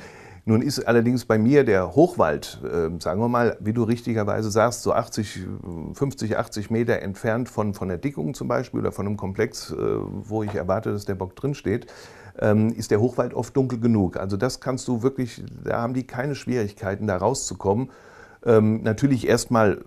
Nun 0.45 0.61
ist 0.61 0.87
allerdings 0.87 1.25
bei 1.25 1.37
mir 1.37 1.65
der 1.65 1.95
Hochwald, 1.95 2.61
äh, 2.63 3.01
sagen 3.01 3.19
wir 3.19 3.27
mal, 3.27 3.57
wie 3.59 3.73
du 3.73 3.83
richtigerweise 3.83 4.49
sagst, 4.49 4.83
so 4.83 4.93
80, 4.93 5.41
50, 5.91 6.37
80 6.37 6.69
Meter 6.69 7.01
entfernt 7.01 7.49
von, 7.49 7.73
von 7.73 7.89
der 7.89 7.97
Dickung 7.97 8.35
zum 8.35 8.47
Beispiel 8.47 8.79
oder 8.79 8.93
von 8.93 9.05
einem 9.05 9.17
Komplex, 9.17 9.71
äh, 9.71 9.75
wo 9.75 10.43
ich 10.43 10.55
erwarte, 10.55 10.93
dass 10.93 11.03
der 11.03 11.15
Bock 11.15 11.35
drinsteht, 11.35 11.87
ähm, 12.39 12.69
ist 12.69 12.89
der 12.89 13.01
Hochwald 13.01 13.33
oft 13.33 13.57
dunkel 13.57 13.81
genug. 13.81 14.15
Also 14.15 14.37
das 14.37 14.61
kannst 14.61 14.87
du 14.87 15.03
wirklich, 15.03 15.43
da 15.65 15.81
haben 15.81 15.93
die 15.93 16.07
keine 16.07 16.35
Schwierigkeiten, 16.35 17.07
da 17.07 17.17
rauszukommen. 17.17 17.89
Ähm, 18.45 18.83
natürlich 18.83 19.27
erstmal 19.27 19.83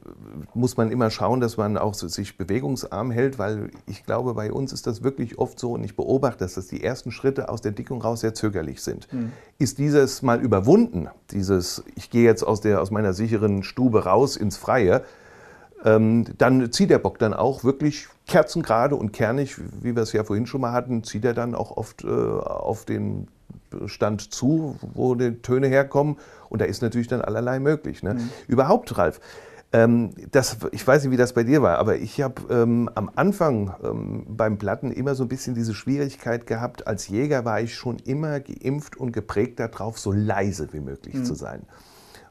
muss 0.52 0.76
man 0.76 0.90
immer 0.90 1.10
schauen, 1.10 1.40
dass 1.40 1.56
man 1.56 1.78
auch 1.78 1.94
sich 1.94 2.36
bewegungsarm 2.36 3.10
hält, 3.10 3.38
weil 3.38 3.70
ich 3.86 4.04
glaube, 4.04 4.34
bei 4.34 4.52
uns 4.52 4.72
ist 4.72 4.86
das 4.86 5.02
wirklich 5.02 5.38
oft 5.38 5.58
so 5.58 5.72
und 5.72 5.84
ich 5.84 5.94
beobachte, 5.94 6.40
dass 6.40 6.54
das 6.54 6.66
die 6.66 6.82
ersten 6.82 7.12
Schritte 7.12 7.48
aus 7.48 7.60
der 7.60 7.72
Dickung 7.72 8.02
raus 8.02 8.20
sehr 8.20 8.34
zögerlich 8.34 8.82
sind. 8.82 9.12
Mhm. 9.12 9.32
Ist 9.58 9.78
dieses 9.78 10.22
mal 10.22 10.40
überwunden, 10.40 11.08
dieses, 11.30 11.84
ich 11.94 12.10
gehe 12.10 12.24
jetzt 12.24 12.42
aus, 12.42 12.60
der, 12.60 12.82
aus 12.82 12.90
meiner 12.90 13.12
sicheren 13.12 13.62
Stube 13.62 14.04
raus 14.04 14.36
ins 14.36 14.56
Freie, 14.56 15.02
ähm, 15.84 16.24
dann 16.38 16.72
zieht 16.72 16.90
der 16.90 16.98
Bock 16.98 17.18
dann 17.18 17.34
auch 17.34 17.62
wirklich 17.62 18.08
kerzengerade 18.26 18.96
und 18.96 19.12
kernig, 19.12 19.56
wie 19.82 19.94
wir 19.94 20.02
es 20.02 20.12
ja 20.12 20.24
vorhin 20.24 20.46
schon 20.46 20.60
mal 20.60 20.72
hatten, 20.72 21.04
zieht 21.04 21.24
er 21.24 21.34
dann 21.34 21.54
auch 21.54 21.76
oft 21.76 22.02
äh, 22.04 22.08
auf 22.08 22.84
den 22.84 23.28
Stand 23.87 24.33
zu, 24.33 24.76
wo 24.94 25.14
die 25.14 25.40
Töne 25.42 25.68
herkommen. 25.68 26.16
Und 26.48 26.61
da 26.61 26.64
ist 26.64 26.83
natürlich 26.83 27.09
dann 27.09 27.20
allerlei 27.20 27.59
möglich. 27.61 28.02
Ne? 28.02 28.14
Mhm. 28.14 28.31
Überhaupt, 28.46 28.96
Ralf, 28.96 29.20
ähm, 29.70 30.12
das, 30.31 30.57
ich 30.72 30.87
weiß 30.87 31.04
nicht, 31.04 31.12
wie 31.12 31.18
das 31.18 31.35
bei 31.35 31.44
dir 31.44 31.61
war, 31.61 31.78
aber 31.78 31.96
ich 31.96 32.22
habe 32.22 32.42
ähm, 32.50 32.88
am 32.94 33.11
Anfang 33.16 33.74
ähm, 33.85 34.24
beim 34.26 34.57
Platten 34.57 34.90
immer 34.90 35.14
so 35.14 35.24
ein 35.24 35.28
bisschen 35.28 35.54
diese 35.54 35.74
Schwierigkeit 35.74 36.46
gehabt. 36.46 36.87
Als 36.87 37.09
Jäger 37.09 37.44
war 37.44 37.61
ich 37.61 37.74
schon 37.74 37.98
immer 37.98 38.40
geimpft 38.40 38.96
und 38.96 39.12
geprägt 39.12 39.61
darauf, 39.61 39.98
so 39.98 40.11
leise 40.11 40.72
wie 40.72 40.81
möglich 40.81 41.16
mhm. 41.16 41.24
zu 41.24 41.35
sein. 41.35 41.62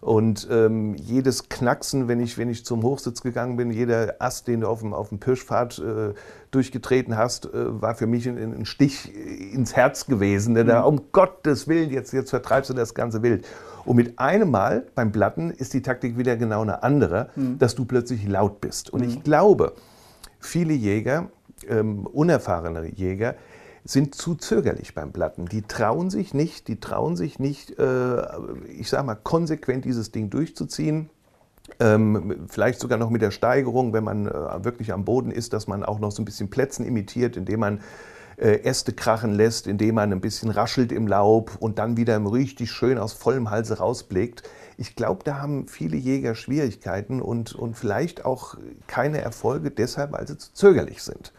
Und 0.08 0.48
ähm, 0.50 0.96
jedes 0.96 1.50
Knacksen, 1.50 2.08
wenn 2.08 2.22
ich, 2.22 2.38
wenn 2.38 2.50
ich 2.50 2.64
zum 2.64 2.82
Hochsitz 2.82 3.22
gegangen 3.22 3.58
bin, 3.58 3.72
jeder 3.72 4.16
Ast, 4.20 4.48
den 4.48 4.62
du 4.62 4.68
auf 4.70 4.80
dem, 4.80 4.94
auf 4.94 5.10
dem 5.10 5.20
Pirschpfad 5.20 5.80
äh, 5.80 6.14
durchgetreten 6.50 7.18
hast, 7.18 7.48
äh, 7.48 7.82
war 7.82 7.94
für 7.94 8.08
mich 8.08 8.26
ein, 8.26 8.38
ein, 8.38 8.66
Stich 8.66 9.14
ins 9.14 9.76
Herz 9.76 10.06
gewesen. 10.06 10.54
Mhm. 10.54 10.66
Da, 10.66 10.84
um 10.84 11.12
Gottes 11.12 11.68
Willen, 11.68 11.90
jetzt, 11.90 12.14
jetzt 12.14 12.30
vertreibst 12.30 12.70
du 12.70 12.74
das 12.74 12.94
ganze 12.94 13.22
Wild. 13.22 13.46
Und 13.84 13.98
mit 13.98 14.18
einem 14.18 14.50
Mal 14.50 14.86
beim 14.96 15.12
Blatten 15.12 15.52
ist 15.52 15.74
die 15.74 15.82
Taktik 15.82 16.18
wieder 16.18 16.38
genau 16.38 16.62
eine 16.62 16.84
andere, 16.84 17.28
mhm. 17.36 17.60
dass 17.60 17.76
du 17.76 17.84
plötzlich 17.84 18.26
laut 18.26 18.62
bist. 18.62 18.90
Und 18.90 19.02
mhm. 19.02 19.10
ich 19.10 19.24
glaube, 19.24 19.74
viele 20.40 20.72
Jäger, 20.72 21.28
ähm, 21.68 22.08
unerfahrene 22.08 22.88
Jäger, 22.96 23.36
sind 23.90 24.16
zu 24.16 24.36
zögerlich 24.36 24.94
beim 24.94 25.14
Platten. 25.14 25.46
Die 25.46 25.62
trauen 25.62 26.10
sich 26.10 26.34
nicht, 26.34 26.68
die 26.68 26.80
trauen 26.80 27.16
sich 27.16 27.40
nicht, 27.40 27.80
äh, 27.80 28.22
ich 28.68 28.90
sage 28.90 29.06
mal, 29.06 29.16
konsequent 29.16 29.86
dieses 29.86 30.12
Ding 30.12 30.30
durchzuziehen. 30.30 31.10
Ähm, 31.80 32.48
vielleicht 32.48 32.80
sogar 32.80 32.98
noch 32.98 33.10
mit 33.10 33.22
der 33.22 33.32
Steigerung, 33.32 33.94
wenn 33.94 34.04
man 34.04 34.28
äh, 34.28 34.64
wirklich 34.64 34.92
am 34.92 35.06
Boden 35.06 35.32
ist, 35.32 35.54
dass 35.54 35.68
man 35.68 35.84
auch 35.84 36.00
noch 36.00 36.12
so 36.12 36.22
ein 36.22 36.26
bisschen 36.26 36.50
Plätzen 36.50 36.86
imitiert, 36.86 37.38
indem 37.38 37.62
man 37.62 37.82
äh, 38.38 38.62
Äste 38.64 38.92
krachen 38.92 39.34
lässt, 39.34 39.68
indem 39.68 39.96
man 39.96 40.12
ein 40.12 40.22
bisschen 40.22 40.50
raschelt 40.50 40.92
im 40.92 41.08
Laub 41.08 41.56
und 41.60 41.80
dann 41.80 41.96
wieder 41.96 42.20
richtig 42.32 42.72
schön 42.72 42.98
aus 42.98 43.14
vollem 43.14 43.50
Halse 43.50 43.78
rausblickt. 43.78 44.44
Ich 44.78 44.96
glaube, 44.96 45.24
da 45.24 45.40
haben 45.40 45.68
viele 45.68 45.98
Jäger 45.98 46.36
Schwierigkeiten 46.36 47.22
und, 47.22 47.56
und 47.56 47.78
vielleicht 47.78 48.26
auch 48.26 48.56
keine 48.88 49.22
Erfolge 49.22 49.72
deshalb, 49.72 50.12
weil 50.12 50.28
sie 50.28 50.38
zu 50.38 50.54
zögerlich 50.54 51.04
sind 51.04 51.32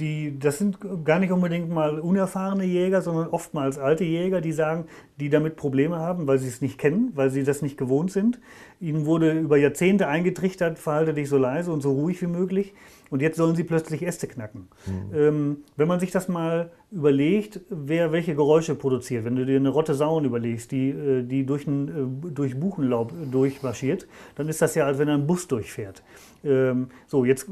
die, 0.00 0.38
das 0.38 0.58
sind 0.58 0.78
gar 1.04 1.18
nicht 1.18 1.30
unbedingt 1.30 1.70
mal 1.70 2.00
unerfahrene 2.00 2.64
Jäger, 2.64 3.00
sondern 3.00 3.28
oftmals 3.28 3.78
alte 3.78 4.04
Jäger, 4.04 4.40
die 4.40 4.52
sagen, 4.52 4.86
die 5.20 5.30
damit 5.30 5.56
Probleme 5.56 5.96
haben, 5.96 6.26
weil 6.26 6.38
sie 6.38 6.48
es 6.48 6.60
nicht 6.60 6.78
kennen, 6.78 7.12
weil 7.14 7.30
sie 7.30 7.44
das 7.44 7.62
nicht 7.62 7.78
gewohnt 7.78 8.10
sind. 8.10 8.40
Ihnen 8.80 9.06
wurde 9.06 9.32
über 9.32 9.56
Jahrzehnte 9.56 10.08
eingetrichtert, 10.08 10.78
verhalte 10.78 11.14
dich 11.14 11.28
so 11.28 11.38
leise 11.38 11.72
und 11.72 11.80
so 11.80 11.92
ruhig 11.92 12.20
wie 12.22 12.26
möglich. 12.26 12.74
Und 13.10 13.22
jetzt 13.22 13.36
sollen 13.36 13.54
sie 13.54 13.64
plötzlich 13.64 14.02
Äste 14.02 14.26
knacken. 14.26 14.68
Mhm. 14.86 15.14
Ähm, 15.14 15.56
wenn 15.76 15.86
man 15.86 16.00
sich 16.00 16.10
das 16.10 16.26
mal 16.26 16.70
überlegt, 16.90 17.60
wer 17.70 18.12
welche 18.12 18.34
Geräusche 18.34 18.74
produziert, 18.74 19.24
wenn 19.24 19.36
du 19.36 19.44
dir 19.44 19.56
eine 19.56 19.68
Rotte 19.68 19.94
Sauen 19.94 20.24
überlegst, 20.24 20.70
die, 20.70 20.90
äh, 20.90 21.22
die 21.22 21.44
durch, 21.44 21.66
ein, 21.66 21.88
äh, 21.88 22.30
durch 22.30 22.58
Buchenlaub 22.58 23.12
durchmarschiert, 23.30 24.06
dann 24.36 24.48
ist 24.48 24.62
das 24.62 24.74
ja, 24.74 24.86
als 24.86 24.98
wenn 24.98 25.08
ein 25.08 25.26
Bus 25.26 25.48
durchfährt. 25.48 26.02
Ähm, 26.44 26.88
so, 27.06 27.24
jetzt 27.24 27.48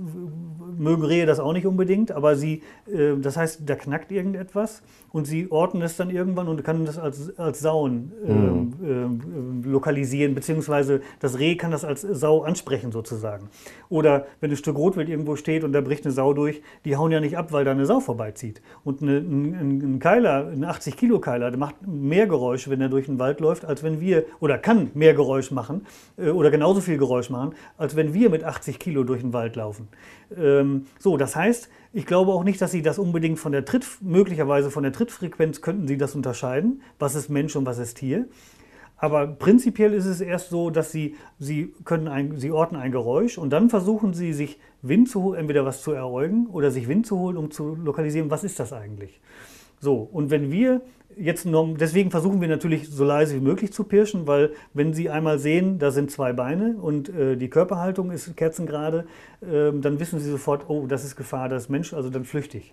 mögen 0.76 1.04
Rehe 1.04 1.26
das 1.26 1.40
auch 1.40 1.52
nicht 1.52 1.66
unbedingt, 1.66 2.12
aber 2.12 2.36
sie, 2.36 2.62
äh, 2.86 3.16
das 3.20 3.36
heißt, 3.36 3.62
da 3.66 3.74
knackt 3.74 4.12
irgendetwas 4.12 4.82
und 5.12 5.26
sie 5.26 5.50
orten 5.50 5.82
es 5.82 5.96
dann 5.96 6.10
irgendwann 6.10 6.46
und 6.46 6.62
können 6.62 6.84
das 6.84 6.98
als, 6.98 7.36
als 7.38 7.60
Sauen 7.60 8.12
mhm. 8.26 9.64
äh, 9.64 9.68
lokalisieren, 9.68 10.34
beziehungsweise 10.34 11.00
das 11.20 11.38
Reh 11.38 11.56
kann 11.56 11.70
das 11.70 11.84
als 11.84 12.02
Sau 12.02 12.42
ansprechen 12.42 12.92
sozusagen. 12.92 13.48
Oder 13.88 14.26
wenn 14.40 14.50
ein 14.50 14.56
Stück 14.56 14.76
Rotwild 14.76 15.08
irgendwo 15.08 15.36
steht 15.36 15.64
und 15.64 15.72
da 15.72 15.80
bricht 15.80 16.04
eine 16.04 16.12
Sau 16.12 16.32
durch, 16.32 16.62
die 16.84 16.96
hauen 16.96 17.12
ja 17.12 17.20
nicht 17.20 17.36
ab, 17.36 17.52
weil 17.52 17.64
da 17.64 17.72
eine 17.72 17.86
Sau 17.86 18.00
vorbeizieht. 18.00 18.62
Und 18.84 19.02
eine, 19.02 19.18
ein, 19.18 19.98
Keiler, 19.98 20.48
ein 20.48 20.64
80 20.64 20.96
Kilo 20.96 21.20
Keiler, 21.20 21.50
der 21.50 21.58
macht 21.58 21.76
mehr 21.86 22.26
Geräusche, 22.26 22.70
wenn 22.70 22.80
er 22.80 22.88
durch 22.88 23.06
den 23.06 23.18
Wald 23.18 23.40
läuft, 23.40 23.64
als 23.64 23.82
wenn 23.82 24.00
wir, 24.00 24.24
oder 24.40 24.58
kann 24.58 24.90
mehr 24.94 25.14
Geräusch 25.14 25.50
machen, 25.50 25.86
äh, 26.16 26.30
oder 26.30 26.50
genauso 26.50 26.80
viel 26.80 26.98
Geräusch 26.98 27.30
machen, 27.30 27.54
als 27.76 27.96
wenn 27.96 28.14
wir 28.14 28.30
mit 28.30 28.44
80 28.44 28.78
Kilo 28.78 29.04
durch 29.04 29.20
den 29.20 29.32
Wald 29.32 29.56
laufen. 29.56 29.88
Ähm, 30.36 30.86
so, 30.98 31.16
das 31.16 31.36
heißt, 31.36 31.68
ich 31.92 32.06
glaube 32.06 32.32
auch 32.32 32.44
nicht, 32.44 32.60
dass 32.60 32.72
Sie 32.72 32.82
das 32.82 32.98
unbedingt 32.98 33.38
von 33.38 33.52
der 33.52 33.64
Tritt, 33.64 33.86
möglicherweise 34.00 34.70
von 34.70 34.82
der 34.82 34.92
Trittfrequenz 34.92 35.60
könnten 35.60 35.86
Sie 35.86 35.98
das 35.98 36.14
unterscheiden, 36.14 36.82
was 36.98 37.14
ist 37.14 37.28
Mensch 37.28 37.54
und 37.56 37.66
was 37.66 37.78
ist 37.78 37.98
Tier. 37.98 38.26
Aber 39.02 39.26
prinzipiell 39.26 39.94
ist 39.94 40.06
es 40.06 40.20
erst 40.20 40.50
so, 40.50 40.70
dass 40.70 40.92
Sie, 40.92 41.16
Sie, 41.40 41.74
können 41.84 42.06
ein, 42.06 42.38
Sie 42.38 42.52
orten 42.52 42.76
ein 42.76 42.92
Geräusch 42.92 43.36
und 43.36 43.50
dann 43.50 43.68
versuchen 43.68 44.14
Sie, 44.14 44.32
sich 44.32 44.60
Wind 44.80 45.10
zu 45.10 45.24
holen, 45.24 45.40
entweder 45.40 45.64
was 45.64 45.82
zu 45.82 45.90
eräugen 45.90 46.46
oder 46.46 46.70
sich 46.70 46.86
Wind 46.86 47.04
zu 47.04 47.18
holen, 47.18 47.36
um 47.36 47.50
zu 47.50 47.74
lokalisieren, 47.74 48.30
was 48.30 48.44
ist 48.44 48.60
das 48.60 48.72
eigentlich. 48.72 49.20
So, 49.80 49.96
und 49.96 50.30
wenn 50.30 50.52
wir 50.52 50.82
jetzt 51.16 51.48
deswegen 51.80 52.12
versuchen 52.12 52.40
wir 52.40 52.46
natürlich 52.46 52.88
so 52.90 53.04
leise 53.04 53.34
wie 53.34 53.40
möglich 53.40 53.72
zu 53.72 53.82
pirschen, 53.82 54.28
weil 54.28 54.52
wenn 54.72 54.94
Sie 54.94 55.10
einmal 55.10 55.40
sehen, 55.40 55.80
da 55.80 55.90
sind 55.90 56.12
zwei 56.12 56.32
Beine 56.32 56.76
und 56.76 57.08
äh, 57.08 57.36
die 57.36 57.50
Körperhaltung 57.50 58.12
ist 58.12 58.36
kerzengerade, 58.36 59.06
äh, 59.40 59.72
dann 59.72 59.98
wissen 59.98 60.20
Sie 60.20 60.30
sofort, 60.30 60.70
oh, 60.70 60.86
das 60.86 61.04
ist 61.04 61.16
Gefahr, 61.16 61.48
das 61.48 61.64
ist 61.64 61.70
Mensch, 61.70 61.92
also 61.92 62.08
dann 62.08 62.24
flüchtig. 62.24 62.72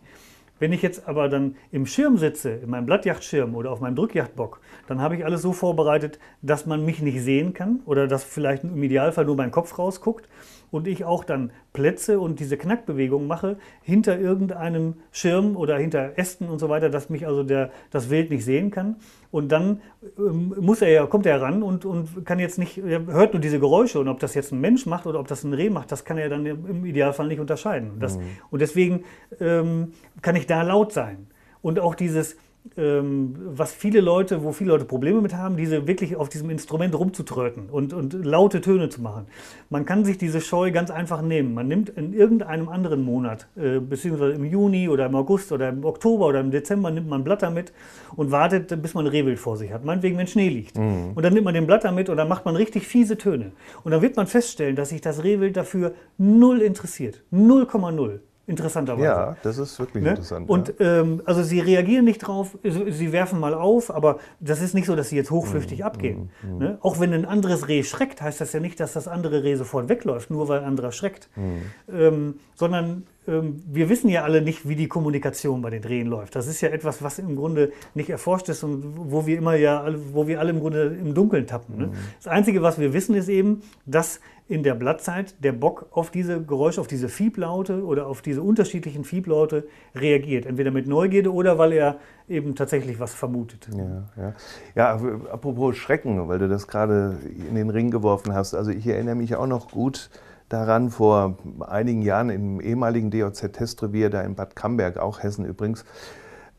Wenn 0.59 0.73
ich 0.73 0.81
jetzt 0.81 1.07
aber 1.07 1.29
dann 1.29 1.55
im 1.71 1.85
Schirm 1.85 2.17
sitze, 2.17 2.51
in 2.51 2.69
meinem 2.69 2.85
Blattjachtschirm 2.85 3.55
oder 3.55 3.71
auf 3.71 3.79
meinem 3.79 3.95
Drückjachtbock, 3.95 4.59
dann 4.87 5.01
habe 5.01 5.15
ich 5.15 5.25
alles 5.25 5.41
so 5.41 5.53
vorbereitet, 5.53 6.19
dass 6.41 6.65
man 6.65 6.85
mich 6.85 7.01
nicht 7.01 7.21
sehen 7.21 7.53
kann 7.53 7.79
oder 7.85 8.07
dass 8.07 8.23
vielleicht 8.23 8.63
im 8.63 8.83
Idealfall 8.83 9.25
nur 9.25 9.35
mein 9.35 9.51
Kopf 9.51 9.77
rausguckt 9.79 10.27
und 10.71 10.87
ich 10.87 11.05
auch 11.05 11.23
dann 11.23 11.51
Plätze 11.73 12.19
und 12.19 12.39
diese 12.39 12.57
Knackbewegung 12.57 13.27
mache 13.27 13.57
hinter 13.81 14.19
irgendeinem 14.19 14.95
Schirm 15.11 15.55
oder 15.55 15.77
hinter 15.77 16.17
Ästen 16.17 16.47
und 16.47 16.59
so 16.59 16.69
weiter, 16.69 16.89
dass 16.89 17.09
mich 17.09 17.27
also 17.27 17.43
der, 17.43 17.71
das 17.91 18.09
Wild 18.09 18.29
nicht 18.29 18.45
sehen 18.45 18.71
kann. 18.71 18.97
Und 19.31 19.51
dann 19.51 19.81
ähm, 20.17 20.55
muss 20.59 20.81
er 20.81 20.89
ja, 20.89 21.05
kommt 21.05 21.27
er 21.27 21.39
ran 21.41 21.61
und, 21.61 21.85
und 21.85 22.25
kann 22.25 22.39
jetzt 22.39 22.57
nicht, 22.57 22.79
er 22.79 23.05
hört 23.05 23.33
nur 23.33 23.41
diese 23.41 23.59
Geräusche 23.59 23.99
und 23.99 24.07
ob 24.07 24.19
das 24.19 24.33
jetzt 24.33 24.51
ein 24.51 24.59
Mensch 24.59 24.87
macht 24.87 25.05
oder 25.05 25.19
ob 25.19 25.27
das 25.27 25.43
ein 25.43 25.53
Reh 25.53 25.69
macht, 25.69 25.91
das 25.91 26.03
kann 26.03 26.17
er 26.17 26.29
dann 26.29 26.45
im 26.45 26.85
Idealfall 26.85 27.27
nicht 27.27 27.39
unterscheiden. 27.39 27.99
Das, 27.99 28.17
mhm. 28.17 28.23
Und 28.49 28.61
deswegen 28.61 29.03
ähm, 29.39 29.93
kann 30.23 30.35
ich 30.35 30.47
da 30.49 30.61
laut 30.61 30.91
sein. 30.93 31.27
Und 31.61 31.79
auch 31.79 31.95
dieses, 31.95 32.37
ähm, 32.77 33.35
was 33.37 33.71
viele 33.71 34.01
Leute, 34.01 34.43
wo 34.43 34.51
viele 34.51 34.71
Leute 34.71 34.85
Probleme 34.85 35.21
mit 35.21 35.33
haben, 35.33 35.57
diese 35.57 35.87
wirklich 35.87 36.15
auf 36.15 36.29
diesem 36.29 36.49
Instrument 36.49 36.97
rumzutröten 36.97 37.69
und, 37.69 37.93
und 37.93 38.13
laute 38.13 38.61
Töne 38.61 38.89
zu 38.89 39.01
machen. 39.01 39.25
Man 39.69 39.85
kann 39.85 40.05
sich 40.05 40.17
diese 40.17 40.41
Scheu 40.41 40.71
ganz 40.71 40.91
einfach 40.91 41.21
nehmen. 41.21 41.53
Man 41.53 41.67
nimmt 41.67 41.89
in 41.89 42.13
irgendeinem 42.13 42.69
anderen 42.69 43.03
Monat, 43.03 43.47
äh, 43.55 43.79
beziehungsweise 43.79 44.33
im 44.33 44.45
Juni 44.45 44.89
oder 44.89 45.05
im 45.05 45.15
August 45.15 45.51
oder 45.51 45.69
im 45.69 45.83
Oktober 45.83 46.27
oder 46.27 46.41
im 46.41 46.51
Dezember 46.51 46.91
nimmt 46.91 47.07
man 47.07 47.23
Blatter 47.23 47.49
mit 47.49 47.73
und 48.15 48.31
wartet, 48.31 48.81
bis 48.81 48.93
man 48.93 49.07
Rehwild 49.07 49.39
vor 49.39 49.57
sich 49.57 49.71
hat. 49.71 49.83
Meinetwegen, 49.83 50.17
wenn 50.17 50.27
Schnee 50.27 50.49
liegt. 50.49 50.77
Mhm. 50.77 51.13
Und 51.15 51.23
dann 51.23 51.33
nimmt 51.33 51.45
man 51.45 51.53
den 51.53 51.65
Blatter 51.65 51.91
mit 51.91 52.09
und 52.09 52.17
dann 52.17 52.27
macht 52.27 52.45
man 52.45 52.55
richtig 52.55 52.87
fiese 52.87 53.17
Töne. 53.17 53.51
Und 53.83 53.91
dann 53.91 54.01
wird 54.01 54.15
man 54.15 54.27
feststellen, 54.27 54.75
dass 54.75 54.89
sich 54.89 55.01
das 55.01 55.23
Rehwild 55.23 55.57
dafür 55.57 55.93
null 56.17 56.61
interessiert. 56.61 57.23
0,0 57.31 58.19
interessanterweise. 58.49 59.05
Ja, 59.05 59.37
das 59.43 59.57
ist 59.57 59.79
wirklich 59.79 60.03
ne? 60.03 60.09
interessant. 60.11 60.49
Und 60.49 60.73
ja. 60.79 61.01
ähm, 61.01 61.21
also 61.25 61.43
sie 61.43 61.59
reagieren 61.59 62.05
nicht 62.05 62.19
drauf, 62.19 62.57
sie 62.63 63.11
werfen 63.11 63.39
mal 63.39 63.53
auf, 63.53 63.93
aber 63.93 64.19
das 64.39 64.61
ist 64.61 64.73
nicht 64.73 64.87
so, 64.87 64.95
dass 64.95 65.09
sie 65.09 65.15
jetzt 65.15 65.31
hochflüchtig 65.31 65.79
mm, 65.79 65.83
abgehen. 65.83 66.31
Mm, 66.41 66.47
mm. 66.47 66.57
Ne? 66.57 66.77
Auch 66.81 66.99
wenn 66.99 67.13
ein 67.13 67.25
anderes 67.25 67.67
Reh 67.67 67.83
schreckt, 67.83 68.21
heißt 68.21 68.41
das 68.41 68.51
ja 68.51 68.59
nicht, 68.59 68.79
dass 68.79 68.93
das 68.93 69.07
andere 69.07 69.43
Reh 69.43 69.55
sofort 69.55 69.87
wegläuft, 69.87 70.31
nur 70.31 70.47
weil 70.47 70.59
ein 70.59 70.65
anderer 70.65 70.91
schreckt. 70.91 71.29
Mm. 71.35 71.93
Ähm, 71.93 72.39
sondern 72.55 73.03
ähm, 73.27 73.63
wir 73.67 73.89
wissen 73.89 74.09
ja 74.09 74.23
alle 74.23 74.41
nicht, 74.41 74.67
wie 74.67 74.75
die 74.75 74.87
Kommunikation 74.87 75.61
bei 75.61 75.69
den 75.69 75.83
Rehen 75.83 76.07
läuft. 76.07 76.35
Das 76.35 76.47
ist 76.47 76.61
ja 76.61 76.69
etwas, 76.69 77.03
was 77.03 77.19
im 77.19 77.35
Grunde 77.35 77.71
nicht 77.93 78.09
erforscht 78.09 78.49
ist 78.49 78.63
und 78.63 79.11
wo 79.11 79.25
wir 79.27 79.37
immer 79.37 79.55
ja, 79.55 79.85
wo 80.11 80.27
wir 80.27 80.39
alle 80.39 80.49
im 80.49 80.59
Grunde 80.59 80.97
im 80.99 81.13
Dunkeln 81.13 81.45
tappen. 81.45 81.77
Ne? 81.77 81.87
Mhm. 81.87 81.93
Das 82.17 82.27
Einzige, 82.27 82.61
was 82.61 82.79
wir 82.79 82.93
wissen, 82.93 83.15
ist 83.15 83.29
eben, 83.29 83.61
dass 83.85 84.19
in 84.49 84.63
der 84.63 84.73
Blattzeit 84.73 85.35
der 85.43 85.51
Bock 85.51 85.85
auf 85.91 86.09
diese 86.09 86.41
Geräusche, 86.41 86.81
auf 86.81 86.87
diese 86.87 87.07
Fieblaute 87.07 87.85
oder 87.85 88.07
auf 88.07 88.23
diese 88.23 88.41
unterschiedlichen 88.41 89.03
Fieblaute 89.03 89.67
reagiert. 89.93 90.47
Entweder 90.47 90.71
mit 90.71 90.87
Neugierde 90.87 91.31
oder 91.31 91.59
weil 91.59 91.71
er 91.71 91.99
eben 92.27 92.55
tatsächlich 92.55 92.99
was 92.99 93.13
vermutet. 93.13 93.69
Ja, 93.71 94.09
ja. 94.17 94.33
ja 94.75 94.99
apropos 95.31 95.77
Schrecken, 95.77 96.27
weil 96.27 96.39
du 96.39 96.49
das 96.49 96.67
gerade 96.67 97.19
in 97.47 97.53
den 97.53 97.69
Ring 97.69 97.91
geworfen 97.91 98.33
hast. 98.33 98.55
Also 98.55 98.71
ich 98.71 98.87
erinnere 98.87 99.15
mich 99.15 99.35
auch 99.35 99.47
noch 99.47 99.69
gut 99.69 100.09
daran 100.49 100.89
vor 100.89 101.37
einigen 101.67 102.01
Jahren 102.01 102.31
im 102.31 102.59
ehemaligen 102.59 103.11
DOZ-Testrevier, 103.11 104.09
da 104.09 104.23
in 104.23 104.33
Bad 104.33 104.55
Camberg, 104.55 104.97
auch 104.97 105.21
Hessen 105.21 105.45
übrigens. 105.45 105.85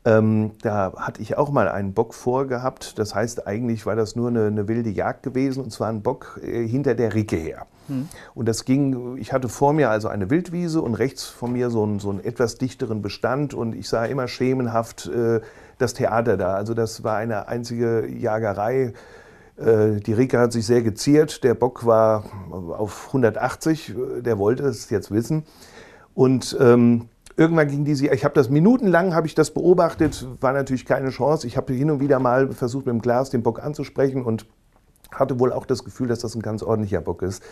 Ähm, 0.03 0.51
da 0.63 0.93
hatte 0.97 1.21
ich 1.21 1.37
auch 1.37 1.51
mal 1.51 1.69
einen 1.69 1.93
Bock 1.93 2.15
vorgehabt. 2.15 2.97
Das 2.97 3.13
heißt, 3.13 3.45
eigentlich 3.45 3.85
war 3.85 3.95
das 3.95 4.15
nur 4.15 4.29
eine, 4.29 4.47
eine 4.47 4.67
wilde 4.67 4.89
Jagd 4.89 5.21
gewesen 5.21 5.63
und 5.63 5.71
zwar 5.71 5.89
ein 5.89 6.01
Bock 6.01 6.39
äh, 6.43 6.67
hinter 6.67 6.95
der 6.95 7.13
Ricke 7.13 7.35
her. 7.35 7.67
Hm. 7.87 8.09
Und 8.33 8.47
das 8.47 8.65
ging, 8.65 9.17
ich 9.17 9.31
hatte 9.31 9.47
vor 9.47 9.73
mir 9.73 9.91
also 9.91 10.07
eine 10.07 10.29
Wildwiese 10.31 10.81
und 10.81 10.95
rechts 10.95 11.25
von 11.25 11.53
mir 11.53 11.69
so 11.69 11.83
einen, 11.83 11.99
so 11.99 12.09
einen 12.09 12.23
etwas 12.23 12.55
dichteren 12.55 13.03
Bestand 13.03 13.53
und 13.53 13.75
ich 13.75 13.89
sah 13.89 14.05
immer 14.05 14.27
schemenhaft 14.27 15.07
äh, 15.07 15.41
das 15.77 15.93
Theater 15.93 16.35
da. 16.35 16.55
Also 16.55 16.73
das 16.73 17.03
war 17.03 17.17
eine 17.17 17.47
einzige 17.47 18.07
Jagerei 18.07 18.93
äh, 19.57 19.99
die 19.99 20.13
Rike 20.13 20.39
hat 20.39 20.51
sich 20.51 20.65
sehr 20.65 20.81
geziert. 20.81 21.43
Der 21.43 21.53
Bock 21.53 21.85
war 21.85 22.23
auf 22.51 23.07
180. 23.07 23.93
Der 24.19 24.37
wollte 24.37 24.63
es 24.63 24.89
jetzt 24.89 25.11
wissen. 25.11 25.43
Und 26.13 26.57
ähm, 26.59 27.07
irgendwann 27.37 27.67
ging 27.67 27.85
die, 27.85 27.91
ich 28.07 28.23
habe 28.23 28.33
das 28.33 28.49
minutenlang, 28.49 29.13
habe 29.13 29.27
ich 29.27 29.35
das 29.35 29.51
beobachtet, 29.51 30.27
war 30.39 30.53
natürlich 30.53 30.85
keine 30.85 31.09
Chance. 31.09 31.47
Ich 31.47 31.57
habe 31.57 31.73
hin 31.73 31.91
und 31.91 31.99
wieder 31.99 32.19
mal 32.19 32.51
versucht, 32.51 32.85
mit 32.85 32.93
dem 32.93 33.01
Glas 33.01 33.29
den 33.29 33.43
Bock 33.43 33.63
anzusprechen 33.63 34.23
und 34.23 34.45
hatte 35.11 35.39
wohl 35.39 35.51
auch 35.51 35.65
das 35.65 35.83
Gefühl, 35.83 36.07
dass 36.07 36.19
das 36.19 36.35
ein 36.35 36.41
ganz 36.41 36.63
ordentlicher 36.63 37.01
Bock 37.01 37.21
ist. 37.21 37.43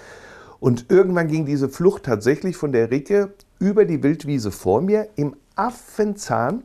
Und 0.59 0.87
irgendwann 0.89 1.27
ging 1.27 1.45
diese 1.45 1.69
Flucht 1.69 2.03
tatsächlich 2.03 2.57
von 2.57 2.71
der 2.71 2.91
Ricke 2.91 3.33
über 3.59 3.85
die 3.85 4.03
Wildwiese 4.03 4.51
vor 4.51 4.81
mir 4.81 5.09
im 5.15 5.35
Affenzahn 5.55 6.63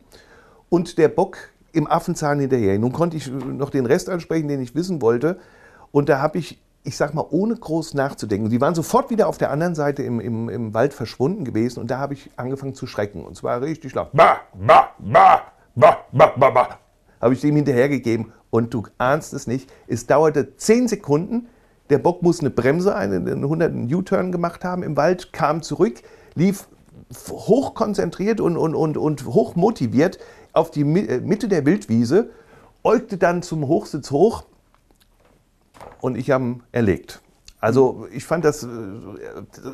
und 0.68 0.98
der 0.98 1.08
Bock 1.08 1.36
im 1.72 1.88
Affenzahn 1.88 2.40
hinterher. 2.40 2.78
Nun 2.78 2.92
konnte 2.92 3.16
ich 3.16 3.30
noch 3.30 3.70
den 3.70 3.86
Rest 3.86 4.08
ansprechen, 4.08 4.48
den 4.48 4.60
ich 4.60 4.74
wissen 4.74 5.02
wollte. 5.02 5.38
Und 5.92 6.08
da 6.08 6.20
habe 6.20 6.38
ich, 6.38 6.60
ich 6.84 6.98
sag 6.98 7.14
mal, 7.14 7.26
ohne 7.30 7.56
groß 7.56 7.94
nachzudenken, 7.94 8.50
die 8.50 8.60
waren 8.60 8.74
sofort 8.74 9.08
wieder 9.08 9.26
auf 9.26 9.38
der 9.38 9.50
anderen 9.50 9.74
Seite 9.74 10.02
im, 10.02 10.20
im, 10.20 10.50
im 10.50 10.74
Wald 10.74 10.92
verschwunden 10.92 11.44
gewesen. 11.44 11.80
Und 11.80 11.90
da 11.90 11.98
habe 11.98 12.12
ich 12.12 12.30
angefangen 12.36 12.74
zu 12.74 12.86
schrecken. 12.86 13.24
Und 13.24 13.36
zwar 13.36 13.62
richtig 13.62 13.94
laut. 13.94 14.12
Ba, 14.12 14.40
ba, 14.54 14.90
ba, 14.98 15.42
ba, 15.74 16.04
ba, 16.12 16.26
ba, 16.36 16.50
ba. 16.50 16.78
Habe 17.22 17.32
ich 17.32 17.40
dem 17.40 17.56
hinterhergegeben. 17.56 18.32
Und 18.50 18.74
du 18.74 18.84
ahnst 18.98 19.32
es 19.32 19.46
nicht. 19.46 19.72
Es 19.88 20.06
dauerte 20.06 20.56
zehn 20.56 20.86
Sekunden. 20.86 21.48
Der 21.88 21.98
Bock 21.98 22.22
muss 22.22 22.40
eine 22.40 22.50
Bremse, 22.50 22.94
einen, 22.94 23.26
einen 23.28 23.44
100 23.44 23.72
U-Turn 23.92 24.30
gemacht 24.30 24.62
haben 24.62 24.82
im 24.82 24.96
Wald, 24.96 25.32
kam 25.32 25.62
zurück, 25.62 26.02
lief 26.34 26.68
hochkonzentriert 27.30 28.40
und, 28.40 28.56
und, 28.56 28.74
und, 28.74 28.96
und 28.96 29.24
hoch 29.26 29.56
motiviert 29.56 30.18
auf 30.52 30.70
die 30.70 30.82
äh, 30.82 31.20
Mitte 31.20 31.48
der 31.48 31.66
Wildwiese, 31.66 32.30
äugte 32.82 33.16
dann 33.18 33.42
zum 33.42 33.68
Hochsitz 33.68 34.10
hoch 34.10 34.44
und 36.04 36.18
ich 36.18 36.30
habe 36.30 36.56
erlegt. 36.70 37.22
Also 37.60 38.06
ich 38.12 38.26
fand 38.26 38.44
das, 38.44 38.62
äh, 38.62 38.68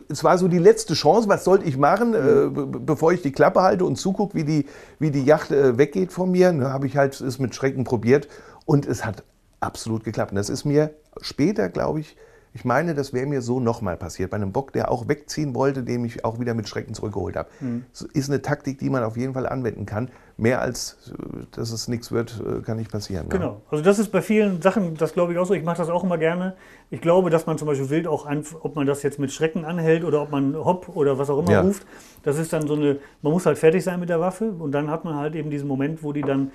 es 0.08 0.22
war 0.22 0.38
so 0.38 0.46
die 0.46 0.58
letzte 0.58 0.94
Chance, 0.94 1.28
was 1.28 1.42
sollte 1.42 1.64
ich 1.64 1.76
machen, 1.76 2.14
äh, 2.14 2.48
bevor 2.48 3.12
ich 3.12 3.20
die 3.20 3.32
Klappe 3.32 3.62
halte 3.62 3.84
und 3.84 3.96
zugucke, 3.96 4.36
wie 4.36 4.44
die, 4.44 4.66
wie 5.00 5.10
die 5.10 5.24
Yacht 5.24 5.50
weggeht 5.50 6.12
von 6.12 6.30
mir. 6.30 6.52
Da 6.52 6.70
habe 6.70 6.86
ich 6.86 6.96
halt 6.96 7.20
es 7.20 7.40
mit 7.40 7.52
Schrecken 7.56 7.82
probiert 7.82 8.28
und 8.64 8.86
es 8.86 9.04
hat 9.04 9.24
absolut 9.58 10.04
geklappt. 10.04 10.30
Und 10.30 10.36
das 10.36 10.50
ist 10.50 10.64
mir 10.64 10.94
später, 11.20 11.68
glaube 11.68 11.98
ich, 11.98 12.16
ich 12.52 12.64
meine, 12.64 12.94
das 12.94 13.12
wäre 13.12 13.26
mir 13.26 13.42
so 13.42 13.60
nochmal 13.60 13.96
passiert. 13.96 14.30
Bei 14.30 14.36
einem 14.36 14.52
Bock, 14.52 14.72
der 14.72 14.90
auch 14.90 15.06
wegziehen 15.08 15.54
wollte, 15.54 15.84
den 15.84 16.04
ich 16.04 16.24
auch 16.24 16.40
wieder 16.40 16.54
mit 16.54 16.68
Schrecken 16.68 16.94
zurückgeholt 16.94 17.36
habe. 17.36 17.48
Mhm. 17.60 17.84
Das 17.92 18.02
ist 18.02 18.28
eine 18.28 18.42
Taktik, 18.42 18.78
die 18.78 18.90
man 18.90 19.04
auf 19.04 19.16
jeden 19.16 19.34
Fall 19.34 19.46
anwenden 19.46 19.86
kann. 19.86 20.10
mehr 20.40 20.60
als, 20.60 21.12
dass 21.52 21.70
es 21.70 21.86
nichts 21.86 22.10
wird, 22.10 22.42
kann 22.64 22.78
nicht 22.78 22.90
passieren. 22.90 23.28
Ne? 23.28 23.38
Genau. 23.38 23.60
Also 23.70 23.84
das 23.84 23.98
ist 23.98 24.10
bei 24.10 24.22
vielen 24.22 24.62
Sachen, 24.62 24.96
das 24.96 25.12
glaube 25.12 25.32
ich 25.32 25.38
auch 25.38 25.44
so. 25.44 25.54
Ich 25.54 25.62
mache 25.62 25.76
das 25.76 25.90
auch 25.90 26.02
immer 26.02 26.18
gerne. 26.18 26.56
Ich 26.88 27.00
glaube, 27.00 27.30
dass 27.30 27.46
man 27.46 27.58
zum 27.58 27.68
Beispiel 27.68 27.90
wild 27.90 28.06
auch, 28.06 28.26
ob 28.62 28.74
man 28.74 28.86
das 28.86 29.02
jetzt 29.02 29.18
mit 29.18 29.30
Schrecken 29.30 29.64
anhält 29.64 30.02
oder 30.02 30.22
ob 30.22 30.30
man 30.30 30.56
Hopp 30.56 30.88
oder 30.96 31.18
was 31.18 31.30
auch 31.30 31.38
immer 31.38 31.52
ja. 31.52 31.60
ruft, 31.60 31.86
das 32.22 32.38
ist 32.38 32.52
dann 32.52 32.66
so 32.66 32.74
eine, 32.74 32.98
man 33.22 33.32
muss 33.32 33.46
halt 33.46 33.58
fertig 33.58 33.84
sein 33.84 34.00
mit 34.00 34.08
der 34.08 34.20
Waffe 34.20 34.50
und 34.50 34.72
dann 34.72 34.90
hat 34.90 35.04
man 35.04 35.14
halt 35.14 35.34
eben 35.34 35.50
diesen 35.50 35.68
Moment, 35.68 36.02
wo 36.02 36.12
die 36.12 36.22
dann 36.22 36.50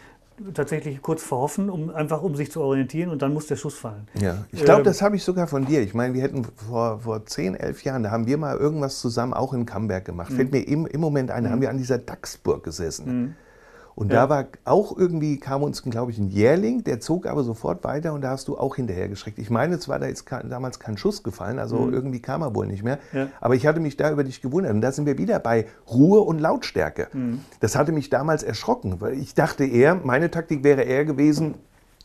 tatsächlich 0.54 1.02
kurz 1.02 1.24
verhoffen, 1.24 1.69
um 1.69 1.89
einfach 1.89 2.21
um 2.21 2.36
sich 2.36 2.52
zu 2.52 2.62
orientieren 2.62 3.10
und 3.10 3.21
dann 3.21 3.34
muss 3.34 3.48
der 3.48 3.56
Schuss 3.56 3.76
fallen. 3.76 4.08
Ja, 4.19 4.45
ich 4.52 4.63
glaube, 4.63 4.82
ähm, 4.82 4.86
das 4.86 5.02
habe 5.02 5.15
ich 5.15 5.24
sogar 5.24 5.48
von 5.48 5.65
dir. 5.65 5.82
Ich 5.82 5.93
meine, 5.93 6.14
wir 6.14 6.22
hätten 6.22 6.45
vor, 6.68 6.99
vor 6.99 7.26
10, 7.26 7.55
11 7.55 7.84
Jahren, 7.84 8.03
da 8.03 8.12
haben 8.12 8.28
wir 8.28 8.38
mal 8.38 8.57
irgendwas 8.57 8.99
zusammen 8.99 9.34
auch 9.34 9.53
in 9.53 9.66
Camberg 9.66 10.05
gemacht. 10.05 10.32
Fällt 10.32 10.51
mhm. 10.51 10.60
mir 10.60 10.68
im, 10.68 10.86
im 10.86 11.01
Moment 11.01 11.32
ein, 11.32 11.45
da 11.45 11.49
haben 11.49 11.62
wir 11.62 11.70
an 11.70 11.78
dieser 11.78 11.97
Dachsburg 11.97 12.64
gesessen. 12.64 13.36
Und 13.96 14.12
ja. 14.12 14.28
da 14.28 14.30
war 14.30 14.46
auch 14.66 14.98
irgendwie, 14.98 15.39
kam 15.39 15.64
uns, 15.64 15.82
glaube 15.82 16.12
ich, 16.12 16.18
ein 16.18 16.28
Jährling, 16.28 16.84
der 16.84 17.00
zog 17.00 17.26
aber 17.26 17.43
sofort 17.43 17.86
weiter 17.86 18.12
und 18.12 18.22
da 18.22 18.32
hast 18.32 18.50
du 18.50 18.58
auch 18.58 18.76
hinterher 18.76 19.08
geschreckt. 19.08 19.39
Ich 19.39 19.50
meine, 19.50 19.76
es 19.76 19.88
war 19.88 20.00
da 20.00 20.08
jetzt 20.08 20.26
damals 20.50 20.80
kein 20.80 20.98
Schuss 20.98 21.24
gefallen, 21.24 21.60
also 21.60 21.78
mhm. 21.78 21.93
irgendwie 21.93 22.22
kam 22.22 22.41
er 22.41 22.54
wohl 22.54 22.68
nicht 22.68 22.84
mehr. 22.84 23.00
Ja. 23.14 23.28
Aber 23.39 23.56
ich 23.56 23.66
hatte 23.66 23.80
mich 23.80 23.96
da 23.96 24.12
über 24.12 24.26
dich 24.26 24.41
gewundert. 24.41 24.74
Und 24.74 24.82
da 24.82 24.91
sind 24.91 25.06
wir 25.06 25.18
wieder 25.18 25.39
bei 25.39 25.66
Ruhe 25.89 26.20
und 26.20 26.39
Lautstärke. 26.39 27.08
Mhm. 27.14 27.39
Das 27.62 27.78
hatte 27.78 27.93
mich 27.93 28.10
damals 28.10 28.43
erschrocken, 28.43 29.00
weil 29.00 29.14
ich 29.14 29.34
dachte 29.34 29.64
eher, 29.64 29.96
meine 29.96 30.30
Taktik 30.30 30.66
wäre 30.66 30.82
eher 30.82 31.06
gewesen, 31.06 31.56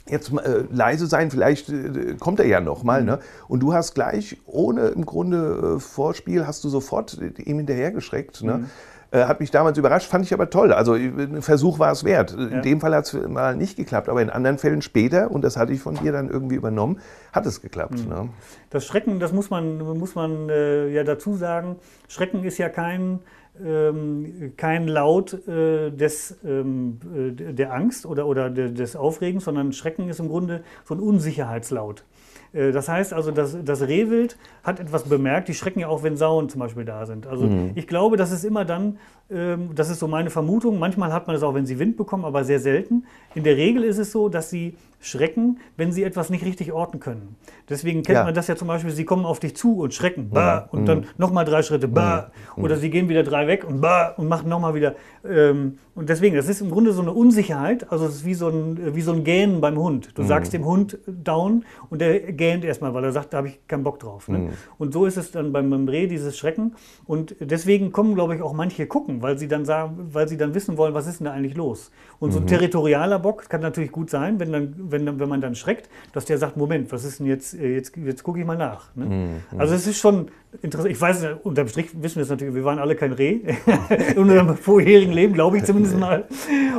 jetzt 0.09 0.33
äh, 0.33 0.65
leise 0.71 1.07
sein, 1.07 1.31
vielleicht 1.31 1.69
äh, 1.69 2.15
kommt 2.19 2.41
er 2.41 2.47
ja 2.47 2.61
noch 2.61 2.83
mal. 2.83 3.01
Mhm. 3.01 3.07
Ne? 3.07 3.19
Und 3.49 3.61
du 3.61 3.73
hast 3.73 3.95
gleich, 3.95 4.37
ohne 4.47 4.89
im 4.89 5.07
Grunde 5.07 5.77
äh, 5.77 5.81
Vorspiel, 5.81 6.47
hast 6.47 6.65
du 6.65 6.69
sofort 6.69 7.19
ihm 7.39 7.57
hinterher 7.59 7.91
geschreckt. 7.91 8.43
Ne? 8.43 8.59
Mhm. 8.59 8.71
Äh, 9.13 9.25
hat 9.25 9.41
mich 9.41 9.51
damals 9.51 9.77
überrascht, 9.77 10.09
fand 10.09 10.25
ich 10.25 10.33
aber 10.33 10.51
toll. 10.51 10.73
Also 10.73 10.93
ein 10.93 11.43
Versuch 11.43 11.81
war 11.81 11.91
es 11.91 12.05
wert. 12.05 12.31
Ja. 12.31 12.47
In 12.47 12.63
dem 12.63 12.81
Fall 12.81 12.95
hat 12.95 13.07
es 13.07 13.29
mal 13.29 13.57
nicht 13.57 13.77
geklappt, 13.77 14.09
aber 14.09 14.23
in 14.23 14.31
anderen 14.31 14.59
Fällen 14.59 14.83
später, 14.83 15.31
und 15.33 15.43
das 15.43 15.57
hatte 15.57 15.73
ich 15.73 15.81
von 15.81 15.97
dir 15.97 16.13
dann 16.13 16.29
irgendwie 16.29 16.55
übernommen, 16.55 17.01
hat 17.33 17.45
es 17.45 17.61
geklappt. 17.61 18.05
Mhm. 18.05 18.09
Ne? 18.09 18.29
Das 18.71 18.87
Schrecken, 18.87 19.19
das 19.19 19.33
muss 19.33 19.51
man, 19.51 19.79
muss 19.79 20.15
man 20.15 20.49
äh, 20.49 20.89
ja 20.89 21.03
dazu 21.03 21.35
sagen, 21.35 21.77
Schrecken 22.07 22.45
ist 22.45 22.59
ja 22.59 22.69
kein, 22.69 23.19
ähm, 23.61 24.53
kein 24.57 24.87
Laut 24.87 25.35
äh, 25.49 25.91
des, 25.91 26.39
ähm, 26.45 27.01
äh, 27.13 27.53
der 27.53 27.73
Angst 27.73 28.07
oder, 28.07 28.27
oder 28.27 28.49
des 28.49 28.95
Aufregens, 28.95 29.45
sondern 29.45 29.73
Schrecken 29.73 30.09
ist 30.09 30.21
im 30.21 30.29
Grunde 30.29 30.63
so 30.85 30.95
ein 30.95 31.01
Unsicherheitslaut. 31.01 32.05
Äh, 32.53 32.73
das 32.73 32.89
heißt 32.89 33.13
also, 33.13 33.31
das, 33.31 33.57
das 33.65 33.83
Rehwild 33.83 34.37
hat 34.63 34.81
etwas 34.81 35.05
bemerkt, 35.05 35.49
die 35.49 35.55
schrecken 35.55 35.81
ja 35.81 35.89
auch, 35.89 36.03
wenn 36.03 36.17
Sauen 36.17 36.49
zum 36.49 36.61
Beispiel 36.61 36.85
da 36.85 37.07
sind. 37.07 37.27
Also 37.27 37.47
mhm. 37.47 37.73
ich 37.75 37.87
glaube, 37.87 38.17
das 38.17 38.33
ist 38.33 38.45
immer 38.45 38.65
dann, 38.65 38.99
ähm, 39.31 39.71
das 39.75 39.91
ist 39.91 39.99
so 39.99 40.09
meine 40.09 40.31
Vermutung, 40.31 40.79
manchmal 40.79 41.13
hat 41.13 41.27
man 41.27 41.37
es 41.37 41.43
auch, 41.43 41.55
wenn 41.55 41.67
sie 41.67 41.79
Wind 41.79 41.97
bekommen, 41.97 42.25
aber 42.25 42.45
sehr 42.45 42.61
selten. 42.61 43.05
In 43.35 43.45
der 43.45 43.57
Regel 43.57 43.85
ist 43.85 43.99
es 43.99 44.13
so, 44.13 44.29
dass 44.29 44.51
sie 44.51 44.75
schrecken, 45.01 45.59
wenn 45.77 45.93
sie 45.93 46.05
etwas 46.05 46.29
nicht 46.29 46.45
richtig 46.45 46.73
orten 46.73 47.01
können. 47.01 47.37
Deswegen 47.69 48.03
kennt 48.03 48.19
ja. 48.19 48.25
man 48.25 48.35
das 48.35 48.47
ja 48.49 48.57
zum 48.57 48.69
Beispiel, 48.69 48.91
sie 48.91 49.05
kommen 49.05 49.25
auf 49.25 49.41
dich 49.41 49.57
zu 49.57 49.79
und 49.79 49.95
schrecken, 49.95 50.29
bah, 50.31 50.69
und 50.71 50.87
dann 50.87 51.01
mhm. 51.01 51.05
nochmal 51.17 51.47
drei 51.47 51.63
Schritte, 51.63 51.89
bah, 51.89 52.31
mhm. 52.57 52.65
oder 52.65 52.77
sie 52.77 52.91
gehen 52.91 53.09
wieder 53.09 53.23
drei 53.23 53.47
weg 53.47 53.65
und 53.67 53.81
bah, 53.81 54.15
und 54.17 54.29
machen 54.29 54.49
nochmal 54.49 54.75
wieder. 54.75 54.95
Ähm, 55.25 55.79
und 55.95 56.09
deswegen, 56.09 56.37
das 56.37 56.49
ist 56.49 56.61
im 56.61 56.71
Grunde 56.71 56.93
so 56.93 57.03
eine 57.03 57.13
Unsicherheit, 57.13 57.91
also 57.91 58.07
es 58.07 58.17
ist 58.17 58.25
wie 58.25 58.35
so 58.35 58.49
ein, 58.49 58.95
wie 58.95 59.01
so 59.01 59.13
ein 59.13 59.25
Gähnen 59.25 59.61
beim 59.61 59.79
Hund. 59.79 60.17
Du 60.17 60.23
mhm. 60.23 60.27
sagst 60.27 60.53
dem 60.53 60.65
Hund 60.65 60.99
down 61.07 61.65
und 61.89 62.01
der 62.01 62.33
gähnt 62.33 62.65
erstmal, 62.65 62.95
weil 62.95 63.05
er 63.05 63.13
sagt, 63.13 63.33
da 63.33 63.39
habe 63.39 63.49
ich 63.49 63.67
keinen 63.67 63.83
Bock 63.83 63.99
drauf. 64.01 64.29
Ne? 64.29 64.39
Mhm. 64.39 64.49
Und 64.79 64.93
so 64.93 65.07
ist 65.07 65.17
es 65.17 65.31
dann 65.31 65.53
beim, 65.53 65.69
beim 65.69 65.89
Reh, 65.89 66.07
dieses 66.07 66.39
Schrecken. 66.39 66.75
Und 67.07 67.37
deswegen 67.41 67.93
kommen, 67.93 68.15
glaube 68.15 68.37
ich, 68.37 68.43
auch 68.43 68.53
manche 68.53 68.87
gucken, 68.87 69.23
weil 69.23 69.39
sie 69.39 69.49
dann 69.49 69.65
sagen, 69.65 70.11
weil 70.13 70.29
sie 70.29 70.37
dann 70.37 70.55
wissen 70.55 70.77
wollen, 70.77 70.95
was 70.95 71.07
ist 71.07 71.21
denn 71.21 71.27
da 71.27 71.33
eigentlich 71.33 71.57
los. 71.57 71.91
Und 72.19 72.33
so 72.33 72.39
ein 72.39 72.45
mhm. 72.45 72.49
territorialer 72.49 73.19
Bock 73.19 73.49
kann 73.49 73.61
natürlich 73.61 73.93
gut 73.93 74.11
sein, 74.11 74.41
wenn 74.41 74.53
dann 74.53 74.90
wenn, 74.91 75.21
wenn 75.21 75.29
man 75.29 75.41
dann 75.41 75.55
schreckt, 75.55 75.89
dass 76.13 76.25
der 76.25 76.39
sagt, 76.39 76.57
Moment, 76.57 76.91
was 76.93 77.05
ist 77.05 77.21
denn 77.21 77.27
jetzt, 77.27 77.55
äh, 77.55 77.75
jetzt, 77.75 77.97
jetzt 77.97 78.23
gucke 78.23 78.41
ich 78.41 78.47
mal 78.47 78.57
nach. 78.57 78.95
Ne? 78.95 79.05
Mhm. 79.05 79.59
Also 79.59 79.75
es 79.75 79.87
ist 79.87 79.99
schon 79.99 80.31
interessant. 80.63 80.93
Ich 80.93 81.01
weiß, 81.01 81.27
unterm 81.43 81.69
Strich 81.69 81.91
wissen 82.01 82.17
wir 82.17 82.23
es 82.23 82.29
natürlich, 82.29 82.55
wir 82.55 82.65
waren 82.65 82.79
alle 82.79 82.95
kein 82.95 83.13
Reh 83.13 83.41
in 84.11 84.19
unserem 84.19 84.57
vorherigen 84.57 85.13
Leben, 85.13 85.35
glaube 85.35 85.59
ich 85.59 85.65
zumindest 85.65 85.99
mal. 85.99 86.25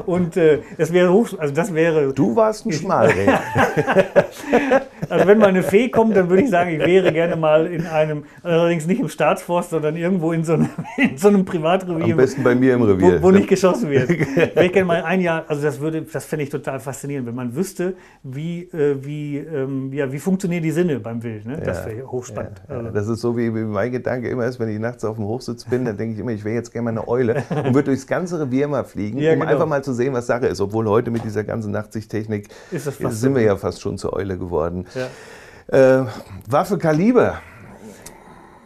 Und 0.05 0.37
äh, 0.37 0.59
es 0.77 0.91
wäre 0.91 1.11
hoch, 1.11 1.29
also 1.37 1.53
das 1.53 1.73
wäre... 1.73 2.13
Du 2.13 2.35
warst 2.35 2.65
ein 2.65 2.73
Schmalreh. 2.73 3.27
also 5.09 5.27
wenn 5.27 5.37
mal 5.37 5.49
eine 5.49 5.63
Fee 5.63 5.89
kommt, 5.89 6.15
dann 6.15 6.29
würde 6.29 6.43
ich 6.43 6.49
sagen, 6.49 6.71
ich 6.71 6.79
wäre 6.79 7.11
gerne 7.11 7.35
mal 7.35 7.67
in 7.67 7.85
einem, 7.87 8.23
allerdings 8.43 8.85
nicht 8.87 8.99
im 8.99 9.09
Staatsforst, 9.09 9.71
sondern 9.71 9.95
irgendwo 9.95 10.31
in 10.31 10.43
so 10.43 10.53
einem, 10.53 10.69
in 10.97 11.17
so 11.17 11.29
einem 11.29 11.45
Privatrevier. 11.45 12.13
Am 12.13 12.17
besten 12.17 12.43
bei 12.43 12.55
mir 12.55 12.75
im 12.75 12.83
Revier. 12.83 13.21
Wo, 13.21 13.27
wo 13.27 13.31
nicht 13.31 13.47
geschossen 13.47 13.89
wird. 13.89 14.09
Wäre 14.09 14.65
ich 14.65 14.73
gerne 14.73 14.87
mal 14.87 15.03
ein 15.03 15.21
Jahr, 15.21 15.45
also 15.47 15.61
das 15.61 15.79
würde, 15.79 16.01
das 16.01 16.25
fände 16.25 16.43
ich 16.43 16.49
total 16.49 16.79
faszinierend, 16.79 17.27
wenn 17.27 17.35
man 17.35 17.55
wüsste, 17.55 17.95
wie, 18.23 18.63
äh, 18.63 18.97
wie, 19.01 19.37
ähm, 19.37 19.91
ja, 19.93 20.11
wie 20.11 20.19
funktionieren 20.19 20.63
die 20.63 20.71
Sinne 20.71 20.99
beim 20.99 21.23
Wild. 21.23 21.45
Ne? 21.45 21.61
Das 21.63 21.85
wäre 21.85 22.09
hochspannend. 22.09 22.61
Ja, 22.67 22.75
also. 22.75 22.89
Das 22.91 23.07
ist 23.07 23.21
so, 23.21 23.37
wie, 23.37 23.53
wie 23.53 23.60
mein 23.63 23.91
Gedanke 23.91 24.29
immer 24.29 24.45
ist, 24.45 24.59
wenn 24.59 24.69
ich 24.69 24.79
nachts 24.79 25.03
auf 25.03 25.15
dem 25.15 25.25
Hochsitz 25.25 25.65
bin, 25.65 25.85
dann 25.85 25.97
denke 25.97 26.13
ich 26.15 26.19
immer, 26.19 26.31
ich 26.31 26.43
wäre 26.43 26.55
jetzt 26.55 26.71
gerne 26.71 26.91
mal 26.91 26.91
eine 26.91 27.07
Eule 27.07 27.43
und 27.49 27.73
würde 27.73 27.85
durchs 27.85 28.07
ganze 28.07 28.39
Revier 28.39 28.67
mal 28.67 28.83
fliegen, 28.83 29.19
ja, 29.19 29.33
um 29.33 29.39
genau. 29.39 29.51
einfach 29.51 29.67
mal 29.67 29.83
zu 29.83 29.93
sehen, 29.93 30.13
was 30.13 30.27
Sache 30.27 30.47
ist. 30.47 30.61
Obwohl 30.61 30.87
heute 30.87 31.11
mit 31.11 31.23
dieser 31.23 31.43
ganzen 31.43 31.71
Nachtsichttechnik 31.71 32.49
sind 32.71 33.35
wir 33.35 33.41
ja 33.41 33.55
fast 33.55 33.81
schon 33.81 33.97
zur 33.97 34.13
Eule 34.13 34.37
geworden. 34.37 34.85
Ja. 34.95 36.01
Äh, 36.01 36.05
Waffe 36.47 36.77
Kaliber. 36.77 37.39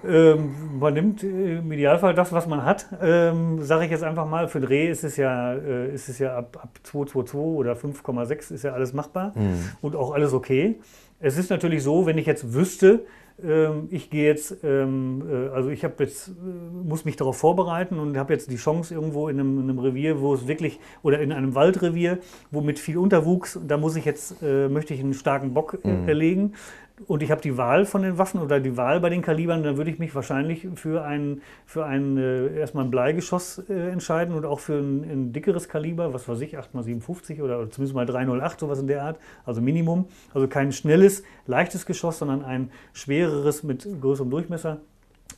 Ähm, 0.07 0.79
man 0.79 0.93
nimmt 0.93 1.23
im 1.23 1.71
Idealfall 1.71 2.13
das, 2.13 2.31
was 2.31 2.47
man 2.47 2.63
hat. 2.63 2.87
Ähm, 3.01 3.61
Sage 3.63 3.85
ich 3.85 3.91
jetzt 3.91 4.03
einfach 4.03 4.27
mal, 4.27 4.47
für 4.47 4.59
Dreh 4.59 4.87
ist 4.89 5.03
es 5.03 5.17
ja, 5.17 5.53
äh, 5.53 5.93
ist 5.93 6.09
es 6.09 6.19
ja 6.19 6.37
ab, 6.37 6.57
ab 6.61 6.69
222 6.83 7.35
oder 7.35 7.73
5,6 7.73 8.53
ist 8.53 8.63
ja 8.63 8.73
alles 8.73 8.93
machbar 8.93 9.33
mhm. 9.35 9.71
und 9.81 9.95
auch 9.95 10.13
alles 10.13 10.33
okay. 10.33 10.79
Es 11.19 11.37
ist 11.37 11.49
natürlich 11.49 11.81
so, 11.81 12.05
wenn 12.05 12.17
ich 12.17 12.25
jetzt 12.25 12.53
wüsste, 12.53 13.05
ich 13.89 14.09
gehe 14.09 14.25
jetzt, 14.25 14.63
ähm, 14.63 15.21
äh, 15.29 15.49
also 15.49 15.69
ich 15.69 15.83
habe 15.83 15.95
jetzt, 16.03 16.29
äh, 16.29 16.31
muss 16.87 17.03
mich 17.03 17.17
darauf 17.17 17.37
vorbereiten 17.37 17.99
und 17.99 18.17
habe 18.17 18.31
jetzt 18.31 18.49
die 18.49 18.55
Chance 18.55 18.93
irgendwo 18.93 19.27
in 19.27 19.39
einem, 19.39 19.59
in 19.59 19.69
einem, 19.69 19.79
Revier, 19.79 20.21
wo 20.21 20.33
es 20.33 20.47
wirklich, 20.47 20.79
oder 21.03 21.19
in 21.19 21.33
einem 21.33 21.53
Waldrevier, 21.53 22.19
wo 22.51 22.61
mit 22.61 22.79
viel 22.79 22.97
Unterwuchs, 22.97 23.59
da 23.67 23.77
muss 23.77 23.97
ich 23.97 24.05
jetzt, 24.05 24.41
äh, 24.41 24.69
möchte 24.69 24.93
ich 24.93 25.01
einen 25.01 25.13
starken 25.13 25.53
Bock 25.53 25.83
mhm. 25.83 26.07
erlegen 26.07 26.53
und 27.07 27.21
ich 27.21 27.29
habe 27.29 27.41
die 27.41 27.57
Wahl 27.57 27.85
von 27.85 28.03
den 28.03 28.17
Waffen 28.17 28.41
oder 28.41 28.59
die 28.59 28.77
Wahl 28.77 29.01
bei 29.01 29.09
den 29.09 29.21
Kalibern, 29.21 29.63
dann 29.63 29.75
würde 29.75 29.91
ich 29.91 29.99
mich 29.99 30.15
wahrscheinlich 30.15 30.67
für 30.75 31.03
ein, 31.03 31.41
für 31.65 31.85
ein 31.85 32.17
äh, 32.17 32.57
erstmal 32.57 32.85
ein 32.85 32.91
Bleigeschoss 32.91 33.63
äh, 33.69 33.89
entscheiden 33.89 34.33
und 34.33 34.45
auch 34.45 34.59
für 34.59 34.75
ein, 34.75 35.03
ein, 35.03 35.33
dickeres 35.33 35.67
Kaliber, 35.67 36.13
was 36.13 36.27
weiß 36.29 36.39
ich, 36.41 36.57
8x57 36.57 37.41
oder, 37.41 37.59
oder 37.59 37.69
zumindest 37.69 37.95
mal 37.95 38.05
308, 38.05 38.59
sowas 38.59 38.79
in 38.79 38.87
der 38.87 39.03
Art, 39.03 39.19
also 39.45 39.61
Minimum. 39.61 40.05
Also 40.33 40.47
kein 40.47 40.71
schnelles, 40.71 41.23
leichtes 41.47 41.85
Geschoss, 41.85 42.19
sondern 42.19 42.45
ein 42.45 42.71
schwereres 42.93 43.63
mit 43.63 43.85
größerem 43.99 44.29
Durchmesser. 44.29 44.79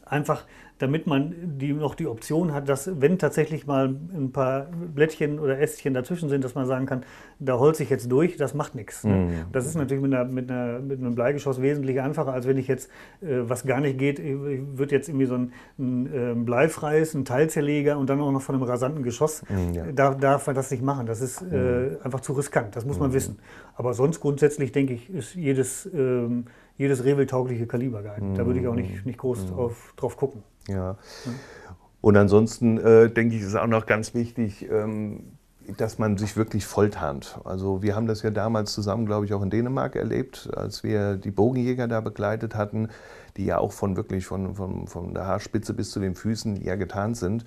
Einfach 0.06 0.46
damit 0.80 1.08
man 1.08 1.34
die, 1.58 1.74
noch 1.74 1.96
die 1.96 2.08
Option 2.08 2.54
hat, 2.54 2.70
dass 2.70 3.02
wenn 3.02 3.18
tatsächlich 3.18 3.66
mal 3.66 3.88
ein 3.88 4.32
paar 4.32 4.68
Blättchen 4.94 5.40
oder 5.40 5.60
Ästchen 5.60 5.94
dazwischen 5.94 6.30
sind, 6.30 6.44
dass 6.44 6.56
man 6.56 6.66
sagen 6.66 6.86
kann, 6.86 7.04
da 7.40 7.58
holze 7.58 7.84
ich 7.84 7.90
jetzt 7.90 8.12
durch, 8.12 8.38
das 8.38 8.54
macht 8.54 8.76
nichts. 8.76 9.04
Ne? 9.04 9.16
Mhm. 9.16 9.32
Das 9.52 9.66
ist 9.66 9.76
natürlich 9.76 10.02
mit, 10.02 10.14
einer, 10.14 10.26
mit, 10.26 10.52
einer, 10.52 10.80
mit, 10.80 11.00
einem 11.00 11.16
Bleigeschoss 11.16 11.62
wesentlich 11.62 12.00
einfacher, 12.02 12.34
als 12.34 12.48
wenn 12.48 12.58
ich 12.58 12.68
jetzt, 12.68 12.90
äh, 13.22 13.42
was 13.42 13.66
gar 13.66 13.80
nicht 13.80 13.98
geht, 13.98 14.20
würde 14.24 14.96
jetzt 14.96 15.10
irgendwie 15.10 15.26
so 15.26 15.36
ein, 15.36 15.54
ein 15.80 16.06
äh, 16.14 16.34
bleifreies, 16.36 17.14
ein 17.14 17.26
Teilzerleger 17.26 17.98
und 17.98 18.10
dann 18.10 18.22
auch 18.22 18.32
noch 18.32 18.42
von 18.42 18.56
einem 18.56 18.64
rasanten 18.64 19.04
Geschoss, 19.04 19.44
mhm, 19.50 19.74
ja. 19.74 19.92
darf, 19.92 20.18
darf 20.18 20.48
man 20.48 20.56
das 20.56 20.70
nicht 20.72 20.84
machen. 20.84 21.06
Das 21.06 21.22
ist 21.22 21.42
äh, 21.42 21.46
mhm. 21.46 21.98
einfach 22.04 22.20
zu 22.20 22.34
riskant, 22.34 22.76
das 22.76 22.86
muss 22.86 23.00
man 23.00 23.10
mhm. 23.10 23.16
wissen. 23.16 23.40
Aber 23.76 23.94
sonst 23.94 24.20
grundsätzlich, 24.20 24.72
denke 24.72 24.94
ich, 24.94 25.10
ist 25.10 25.36
jedes... 25.36 25.90
Ähm, 25.94 26.46
jedes 26.78 27.04
rehwildtaugliche 27.04 27.66
Kaliber 27.66 28.04
geeignet. 28.04 28.38
Da 28.38 28.46
würde 28.46 28.60
ich 28.60 28.68
auch 28.68 28.76
nicht, 28.76 29.06
nicht 29.06 29.18
groß 29.18 29.50
mhm. 29.50 29.54
auf, 29.58 29.94
drauf 29.98 30.16
gucken. 30.16 30.44
Ja. 30.68 30.98
Und 32.02 32.18
ansonsten 32.18 32.78
äh, 32.78 33.10
denke 33.10 33.36
ich, 33.36 33.42
ist 33.42 33.56
auch 33.56 33.68
noch 33.68 33.86
ganz 33.86 34.14
wichtig, 34.14 34.70
ähm, 34.70 35.38
dass 35.76 35.98
man 36.00 36.18
sich 36.18 36.38
wirklich 36.38 36.66
volltarnt. 36.66 37.40
Also 37.44 37.82
wir 37.82 37.96
haben 37.96 38.08
das 38.08 38.22
ja 38.22 38.30
damals 38.30 38.74
zusammen, 38.74 39.06
glaube 39.06 39.26
ich, 39.26 39.34
auch 39.34 39.42
in 39.42 39.50
Dänemark 39.50 39.96
erlebt, 39.96 40.50
als 40.56 40.84
wir 40.84 41.16
die 41.16 41.32
Bogenjäger 41.32 41.88
da 41.88 42.00
begleitet 42.00 42.56
hatten, 42.56 42.90
die 43.36 43.46
ja 43.46 43.58
auch 43.58 43.74
von 43.74 43.98
wirklich 43.98 44.26
von, 44.26 44.56
von, 44.56 44.88
von 44.88 45.14
der 45.14 45.26
Haarspitze 45.26 45.74
bis 45.74 45.92
zu 45.92 46.00
den 46.00 46.16
Füßen 46.16 46.62
ja 46.64 46.76
getarnt 46.76 47.18
sind. 47.18 47.44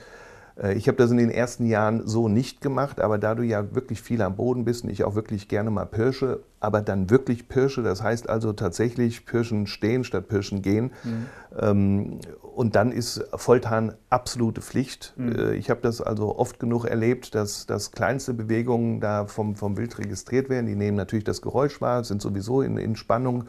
Äh, 0.60 0.74
ich 0.74 0.88
habe 0.88 0.96
das 0.96 1.10
in 1.10 1.16
den 1.16 1.30
ersten 1.30 1.66
Jahren 1.66 2.06
so 2.06 2.28
nicht 2.28 2.60
gemacht, 2.60 3.00
aber 3.00 3.18
da 3.18 3.34
du 3.34 3.42
ja 3.42 3.74
wirklich 3.74 4.02
viel 4.02 4.22
am 4.22 4.36
Boden 4.36 4.64
bist 4.64 4.84
und 4.84 4.90
ich 4.90 5.04
auch 5.04 5.14
wirklich 5.14 5.48
gerne 5.48 5.70
mal 5.70 5.86
pirsche, 5.86 6.40
aber 6.60 6.82
dann 6.82 7.10
wirklich 7.10 7.48
pirsche, 7.48 7.82
das 7.82 8.02
heißt 8.02 8.28
also 8.28 8.52
tatsächlich 8.52 9.24
Pirschen 9.24 9.66
stehen 9.66 10.04
statt 10.04 10.28
Pirschen 10.28 10.62
gehen. 10.62 10.92
Mhm. 11.04 11.26
Ähm, 11.58 12.20
und 12.54 12.76
dann 12.76 12.92
ist 12.92 13.24
Volltarn 13.34 13.94
absolute 14.10 14.60
Pflicht. 14.60 15.14
Mhm. 15.16 15.32
Äh, 15.32 15.54
ich 15.54 15.70
habe 15.70 15.80
das 15.80 16.00
also 16.00 16.36
oft 16.36 16.60
genug 16.60 16.84
erlebt, 16.84 17.34
dass, 17.34 17.66
dass 17.66 17.92
kleinste 17.92 18.34
Bewegungen 18.34 19.00
da 19.00 19.26
vom, 19.26 19.56
vom 19.56 19.76
Wild 19.76 19.98
registriert 19.98 20.50
werden. 20.50 20.66
Die 20.66 20.74
nehmen 20.74 20.96
natürlich 20.96 21.24
das 21.24 21.40
Geräusch 21.40 21.80
wahr, 21.80 22.04
sind 22.04 22.20
sowieso 22.20 22.60
in, 22.60 22.76
in 22.76 22.96
Spannung 22.96 23.44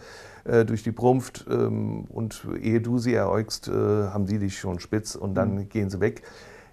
äh, 0.45 0.63
durch 0.63 0.83
die 0.83 0.91
Brunft 0.91 1.45
ähm, 1.49 2.05
und 2.05 2.47
ehe 2.61 2.79
du 2.79 2.99
sie 2.99 3.13
eräugst, 3.13 3.67
haben 3.69 4.27
sie 4.27 4.39
dich 4.39 4.57
schon 4.57 4.79
spitz 4.79 5.15
und 5.15 5.35
dann 5.35 5.55
mhm. 5.55 5.69
gehen 5.69 5.89
sie 5.89 5.99
weg 5.99 6.23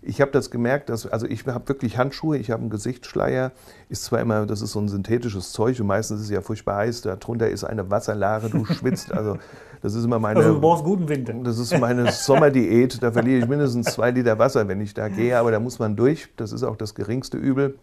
ich 0.03 0.21
habe 0.21 0.31
das 0.31 0.51
gemerkt, 0.51 0.89
dass, 0.89 1.07
also 1.07 1.27
ich 1.27 1.47
habe 1.47 1.69
wirklich 1.69 1.99
Handschuhe, 1.99 2.39
ich 2.39 2.51
habe 2.51 2.61
einen 2.61 2.71
Gesichtsschleier, 2.71 3.53
ist 3.89 4.05
zwar 4.05 4.21
immer, 4.21 4.47
das 4.47 4.63
ist 4.63 4.73
so 4.73 4.81
ein 4.81 4.89
synthetisches 4.89 5.53
Zeug 5.53 5.81
und 5.81 5.87
meistens 5.87 6.21
ist 6.21 6.27
es 6.27 6.31
ja 6.31 6.41
furchtbar 6.41 6.77
heiß, 6.77 7.03
darunter 7.03 7.49
ist 7.49 7.65
eine 7.65 7.91
Wasserlare, 7.91 8.51
du 8.51 8.65
schwitzt, 8.73 9.13
also 9.13 9.39
das 9.83 9.95
ist 9.95 10.05
immer 10.05 10.19
meine. 10.19 10.41
Also 10.41 10.55
du 10.55 10.61
brauchst 10.61 10.85
guten 10.85 11.09
Winter. 11.09 11.35
Das 11.45 11.59
ist 11.59 11.79
meine 11.79 12.11
Sommerdiät, 12.13 13.03
da 13.03 13.13
verliere 13.13 13.41
ich 13.41 13.49
mindestens 13.49 13.93
zwei 13.93 14.11
Liter 14.11 14.39
Wasser, 14.39 14.67
wenn 14.69 14.81
ich 14.81 14.95
da 14.95 15.09
gehe, 15.09 15.39
aber 15.39 15.51
da 15.51 15.61
muss 15.61 15.79
man 15.79 15.97
durch, 15.97 16.29
das 16.37 16.53
ist 16.53 16.63
auch 16.63 16.77
das 16.77 16.95
geringste 16.95 17.37
Übel. 17.37 17.79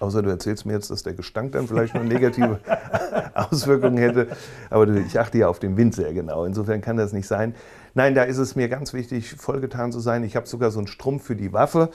Außer 0.00 0.22
du 0.22 0.30
erzählst 0.30 0.64
mir 0.64 0.72
jetzt, 0.72 0.90
dass 0.90 1.02
der 1.02 1.12
Gestank 1.12 1.52
dann 1.52 1.68
vielleicht 1.68 1.94
noch 1.94 2.02
negative 2.02 2.58
Auswirkungen 3.34 3.98
hätte. 3.98 4.28
Aber 4.70 4.88
ich 4.88 5.20
achte 5.20 5.38
ja 5.38 5.48
auf 5.48 5.58
den 5.58 5.76
Wind 5.76 5.94
sehr 5.94 6.12
genau. 6.14 6.44
Insofern 6.44 6.80
kann 6.80 6.96
das 6.96 7.12
nicht 7.12 7.28
sein. 7.28 7.54
Nein, 7.94 8.14
da 8.14 8.22
ist 8.22 8.38
es 8.38 8.56
mir 8.56 8.68
ganz 8.68 8.94
wichtig, 8.94 9.34
vollgetan 9.34 9.92
zu 9.92 10.00
sein. 10.00 10.24
Ich 10.24 10.36
habe 10.36 10.46
sogar 10.46 10.70
so 10.70 10.78
einen 10.78 10.88
Strumpf 10.88 11.24
für 11.24 11.36
die 11.36 11.52
Waffe. 11.52 11.90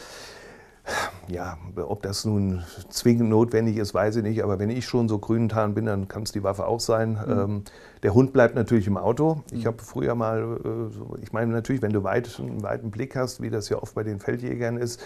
Ja, 1.27 1.57
ob 1.77 2.03
das 2.03 2.25
nun 2.25 2.63
zwingend 2.89 3.29
notwendig 3.29 3.77
ist, 3.77 3.95
weiß 3.95 4.17
ich 4.17 4.23
nicht. 4.23 4.43
Aber 4.43 4.59
wenn 4.59 4.69
ich 4.69 4.85
schon 4.85 5.09
so 5.09 5.17
grünentan 5.17 5.73
bin, 5.73 5.85
dann 5.85 6.07
kann 6.07 6.23
es 6.23 6.31
die 6.31 6.43
Waffe 6.43 6.67
auch 6.67 6.79
sein. 6.79 7.13
Mhm. 7.13 7.31
Ähm, 7.31 7.63
der 8.03 8.13
Hund 8.13 8.33
bleibt 8.33 8.53
natürlich 8.53 8.85
im 8.85 8.97
Auto. 8.97 9.41
Ich 9.51 9.63
mhm. 9.63 9.67
habe 9.67 9.77
früher 9.81 10.13
mal, 10.13 10.59
äh, 10.63 11.23
ich 11.23 11.33
meine 11.33 11.51
natürlich, 11.51 11.81
wenn 11.81 11.93
du 11.93 12.03
weit, 12.03 12.39
einen 12.39 12.61
weiten 12.61 12.91
Blick 12.91 13.15
hast, 13.15 13.41
wie 13.41 13.49
das 13.49 13.69
ja 13.69 13.81
oft 13.81 13.95
bei 13.95 14.03
den 14.03 14.19
Feldjägern 14.19 14.77
ist, 14.77 15.03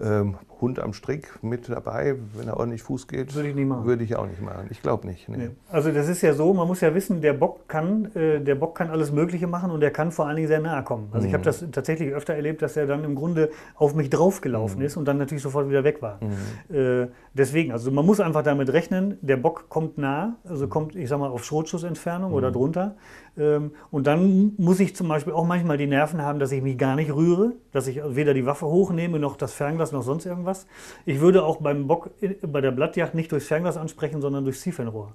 ähm, 0.00 0.36
Hund 0.60 0.78
am 0.78 0.92
Strick 0.92 1.42
mit 1.42 1.68
dabei, 1.68 2.16
wenn 2.34 2.48
er 2.48 2.58
ordentlich 2.58 2.82
Fuß 2.82 3.08
geht. 3.08 3.34
Würde 3.34 3.48
ich 3.48 3.54
nicht 3.54 3.66
machen. 3.66 3.86
Würde 3.86 4.04
ich 4.04 4.16
auch 4.16 4.26
nicht 4.26 4.42
machen. 4.42 4.66
Ich 4.70 4.82
glaube 4.82 5.06
nicht. 5.06 5.28
Nee. 5.28 5.36
Nee. 5.36 5.50
Also 5.70 5.90
das 5.90 6.08
ist 6.08 6.22
ja 6.22 6.34
so, 6.34 6.52
man 6.52 6.66
muss 6.66 6.80
ja 6.80 6.94
wissen, 6.94 7.20
der 7.20 7.32
Bock 7.32 7.68
kann, 7.68 8.14
äh, 8.14 8.40
der 8.40 8.54
Bock 8.54 8.76
kann 8.76 8.90
alles 8.90 9.12
Mögliche 9.12 9.46
machen 9.46 9.70
und 9.70 9.82
er 9.82 9.90
kann 9.90 10.12
vor 10.12 10.26
allen 10.26 10.36
Dingen 10.36 10.48
sehr 10.48 10.60
nahe 10.60 10.82
kommen. 10.84 11.08
Also 11.12 11.24
mhm. 11.24 11.28
ich 11.28 11.34
habe 11.34 11.44
das 11.44 11.64
tatsächlich 11.72 12.12
öfter 12.12 12.34
erlebt, 12.34 12.62
dass 12.62 12.76
er 12.76 12.86
dann 12.86 13.04
im 13.04 13.14
Grunde 13.14 13.50
auf 13.74 13.94
mich 13.94 14.10
draufgelaufen 14.10 14.80
mhm. 14.80 14.84
ist 14.84 14.96
und 14.96 15.06
dann 15.06 15.18
natürlich 15.18 15.42
sofort 15.42 15.68
wieder 15.68 15.84
weg 15.84 16.02
war. 16.02 16.18
Mhm. 16.20 16.76
Äh, 16.76 17.08
deswegen, 17.32 17.72
also 17.72 17.90
man 17.90 18.04
muss 18.04 18.20
einfach 18.20 18.42
damit 18.42 18.72
rechnen, 18.72 19.18
der 19.22 19.36
Bock 19.36 19.68
kommt 19.68 19.98
nah, 19.98 20.36
also 20.44 20.68
kommt, 20.68 20.94
ich 20.94 21.08
sag 21.08 21.18
mal, 21.18 21.30
auf 21.30 21.44
Schrotschussentfernung 21.44 22.32
oder 22.32 22.48
mhm. 22.48 22.54
drunter. 22.54 22.96
Ähm, 23.38 23.72
und 23.90 24.06
dann 24.06 24.52
muss 24.58 24.80
ich 24.80 24.96
zum 24.96 25.08
Beispiel 25.08 25.32
auch 25.32 25.46
manchmal 25.46 25.76
die 25.76 25.86
Nerven 25.86 26.22
haben, 26.22 26.38
dass 26.38 26.52
ich 26.52 26.62
mich 26.62 26.76
gar 26.76 26.96
nicht 26.96 27.12
rühre, 27.12 27.52
dass 27.72 27.86
ich 27.86 28.00
weder 28.04 28.34
die 28.34 28.46
Waffe 28.46 28.66
hochnehme, 28.66 29.18
noch 29.18 29.36
das 29.36 29.52
Fernglas, 29.52 29.92
noch 29.92 30.02
sonst 30.02 30.26
irgendwas. 30.26 30.66
Ich 31.06 31.20
würde 31.20 31.44
auch 31.44 31.58
beim 31.58 31.86
Bock 31.86 32.10
bei 32.42 32.60
der 32.60 32.70
Blattjagd 32.70 33.14
nicht 33.14 33.32
durchs 33.32 33.46
Fernglas 33.46 33.76
ansprechen, 33.76 34.20
sondern 34.20 34.44
durchs 34.44 34.60
Zielfernrohr. 34.62 35.14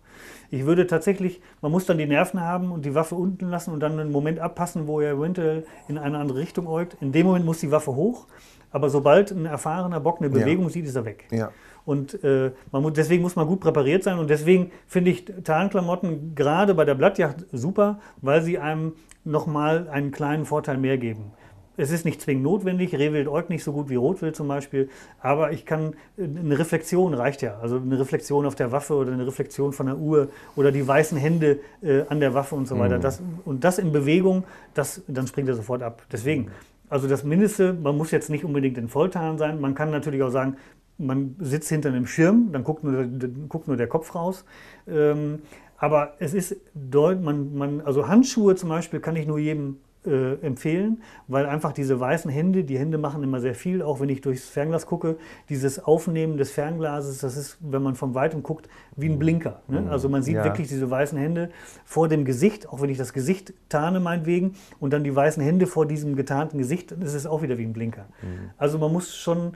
Ich 0.49 0.65
würde 0.65 0.87
tatsächlich, 0.87 1.41
man 1.61 1.71
muss 1.71 1.85
dann 1.85 1.97
die 1.97 2.05
Nerven 2.05 2.41
haben 2.41 2.71
und 2.71 2.85
die 2.85 2.95
Waffe 2.95 3.15
unten 3.15 3.49
lassen 3.49 3.71
und 3.73 3.79
dann 3.79 3.99
einen 3.99 4.11
Moment 4.11 4.39
abpassen, 4.39 4.87
wo 4.87 5.01
er 5.01 5.13
eventuell 5.13 5.65
in 5.87 5.97
eine 5.97 6.17
andere 6.17 6.39
Richtung 6.39 6.67
äugt. 6.67 6.97
In 7.01 7.11
dem 7.11 7.27
Moment 7.27 7.45
muss 7.45 7.59
die 7.59 7.71
Waffe 7.71 7.95
hoch, 7.95 8.27
aber 8.71 8.89
sobald 8.89 9.31
ein 9.31 9.45
erfahrener 9.45 9.99
Bock 9.99 10.19
eine 10.19 10.29
Bewegung 10.29 10.65
ja. 10.65 10.69
sieht, 10.69 10.85
ist 10.85 10.95
er 10.95 11.05
weg. 11.05 11.25
Ja. 11.31 11.51
Und 11.85 12.23
äh, 12.23 12.51
muss, 12.71 12.93
deswegen 12.93 13.21
muss 13.21 13.35
man 13.35 13.47
gut 13.47 13.59
präpariert 13.59 14.03
sein. 14.03 14.19
Und 14.19 14.29
deswegen 14.29 14.71
finde 14.87 15.11
ich 15.11 15.25
Tarnklamotten 15.43 16.35
gerade 16.35 16.73
bei 16.73 16.85
der 16.85 16.95
Blattjacht 16.95 17.45
super, 17.51 17.99
weil 18.21 18.41
sie 18.41 18.57
einem 18.57 18.93
nochmal 19.23 19.87
einen 19.89 20.11
kleinen 20.11 20.45
Vorteil 20.45 20.77
mehr 20.77 20.97
geben. 20.97 21.31
Es 21.77 21.91
ist 21.91 22.05
nicht 22.05 22.21
zwingend 22.21 22.43
notwendig, 22.43 22.93
Rehwild 22.93 23.27
äugt 23.27 23.49
nicht 23.49 23.63
so 23.63 23.73
gut 23.73 23.89
wie 23.89 23.95
Rotwild 23.95 24.35
zum 24.35 24.47
Beispiel, 24.47 24.89
aber 25.19 25.51
ich 25.51 25.65
kann, 25.65 25.95
eine 26.17 26.57
Reflexion 26.57 27.13
reicht 27.13 27.41
ja. 27.41 27.57
Also 27.61 27.77
eine 27.77 27.99
Reflexion 27.99 28.45
auf 28.45 28.55
der 28.55 28.71
Waffe 28.71 28.93
oder 28.93 29.11
eine 29.11 29.27
Reflexion 29.27 29.73
von 29.73 29.87
der 29.87 29.97
Uhr 29.97 30.29
oder 30.55 30.71
die 30.71 30.87
weißen 30.87 31.17
Hände 31.17 31.59
äh, 31.81 32.03
an 32.07 32.21
der 32.21 32.33
Waffe 32.33 32.55
und 32.55 32.67
so 32.67 32.79
weiter. 32.79 32.97
Mhm. 32.97 33.01
Das, 33.01 33.21
und 33.43 33.63
das 33.63 33.77
in 33.77 33.91
Bewegung, 33.91 34.45
das, 34.73 35.01
dann 35.07 35.27
springt 35.27 35.49
er 35.49 35.55
sofort 35.55 35.83
ab. 35.83 36.03
Deswegen, 36.11 36.49
also 36.87 37.07
das 37.07 37.23
Mindeste, 37.23 37.73
man 37.73 37.97
muss 37.97 38.11
jetzt 38.11 38.29
nicht 38.29 38.45
unbedingt 38.45 38.77
in 38.77 38.87
Volltarn 38.87 39.37
sein. 39.37 39.59
Man 39.59 39.75
kann 39.75 39.91
natürlich 39.91 40.21
auch 40.23 40.29
sagen, 40.29 40.55
man 40.97 41.35
sitzt 41.39 41.69
hinter 41.69 41.89
einem 41.89 42.07
Schirm, 42.07 42.51
dann 42.51 42.63
guckt 42.63 42.83
nur, 42.83 43.05
guckt 43.49 43.67
nur 43.67 43.77
der 43.77 43.87
Kopf 43.87 44.15
raus. 44.15 44.45
Ähm, 44.87 45.39
aber 45.77 46.13
es 46.19 46.33
ist 46.33 46.55
man, 46.91 47.55
man, 47.55 47.81
also 47.81 48.07
Handschuhe 48.07 48.55
zum 48.55 48.69
Beispiel 48.69 48.99
kann 48.99 49.15
ich 49.15 49.27
nur 49.27 49.39
jedem 49.39 49.77
äh, 50.05 50.35
empfehlen, 50.41 51.01
weil 51.27 51.45
einfach 51.45 51.71
diese 51.71 51.99
weißen 51.99 52.29
Hände, 52.29 52.63
die 52.63 52.77
Hände 52.77 52.97
machen 52.97 53.23
immer 53.23 53.39
sehr 53.39 53.55
viel, 53.55 53.81
auch 53.81 53.99
wenn 53.99 54.09
ich 54.09 54.21
durchs 54.21 54.47
Fernglas 54.47 54.85
gucke. 54.85 55.17
Dieses 55.49 55.83
Aufnehmen 55.83 56.37
des 56.37 56.51
Fernglases, 56.51 57.19
das 57.19 57.35
ist, 57.37 57.57
wenn 57.59 57.81
man 57.81 57.95
von 57.95 58.13
weitem 58.13 58.43
guckt, 58.43 58.69
wie 58.95 59.09
ein 59.09 59.19
Blinker. 59.19 59.61
Ne? 59.67 59.81
Mhm. 59.81 59.89
Also 59.89 60.07
man 60.09 60.21
sieht 60.21 60.35
ja. 60.35 60.43
wirklich 60.43 60.67
diese 60.67 60.89
weißen 60.89 61.17
Hände 61.17 61.49
vor 61.85 62.07
dem 62.07 62.23
Gesicht, 62.23 62.69
auch 62.69 62.81
wenn 62.81 62.89
ich 62.89 62.97
das 62.97 63.13
Gesicht 63.13 63.53
tarne 63.69 63.99
meinetwegen, 63.99 64.53
und 64.79 64.93
dann 64.93 65.03
die 65.03 65.15
weißen 65.15 65.41
Hände 65.41 65.67
vor 65.67 65.85
diesem 65.85 66.15
getarnten 66.15 66.57
Gesicht, 66.57 66.91
dann 66.91 67.01
ist 67.01 67.13
es 67.13 67.25
auch 67.25 67.41
wieder 67.41 67.57
wie 67.57 67.63
ein 67.63 67.73
Blinker. 67.73 68.05
Mhm. 68.21 68.51
Also 68.57 68.77
man 68.77 68.93
muss 68.93 69.15
schon 69.15 69.53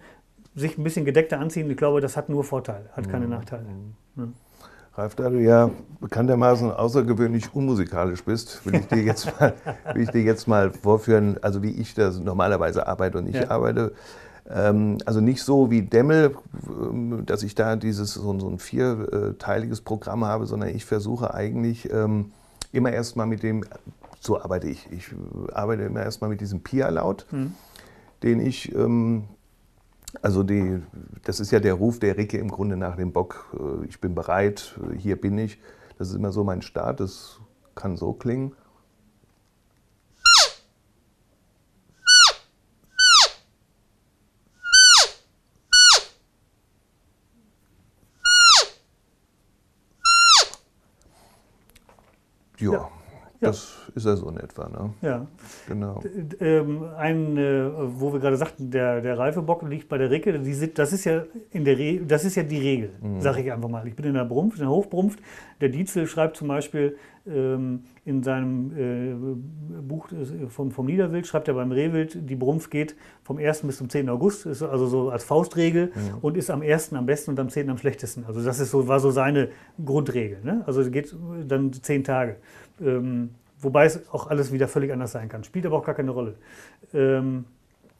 sich 0.60 0.78
ein 0.78 0.84
bisschen 0.84 1.05
gedeckter 1.05 1.39
anziehen, 1.39 1.70
ich 1.70 1.78
glaube, 1.78 2.01
das 2.01 2.18
hat 2.18 2.30
nur 2.30 2.43
Vorteile, 2.43 2.89
hat 2.93 3.10
keine 3.10 3.26
mhm. 3.26 3.32
Nachteile. 3.32 3.66
Mhm. 4.16 4.34
Ralf, 4.95 5.16
da 5.16 5.30
du 5.30 5.39
ja 5.39 5.70
bekanntermaßen 6.01 6.72
außergewöhnlich 6.72 7.55
unmusikalisch 7.55 8.24
bist, 8.24 8.66
will 8.66 8.76
ich 8.76 8.88
dir 8.88 9.01
jetzt 9.01 9.39
mal, 9.39 9.53
will 9.93 10.03
ich 10.03 10.10
dir 10.10 10.24
jetzt 10.24 10.47
mal 10.47 10.72
vorführen, 10.72 11.38
also 11.41 11.64
wie 11.64 11.72
ich 11.72 11.93
das 11.93 12.20
normalerweise 12.20 12.86
arbeite 12.86 13.18
und 13.18 13.28
ich 13.28 13.36
ja. 13.36 13.49
arbeite. 13.49 13.93
Ähm, 14.49 14.97
also 15.05 15.22
nicht 15.22 15.43
so 15.43 15.70
wie 15.70 15.84
Demmel, 15.84 16.36
ähm, 16.68 17.24
dass 17.26 17.43
ich 17.43 17.55
da 17.55 17.76
dieses 17.76 18.16
so, 18.16 18.39
so 18.39 18.49
ein 18.49 18.60
vierteiliges 18.60 19.82
Programm 19.82 20.26
habe, 20.26 20.47
sondern 20.47 20.70
ich 20.70 20.86
versuche 20.86 21.34
eigentlich 21.34 21.91
ähm, 21.93 22.32
immer 22.72 22.91
erstmal 22.91 23.28
mit 23.28 23.43
dem, 23.43 23.64
so 24.20 24.41
arbeite 24.41 24.68
ich, 24.68 24.91
ich 24.91 25.12
arbeite 25.53 25.84
immer 25.84 26.01
erstmal 26.01 26.30
mit 26.30 26.41
diesem 26.41 26.62
Pia-Laut, 26.62 27.26
mhm. 27.32 27.53
den 28.24 28.39
ich 28.41 28.74
ähm, 28.76 29.26
also 30.22 30.43
die, 30.43 30.82
das 31.24 31.39
ist 31.39 31.51
ja 31.51 31.60
der 31.60 31.76
Ruf 31.76 31.99
der 31.99 32.18
Ricke 32.18 32.38
im 32.38 32.49
Grunde 32.49 32.78
nach 32.78 32.95
dem 32.95 33.14
Bock. 33.14 33.55
Äh, 33.57 33.86
ich 33.88 34.01
bin 34.01 34.16
bereit, 34.16 34.80
hier 34.97 35.20
bin 35.20 35.38
ich. 35.38 35.60
Das 35.97 36.10
ist 36.10 36.16
immer 36.16 36.32
so 36.32 36.43
mein 36.43 36.62
Start. 36.62 36.99
Das 36.99 37.39
kann 37.76 37.97
so 37.97 38.14
klingen. 38.14 38.55
Ja. 52.60 52.74
ja. 52.74 52.99
Das 53.41 53.77
ist 53.95 54.05
ja 54.05 54.15
so 54.15 54.29
in 54.29 54.37
etwa. 54.37 54.67
Ne? 54.67 54.93
Ja. 55.01 55.27
Genau. 55.67 56.01
Ähm, 56.39 56.83
ein, 56.97 57.37
äh, 57.37 57.69
wo 57.99 58.11
wir 58.11 58.19
gerade 58.19 58.35
sagten, 58.35 58.69
der, 58.69 59.01
der 59.01 59.17
Reifebock 59.17 59.63
liegt 59.63 59.87
bei 59.87 59.97
der 59.97 60.09
Ricke. 60.09 60.37
Die, 60.39 60.73
das, 60.73 60.91
ist 60.93 61.05
ja 61.05 61.23
in 61.51 61.63
der 61.63 61.77
Re 61.77 62.01
das 62.05 62.25
ist 62.25 62.35
ja 62.35 62.43
die 62.43 62.59
Regel, 62.59 62.91
mhm. 63.01 63.21
sage 63.21 63.41
ich 63.41 63.51
einfach 63.51 63.69
mal. 63.69 63.87
Ich 63.87 63.95
bin 63.95 64.05
in 64.05 64.13
der 64.15 64.25
Brumpf, 64.25 64.55
in 64.55 64.61
der 64.61 64.69
Hochbrumpft. 64.69 65.19
Der 65.61 65.69
Dietzel 65.69 66.07
schreibt 66.07 66.35
zum 66.37 66.49
Beispiel 66.49 66.97
in 67.26 68.24
seinem 68.24 68.72
äh, 68.76 69.82
Buch 69.82 70.09
äh, 70.11 70.47
vom, 70.47 70.72
vom 70.72 70.86
Niederwild, 70.86 71.28
schreibt 71.28 71.47
er 71.47 71.53
beim 71.53 71.72
Rehwild, 71.72 72.30
die 72.30 72.36
Brumpf 72.36 72.70
geht 72.70 72.95
vom 73.24 73.38
1. 73.38 73.61
bis 73.63 73.78
zum 73.78 73.89
10. 73.89 74.09
August, 74.09 74.45
ist 74.45 74.63
also 74.63 74.88
so 74.88 75.09
als 75.09 75.24
Faustregel 75.24 75.88
mhm. 75.88 76.17
und 76.22 76.38
ist 76.38 76.49
am 76.49 76.61
1. 76.61 76.93
am 76.93 77.05
besten 77.05 77.32
und 77.32 77.39
am 77.39 77.49
10. 77.49 77.70
am 77.70 77.78
schlechtesten. 77.78 78.26
Also 78.26 78.43
das 78.43 78.59
ist 78.59 78.72
so, 78.72 78.88
war 78.88 78.99
so 78.99 79.11
seine 79.11 79.49
Grundregel. 79.84 80.39
Ne? 80.43 80.63
Also 80.65 80.89
geht 80.89 81.15
dann 81.47 81.74
zehn 81.74 82.03
Tage. 82.03 82.38
Ähm, 82.82 83.32
wobei 83.59 83.86
es 83.86 84.09
auch 84.11 84.28
alles 84.28 84.51
wieder 84.51 84.67
völlig 84.67 84.91
anders 84.91 85.11
sein 85.11 85.30
kann. 85.30 85.43
Spielt 85.43 85.65
aber 85.65 85.78
auch 85.78 85.86
gar 85.86 85.95
keine 85.95 86.11
Rolle. 86.11 86.36
Ähm, 86.93 87.45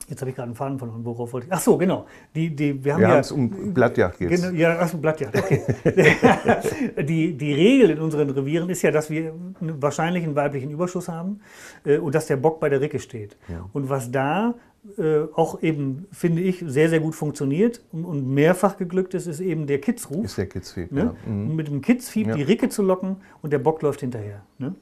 Jetzt 0.10 0.22
habe 0.22 0.32
ich 0.32 0.36
gerade 0.36 0.47
einen 0.47 0.55
Faden 0.55 0.80
verloren. 0.80 1.05
Worauf 1.05 1.34
wollte 1.34 1.47
ich? 1.47 1.53
Ach 1.53 1.60
so, 1.60 1.78
genau. 1.78 2.07
Die, 2.34 2.55
die, 2.55 2.84
wir 2.84 2.93
haben 2.93 3.01
wir 3.01 3.10
ja, 3.10 3.20
es 3.20 3.32
um 3.32 3.74
Blattjagd 3.74 4.20
jetzt. 4.22 4.41
Genau, 4.41 4.57
ja, 4.57 4.78
ach, 4.80 4.93
um 4.93 5.01
Blattjagd, 5.01 5.38
okay. 5.38 5.62
die, 7.03 7.38
die 7.38 7.53
Regel 7.53 7.91
in 7.91 7.99
unseren 7.99 8.30
Revieren 8.32 8.70
ist 8.70 8.82
ja, 8.82 8.89
dass 8.89 9.10
wir 9.10 9.34
wahrscheinlich 9.60 10.24
einen 10.24 10.36
weiblichen 10.36 10.72
Überschuss 10.72 11.07
haben 11.07 11.41
äh, 11.86 11.97
und 11.97 12.16
dass 12.16 12.26
der 12.26 12.38
Bock 12.38 12.60
bei 12.60 12.70
der 12.70 12.82
Ricke 12.82 12.99
steht. 12.99 13.38
Ja. 13.47 13.70
Und 13.72 13.89
was 13.89 14.12
da 14.12 14.55
äh, 14.97 15.26
auch 15.36 15.62
eben, 15.62 16.07
finde 16.12 16.41
ich, 16.41 16.64
sehr, 16.66 16.89
sehr 16.89 16.99
gut 16.99 17.14
funktioniert 17.14 17.82
und, 17.91 18.05
und 18.05 18.28
mehrfach 18.28 18.78
geglückt 18.78 19.14
ist, 19.14 19.28
ist 19.28 19.41
eben 19.41 19.68
der 19.68 19.80
Kidsruf. 19.80 20.26
Ist 20.26 20.38
der 20.38 20.47
Kidsfieb, 20.47 20.91
ne? 20.91 21.16
ja. 21.26 21.32
Mhm. 21.32 21.55
Mit 21.55 21.68
dem 21.68 21.82
Kidsfieb 21.82 22.28
ja. 22.28 22.36
die 22.36 22.43
Ricke 22.43 22.70
zu 22.70 22.82
locken 22.82 23.18
und 23.41 23.53
der 23.53 23.60
Bock 23.60 23.82
läuft 23.84 23.99
hinterher. 23.99 24.41
Ne? 24.57 24.74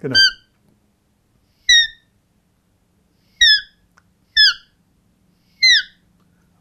Genau. 0.00 0.16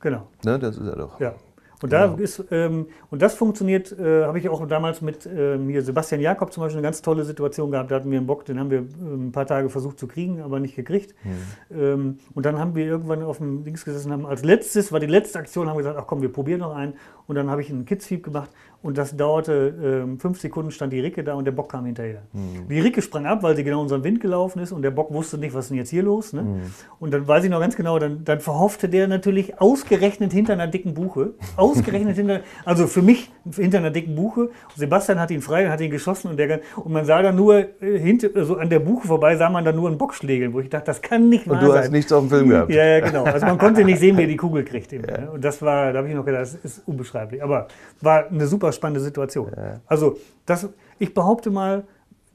Genau. 0.08 0.26
Ne, 0.46 0.58
das 0.58 0.78
ist 0.78 0.88
er 0.88 0.96
doch. 0.96 1.20
Ja. 1.20 1.34
Und, 1.82 1.92
da 1.92 2.08
genau. 2.08 2.18
ist, 2.18 2.44
ähm, 2.50 2.88
und 3.12 3.22
das 3.22 3.36
funktioniert, 3.36 3.92
äh, 3.92 4.24
habe 4.24 4.40
ich 4.40 4.48
auch 4.48 4.66
damals 4.68 5.02
mit 5.02 5.26
äh, 5.28 5.58
mir 5.58 5.84
Sebastian 5.84 6.22
Jakob 6.22 6.52
zum 6.52 6.64
Beispiel 6.64 6.78
eine 6.78 6.88
ganz 6.88 7.02
tolle 7.02 7.24
Situation 7.26 7.70
gehabt. 7.70 7.92
Da 7.92 7.96
hatten 7.98 8.10
wir 8.10 8.18
einen 8.18 8.26
Bock, 8.26 8.46
den 8.46 8.58
haben 8.58 8.72
wir 8.72 8.80
äh, 8.80 8.84
ein 8.84 9.32
paar 9.34 9.46
Tage 9.46 9.70
versucht 9.70 10.00
zu 10.00 10.08
kriegen, 10.08 10.42
aber 10.42 10.60
nicht 10.62 10.76
gekriegt. 10.76 11.14
Mhm. 11.24 11.78
Ähm, 11.78 12.18
und 12.34 12.46
dann 12.46 12.58
haben 12.58 12.74
wir 12.74 12.86
irgendwann 12.86 13.22
auf 13.22 13.38
dem 13.38 13.66
Dings 13.66 13.84
gesessen, 13.84 14.12
haben 14.12 14.26
als 14.26 14.44
letztes, 14.44 14.92
war 14.92 15.00
die 15.02 15.08
letzte 15.08 15.40
Aktion, 15.40 15.68
haben 15.68 15.76
wir 15.76 15.84
gesagt, 15.84 16.00
ach 16.00 16.08
komm, 16.08 16.22
wir 16.22 16.32
probieren 16.32 16.62
noch 16.62 16.74
einen. 16.74 16.94
Und 17.28 17.36
dann 17.36 17.52
habe 17.52 17.62
ich 17.62 17.70
einen 17.70 17.86
Kidsfeed 17.86 18.24
gemacht 18.24 18.50
und 18.84 18.98
das 18.98 19.18
dauerte 19.18 20.06
äh, 20.08 20.20
fünf 20.20 20.40
Sekunden, 20.40 20.72
stand 20.72 20.94
die 20.94 21.00
Ricke 21.00 21.24
da 21.24 21.34
und 21.34 21.46
der 21.46 21.52
Bock 21.52 21.72
kam 21.72 21.86
hinterher. 21.86 22.22
Mhm. 22.34 22.68
Die 22.70 22.80
Ricke 22.80 23.02
sprang 23.02 23.26
ab, 23.26 23.44
weil 23.44 23.56
sie 23.56 23.64
genau 23.64 23.82
unseren 23.82 24.04
Wind 24.04 24.22
gelaufen 24.22 24.60
ist 24.60 24.72
und 24.72 24.82
der 24.82 24.92
Bock 24.92 25.12
wusste 25.12 25.38
nicht, 25.38 25.54
was 25.54 25.66
ist 25.66 25.70
denn 25.72 25.78
jetzt 25.78 25.90
hier 25.90 26.04
los. 26.04 26.34
Ne? 26.34 26.44
Mhm. 26.44 26.62
Und 27.00 27.14
dann 27.14 27.28
weiß 27.28 27.44
ich 27.44 27.50
noch 27.50 27.60
ganz 27.60 27.76
genau, 27.76 28.00
dann, 28.00 28.24
dann 28.24 28.40
verhoffte 28.40 28.88
der 28.88 29.08
natürlich 29.08 29.60
ausgerechnet 29.60 30.32
hinter 30.32 30.54
einer 30.54 30.68
dicken 30.68 30.94
Buche. 30.94 31.32
Ausgerechnet 31.56 32.16
hinter, 32.16 32.42
also 32.66 32.88
für 32.88 33.02
mich 33.02 33.32
hinter 33.56 33.80
einer 33.80 33.92
dicken 33.92 34.16
Buche. 34.16 34.50
Sebastian 34.76 35.20
hat 35.20 35.32
ihn 35.32 35.42
frei, 35.42 35.68
hat 35.70 35.82
ihn 35.82 35.92
geschossen 35.92 36.30
und, 36.30 36.38
der, 36.38 36.62
und 36.76 36.92
man 36.92 37.06
sah 37.06 37.22
dann 37.22 37.36
nur 37.36 37.82
äh, 37.82 38.00
hinter, 38.00 38.30
also 38.36 38.58
an 38.58 38.70
der 38.70 38.80
Buche 38.80 39.08
vorbei, 39.08 39.36
sah 39.36 39.50
man 39.50 39.66
dann 39.66 39.76
nur 39.76 39.90
einen 39.90 39.98
Bock 39.98 40.14
schlägeln, 40.14 40.54
wo 40.54 40.60
ich 40.60 40.70
dachte, 40.70 40.86
das 40.86 41.02
kann 41.02 41.30
nicht 41.30 41.48
wahr 41.48 41.56
sein. 41.60 41.66
Und 41.68 41.74
du 41.74 41.80
hast 41.80 41.92
nichts 41.92 42.14
auf 42.14 42.22
dem 42.22 42.30
Film 42.30 42.50
gehabt. 42.50 42.72
Ja, 42.72 42.86
ja, 42.86 43.00
genau. 43.00 43.24
Also 43.24 43.46
man 43.46 43.58
konnte 43.58 43.84
nicht 43.84 44.00
sehen, 44.00 44.18
wer 44.18 44.28
die 44.28 44.38
Kugel 44.38 44.64
kriegt. 44.64 44.92
Ja. 44.92 45.00
Ne? 45.00 45.32
Und 45.34 45.44
das 45.44 45.62
war, 45.62 45.92
da 45.92 46.00
habe 46.00 46.08
ich 46.10 46.16
noch 46.16 46.26
gedacht, 46.26 46.44
das 46.44 46.56
ist 46.56 46.88
unbeschreiblich. 46.88 47.44
Aber 47.44 47.68
war 48.02 48.28
eine 48.28 48.48
super 48.48 48.67
spannende 48.72 49.02
Situation. 49.02 49.52
Ja. 49.56 49.82
Also 49.88 50.18
das, 50.46 50.70
ich 51.00 51.14
behaupte 51.14 51.50
mal, 51.50 51.84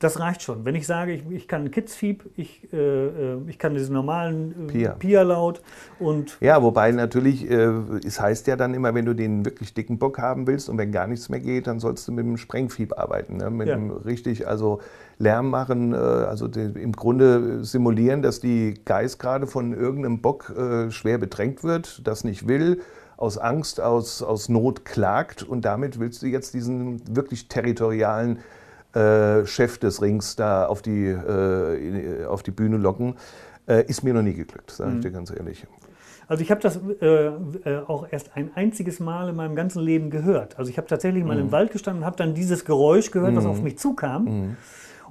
das 0.03 0.18
reicht 0.18 0.43
schon. 0.43 0.64
Wenn 0.64 0.74
ich 0.74 0.87
sage, 0.87 1.12
ich, 1.12 1.22
ich 1.30 1.49
kann 1.49 1.70
Kidsfieb, 1.70 2.24
ich, 2.37 2.72
äh, 2.72 2.76
äh, 2.76 3.39
ich 3.47 3.59
kann 3.59 3.74
diesen 3.74 3.95
normalen 3.95 4.68
äh, 4.68 4.89
Pia-Laut 4.89 5.62
und. 6.01 6.39
Ja, 6.41 6.62
wobei 6.62 6.91
natürlich, 6.91 7.49
äh, 7.49 7.70
es 8.05 8.20
heißt 8.20 8.49
ja 8.49 8.57
dann 8.57 8.74
immer, 8.74 8.95
wenn 8.95 9.05
du 9.05 9.14
den 9.14 9.45
wirklich 9.45 9.74
dicken 9.74 9.99
Bock 9.99 10.18
haben 10.18 10.47
willst 10.47 10.68
und 10.68 10.76
wenn 10.76 10.91
gar 10.91 11.07
nichts 11.07 11.28
mehr 11.28 11.41
geht, 11.41 11.68
dann 11.68 11.78
sollst 11.78 12.09
du 12.09 12.12
mit 12.12 12.24
dem 12.24 12.37
Sprengfieb 12.37 12.99
arbeiten. 12.99 13.37
Ne? 13.37 13.51
Mit 13.51 13.68
ja. 13.68 13.76
dem 13.76 13.93
richtig, 13.93 14.49
also 14.49 14.80
Lärm 15.18 15.51
machen, 15.51 15.93
äh, 15.93 15.97
also 15.97 16.49
die, 16.49 16.80
im 16.80 16.93
Grunde 16.93 17.64
simulieren, 17.64 18.22
dass 18.22 18.41
die 18.41 18.74
Geist 18.85 19.20
gerade 19.20 19.47
von 19.47 19.72
irgendeinem 19.72 20.20
Bock 20.20 20.51
äh, 20.51 20.91
schwer 20.91 21.18
bedrängt 21.18 21.62
wird, 21.62 22.07
das 22.07 22.24
nicht 22.24 22.49
will 22.49 22.80
aus 23.17 23.39
Angst, 23.39 23.81
aus, 23.81 24.23
aus 24.23 24.49
Not 24.49 24.85
klagt 24.85 25.43
und 25.43 25.65
damit 25.65 25.99
willst 25.99 26.23
du 26.23 26.27
jetzt 26.27 26.55
diesen 26.55 27.17
wirklich 27.17 27.49
territorialen 27.49 28.39
äh, 28.95 29.47
Chef 29.47 29.79
des 29.79 30.03
Rings 30.03 30.37
da 30.37 30.67
auf 30.67 30.83
die, 30.83 31.07
äh, 31.07 32.25
auf 32.27 32.43
die 32.43 32.51
Bühne 32.51 32.77
locken. 32.77 33.15
Äh, 33.67 33.87
ist 33.87 34.03
mir 34.03 34.13
noch 34.13 34.23
nie 34.23 34.35
geglückt, 34.35 34.71
sage 34.71 34.91
ich 34.91 34.97
mhm. 34.97 35.01
dir 35.03 35.11
ganz 35.13 35.31
ehrlich. 35.31 35.67
Also 36.29 36.43
ich 36.43 36.51
habe 36.51 36.61
das 36.61 36.81
äh, 37.01 37.27
äh, 37.27 37.33
auch 37.87 38.07
erst 38.11 38.37
ein 38.37 38.51
einziges 38.55 39.01
Mal 39.01 39.29
in 39.29 39.37
meinem 39.37 39.55
ganzen 39.55 39.83
Leben 39.83 40.11
gehört. 40.11 40.59
Also 40.59 40.71
ich 40.71 40.79
habe 40.79 40.89
tatsächlich 40.89 41.25
mal 41.25 41.37
mhm. 41.37 41.43
im 41.43 41.53
Wald 41.53 41.73
gestanden 41.73 42.03
und 42.03 42.07
habe 42.07 42.17
dann 42.17 42.35
dieses 42.35 42.65
Geräusch 42.65 43.11
gehört, 43.11 43.33
mhm. 43.33 43.37
was 43.37 43.47
auf 43.47 43.63
mich 43.63 43.79
zukam. 43.79 44.57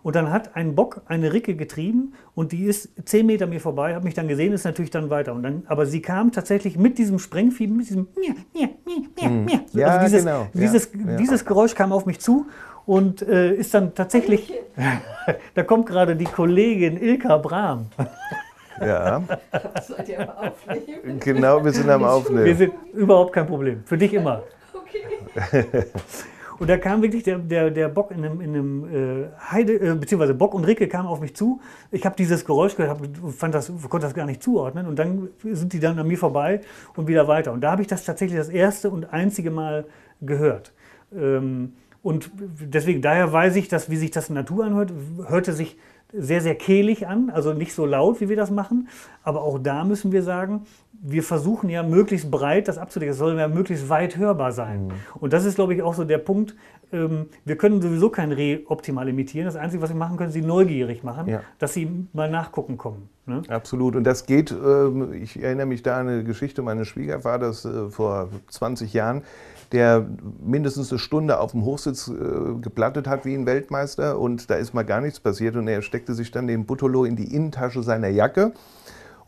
Und 0.03 0.15
dann 0.15 0.31
hat 0.31 0.55
ein 0.55 0.75
Bock 0.75 1.01
eine 1.05 1.33
Ricke 1.33 1.55
getrieben 1.55 2.13
und 2.33 2.51
die 2.51 2.63
ist 2.65 2.89
zehn 3.05 3.25
Meter 3.25 3.47
mir 3.47 3.59
vorbei, 3.59 3.93
habe 3.93 4.05
mich 4.05 4.13
dann 4.13 4.27
gesehen, 4.27 4.53
ist 4.53 4.63
natürlich 4.63 4.91
dann 4.91 5.09
weiter. 5.09 5.33
Und 5.33 5.43
dann, 5.43 5.63
aber 5.67 5.85
sie 5.85 6.01
kam 6.01 6.31
tatsächlich 6.31 6.77
mit 6.77 6.97
diesem 6.97 7.19
Sprengvieh, 7.19 7.67
mit 7.67 7.87
diesem 7.87 8.07
Mia, 8.19 8.33
Mia, 8.53 8.69
Mia, 8.85 9.29
Mia, 9.29 9.29
hm. 9.29 9.61
Ja, 9.73 9.87
also 9.87 10.05
dieses, 10.05 10.25
genau. 10.25 10.47
dieses, 10.53 10.89
ja, 10.93 11.17
dieses 11.17 11.45
Geräusch 11.45 11.75
kam 11.75 11.91
auf 11.91 12.05
mich 12.05 12.19
zu 12.19 12.47
und 12.85 13.21
äh, 13.21 13.53
ist 13.53 13.73
dann 13.73 13.93
tatsächlich, 13.93 14.53
da 15.53 15.63
kommt 15.63 15.85
gerade 15.85 16.15
die 16.15 16.25
Kollegin 16.25 16.97
Ilka 16.97 17.37
Brahm. 17.37 17.87
Ja. 18.79 19.21
Seid 19.87 20.09
ihr 20.09 20.21
am 20.21 20.47
Aufnehmen? 20.47 21.19
Genau, 21.19 21.63
wir 21.63 21.71
sind 21.71 21.89
am 21.89 22.03
Aufnehmen. 22.03 22.45
Wir 22.45 22.55
sind 22.55 22.73
überhaupt 22.93 23.33
kein 23.33 23.45
Problem. 23.45 23.83
Für 23.85 23.97
dich 23.97 24.13
immer. 24.13 24.43
Okay. 25.43 25.75
Und 26.61 26.69
da 26.69 26.77
kam 26.77 27.01
wirklich 27.01 27.23
der, 27.23 27.39
der, 27.39 27.71
der 27.71 27.89
Bock 27.89 28.11
in 28.11 28.23
einem, 28.23 28.39
in 28.39 28.49
einem 28.53 29.23
äh, 29.23 29.27
Heide, 29.49 29.73
äh, 29.79 29.95
beziehungsweise 29.95 30.35
Bock 30.35 30.53
und 30.53 30.63
Ricke 30.63 30.87
kamen 30.87 31.07
auf 31.07 31.19
mich 31.19 31.35
zu. 31.35 31.59
Ich 31.89 32.05
habe 32.05 32.15
dieses 32.15 32.45
Geräusch 32.45 32.75
gehört, 32.75 32.99
hab, 32.99 33.33
fand 33.35 33.55
das, 33.55 33.71
konnte 33.89 34.05
das 34.05 34.13
gar 34.13 34.27
nicht 34.27 34.43
zuordnen. 34.43 34.85
Und 34.85 34.99
dann 34.99 35.29
sind 35.41 35.73
die 35.73 35.79
dann 35.79 35.97
an 35.97 36.07
mir 36.07 36.19
vorbei 36.19 36.61
und 36.95 37.07
wieder 37.07 37.27
weiter. 37.27 37.51
Und 37.51 37.61
da 37.61 37.71
habe 37.71 37.81
ich 37.81 37.87
das 37.87 38.05
tatsächlich 38.05 38.37
das 38.37 38.49
erste 38.49 38.91
und 38.91 39.11
einzige 39.11 39.49
Mal 39.49 39.85
gehört. 40.21 40.71
Ähm, 41.17 41.73
und 42.03 42.29
deswegen, 42.37 43.01
daher 43.01 43.33
weiß 43.33 43.55
ich, 43.55 43.67
dass, 43.67 43.89
wie 43.89 43.97
sich 43.97 44.11
das 44.11 44.29
in 44.29 44.35
Natur 44.35 44.63
anhört, 44.63 44.93
hörte 45.29 45.53
sich 45.53 45.79
sehr, 46.13 46.41
sehr 46.41 46.55
kehlig 46.55 47.07
an, 47.07 47.29
also 47.29 47.53
nicht 47.53 47.73
so 47.73 47.85
laut, 47.85 48.21
wie 48.21 48.29
wir 48.29 48.35
das 48.35 48.51
machen. 48.51 48.89
Aber 49.23 49.41
auch 49.43 49.59
da 49.59 49.83
müssen 49.83 50.11
wir 50.11 50.23
sagen, 50.23 50.65
wir 51.01 51.23
versuchen 51.23 51.69
ja 51.69 51.83
möglichst 51.83 52.29
breit 52.29 52.67
das 52.67 52.77
abzudecken. 52.77 53.11
Es 53.11 53.17
soll 53.17 53.37
ja 53.37 53.47
möglichst 53.47 53.89
weit 53.89 54.17
hörbar 54.17 54.51
sein. 54.51 54.87
Mhm. 54.87 54.91
Und 55.19 55.33
das 55.33 55.45
ist, 55.45 55.55
glaube 55.55 55.73
ich, 55.73 55.81
auch 55.81 55.93
so 55.93 56.03
der 56.03 56.19
Punkt. 56.19 56.55
Ähm, 56.93 57.27
wir 57.45 57.57
können 57.57 57.81
sowieso 57.81 58.09
kein 58.09 58.31
Reh 58.31 58.59
optimal 58.67 59.07
imitieren. 59.07 59.45
Das 59.45 59.55
Einzige, 59.55 59.81
was 59.81 59.89
wir 59.89 59.95
machen 59.95 60.17
können, 60.17 60.29
ist 60.29 60.35
sie 60.35 60.41
neugierig 60.41 61.03
machen, 61.03 61.27
ja. 61.27 61.41
dass 61.57 61.73
sie 61.73 62.07
mal 62.13 62.29
nachgucken 62.29 62.77
kommen. 62.77 63.09
Ne? 63.25 63.41
Absolut. 63.47 63.95
Und 63.95 64.03
das 64.03 64.25
geht, 64.25 64.51
ähm, 64.51 65.13
ich 65.13 65.41
erinnere 65.41 65.65
mich 65.65 65.83
da 65.83 65.99
an 65.99 66.07
eine 66.07 66.23
Geschichte 66.23 66.61
meines 66.61 66.87
Schwiegervaters 66.87 67.65
äh, 67.65 67.89
vor 67.89 68.29
20 68.49 68.93
Jahren 68.93 69.23
der 69.71 70.05
mindestens 70.43 70.91
eine 70.91 70.99
Stunde 70.99 71.39
auf 71.39 71.51
dem 71.51 71.63
Hochsitz 71.63 72.07
äh, 72.09 72.55
geplattet 72.61 73.07
hat 73.07 73.25
wie 73.25 73.33
ein 73.33 73.45
Weltmeister. 73.45 74.19
Und 74.19 74.49
da 74.49 74.55
ist 74.55 74.73
mal 74.73 74.83
gar 74.83 75.01
nichts 75.01 75.19
passiert. 75.19 75.55
Und 75.55 75.67
er 75.67 75.81
steckte 75.81 76.13
sich 76.13 76.31
dann 76.31 76.47
den 76.47 76.65
Buttolo 76.65 77.05
in 77.05 77.15
die 77.15 77.33
Innentasche 77.33 77.83
seiner 77.83 78.09
Jacke 78.09 78.53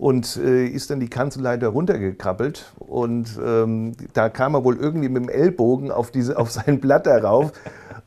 und 0.03 0.35
äh, 0.35 0.65
ist 0.65 0.89
dann 0.89 0.99
die 0.99 1.07
Kanzelleiter 1.07 1.69
runtergekrabbelt 1.69 2.73
und 2.77 3.39
ähm, 3.41 3.93
da 4.11 4.27
kam 4.27 4.53
er 4.53 4.65
wohl 4.65 4.75
irgendwie 4.75 5.07
mit 5.07 5.23
dem 5.23 5.29
Ellbogen 5.29 5.91
auf, 5.91 6.11
diese, 6.11 6.37
auf 6.37 6.51
sein 6.51 6.81
Blatt 6.81 7.05
darauf 7.05 7.53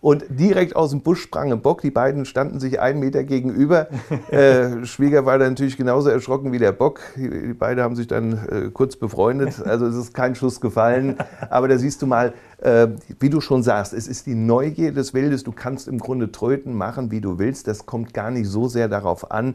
und 0.02 0.26
direkt 0.28 0.76
aus 0.76 0.90
dem 0.90 1.00
Busch 1.00 1.22
sprang 1.22 1.50
ein 1.50 1.62
Bock. 1.62 1.80
Die 1.80 1.90
beiden 1.90 2.26
standen 2.26 2.60
sich 2.60 2.80
einen 2.80 3.00
Meter 3.00 3.24
gegenüber. 3.24 3.88
Äh, 4.30 4.84
Schwieger 4.84 5.24
war 5.24 5.38
dann 5.38 5.50
natürlich 5.50 5.76
genauso 5.76 6.10
erschrocken 6.10 6.52
wie 6.52 6.58
der 6.58 6.72
Bock. 6.72 7.00
Die, 7.16 7.54
beiden 7.54 7.82
haben 7.82 7.96
sich 7.96 8.06
dann 8.06 8.32
äh, 8.50 8.70
kurz 8.72 8.96
befreundet. 8.96 9.62
Also 9.64 9.86
es 9.86 9.96
ist 9.96 10.14
kein 10.14 10.34
Schuss 10.34 10.60
gefallen. 10.60 11.16
Aber 11.48 11.68
da 11.68 11.78
siehst 11.78 12.02
du 12.02 12.06
mal, 12.06 12.34
äh, 12.58 12.88
wie 13.20 13.30
du 13.30 13.40
schon 13.40 13.62
sagst, 13.62 13.94
es 13.94 14.06
ist 14.06 14.26
die 14.26 14.34
Neugier 14.34 14.92
des 14.92 15.14
Wildes. 15.14 15.44
Du 15.44 15.52
kannst 15.52 15.88
im 15.88 15.98
Grunde 15.98 16.30
tröten, 16.30 16.74
machen, 16.74 17.10
wie 17.10 17.20
du 17.20 17.38
willst. 17.38 17.66
Das 17.68 17.86
kommt 17.86 18.12
gar 18.14 18.30
nicht 18.30 18.48
so 18.48 18.68
sehr 18.68 18.88
darauf 18.88 19.30
an, 19.30 19.54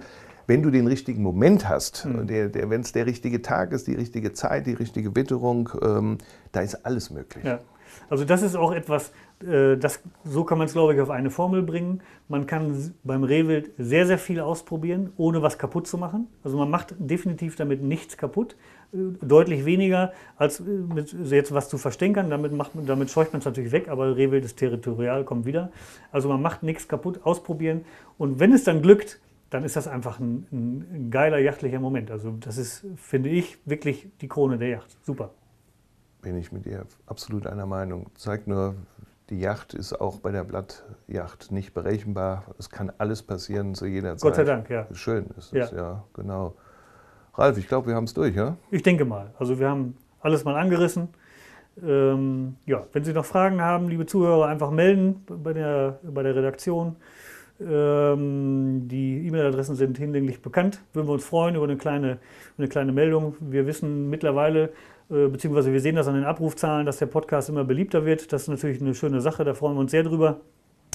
wenn 0.52 0.64
du 0.64 0.70
den 0.70 0.86
richtigen 0.86 1.24
Moment 1.24 1.70
hast, 1.70 2.06
mhm. 2.06 2.28
der, 2.28 2.50
der, 2.50 2.70
wenn 2.70 2.82
es 2.82 2.92
der 2.92 3.06
richtige 3.06 3.42
Tag 3.42 3.72
ist, 3.72 3.88
die 3.88 3.96
richtige 3.96 4.34
Zeit, 4.34 4.68
die 4.68 4.74
richtige 4.74 5.16
Witterung, 5.16 5.70
ähm, 5.82 6.18
da 6.52 6.60
ist 6.60 6.86
alles 6.86 7.10
möglich. 7.10 7.46
Ja. 7.46 7.60
Also 8.10 8.26
das 8.26 8.42
ist 8.42 8.58
auch 8.58 8.74
etwas, 8.74 9.14
äh, 9.48 9.78
das, 9.78 10.02
so 10.26 10.44
kann 10.44 10.58
man 10.58 10.68
es, 10.68 10.74
glaube 10.74 10.94
ich, 10.94 11.00
auf 11.00 11.10
eine 11.10 11.30
Formel 11.30 11.64
bringen. 11.64 12.02
Man 12.28 12.48
kann 12.48 12.94
beim 13.06 13.24
Rehwild 13.24 13.72
sehr, 13.78 14.06
sehr 14.06 14.18
viel 14.18 14.42
ausprobieren, 14.42 15.14
ohne 15.16 15.42
was 15.42 15.58
kaputt 15.58 15.88
zu 15.88 15.98
machen. 15.98 16.28
Also 16.44 16.58
man 16.58 16.70
macht 16.70 16.96
definitiv 17.00 17.56
damit 17.56 17.82
nichts 17.82 18.18
kaputt. 18.18 18.58
Äh, 18.94 18.98
deutlich 19.26 19.64
weniger, 19.64 20.12
als 20.36 20.60
äh, 20.60 20.64
mit 20.64 21.16
jetzt 21.32 21.54
was 21.54 21.70
zu 21.70 21.78
verstänkern. 21.78 22.30
Damit, 22.30 22.52
macht, 22.52 22.72
damit 22.86 23.10
scheucht 23.10 23.32
man 23.32 23.40
es 23.40 23.46
natürlich 23.46 23.72
weg, 23.72 23.88
aber 23.88 24.18
Rehwild 24.18 24.44
ist 24.44 24.58
territorial, 24.58 25.24
kommt 25.24 25.46
wieder. 25.46 25.72
Also 26.12 26.28
man 26.28 26.42
macht 26.42 26.62
nichts 26.62 26.90
kaputt, 26.90 27.22
ausprobieren. 27.24 27.86
Und 28.18 28.42
wenn 28.42 28.52
es 28.52 28.66
dann 28.66 28.82
glückt, 28.82 29.22
dann 29.52 29.66
ist 29.66 29.76
das 29.76 29.88
einfach 29.88 30.20
ein, 30.20 30.48
ein 30.52 31.12
geiler 31.12 31.38
jachtlicher 31.38 31.80
Moment. 31.80 32.10
Also 32.10 32.32
das 32.40 32.58
ist, 32.58 32.86
finde 32.96 33.30
ich, 33.30 33.60
wirklich 33.66 34.08
die 34.22 34.28
Krone 34.28 34.58
der 34.58 34.70
Yacht. 34.70 34.98
Super. 35.04 35.32
Bin 36.22 36.38
ich 36.38 36.52
mit 36.52 36.66
dir 36.66 36.86
absolut 37.06 37.46
einer 37.46 37.66
Meinung. 37.66 38.08
Zeigt 38.16 38.48
nur, 38.48 38.76
die 39.30 39.40
Yacht 39.40 39.74
ist 39.74 39.94
auch 40.00 40.20
bei 40.20 40.32
der 40.32 40.46
Blattjacht 40.46 41.52
nicht 41.52 41.74
berechenbar. 41.74 42.46
Es 42.60 42.70
kann 42.70 42.94
alles 42.98 43.24
passieren 43.24 43.76
zu 43.76 43.86
jeder 43.86 44.16
Zeit. 44.16 44.22
Gott 44.22 44.36
sei 44.36 44.46
Dank, 44.46 44.70
ja. 44.70 44.88
Schön 44.94 45.26
ist 45.38 45.54
es, 45.54 45.72
ja, 45.72 45.78
ja 45.78 46.04
genau. 46.14 46.56
Ralf, 47.34 47.58
ich 47.58 47.68
glaube, 47.68 47.88
wir 47.88 47.96
haben 47.96 48.06
es 48.06 48.14
durch, 48.14 48.36
ja? 48.36 48.56
Ich 48.72 48.84
denke 48.84 49.04
mal. 49.04 49.34
Also 49.38 49.60
wir 49.60 49.70
haben 49.70 49.98
alles 50.22 50.46
mal 50.46 50.56
angerissen. 50.56 51.10
Ähm, 51.84 52.56
ja, 52.66 52.86
wenn 52.94 53.04
Sie 53.04 53.14
noch 53.14 53.26
Fragen 53.26 53.62
haben, 53.62 53.90
liebe 53.90 54.06
Zuhörer, 54.06 54.48
einfach 54.48 54.72
melden 54.72 55.26
bei 55.28 55.52
der, 55.52 56.00
bei 56.04 56.24
der 56.24 56.36
Redaktion. 56.36 56.96
Ähm, 57.68 58.88
die 58.88 59.28
E-Mail-Adressen 59.28 59.76
sind 59.76 59.98
hinlänglich 59.98 60.42
bekannt. 60.42 60.82
Würden 60.94 61.08
wir 61.08 61.14
uns 61.14 61.26
freuen 61.26 61.56
über 61.56 61.66
eine 61.66 61.78
kleine, 61.78 62.18
eine 62.58 62.68
kleine 62.68 62.92
Meldung. 62.92 63.36
Wir 63.40 63.68
wissen 63.68 64.10
mittlerweile, 64.10 64.70
äh, 65.10 65.28
beziehungsweise 65.28 65.72
wir 65.72 65.80
sehen 65.80 65.96
das 65.96 66.08
an 66.08 66.16
den 66.16 66.24
Abrufzahlen, 66.24 66.86
dass 66.86 66.98
der 66.98 67.06
Podcast 67.06 67.50
immer 67.50 67.64
beliebter 67.64 68.06
wird. 68.06 68.32
Das 68.34 68.44
ist 68.44 68.48
natürlich 68.48 68.82
eine 68.82 68.96
schöne 68.96 69.22
Sache, 69.22 69.44
da 69.44 69.54
freuen 69.54 69.76
wir 69.76 69.82
uns 69.82 69.92
sehr 69.92 70.04
drüber. 70.04 70.42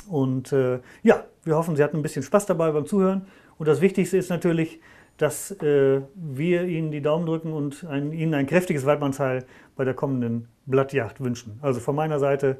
Und 0.09 0.53
äh, 0.53 0.81
ja, 1.03 1.25
wir 1.45 1.57
hoffen, 1.57 1.77
Sie 1.77 1.83
hatten 1.83 1.97
ein 1.97 2.03
bisschen 2.03 2.23
Spaß 2.23 2.47
dabei 2.47 2.71
beim 2.71 2.87
Zuhören. 2.87 3.27
Und 3.59 3.69
das 3.69 3.81
Wichtigste 3.81 4.17
ist 4.17 4.31
natürlich, 4.31 4.81
dass 5.17 5.51
äh, 5.62 6.03
wir 6.14 6.64
Ihnen 6.64 6.91
die 6.91 7.01
Daumen 7.01 7.27
drücken 7.27 7.53
und 7.53 7.85
ein, 7.85 8.12
Ihnen 8.12 8.35
ein 8.35 8.47
kräftiges 8.47 8.85
Waldmannsheil 8.87 9.45
bei 9.75 9.85
der 9.85 9.95
kommenden 9.95 10.49
Blattjagd 10.67 11.21
wünschen. 11.21 11.59
Also 11.62 11.81
von 11.81 11.97
meiner 11.97 12.19
Seite 12.19 12.59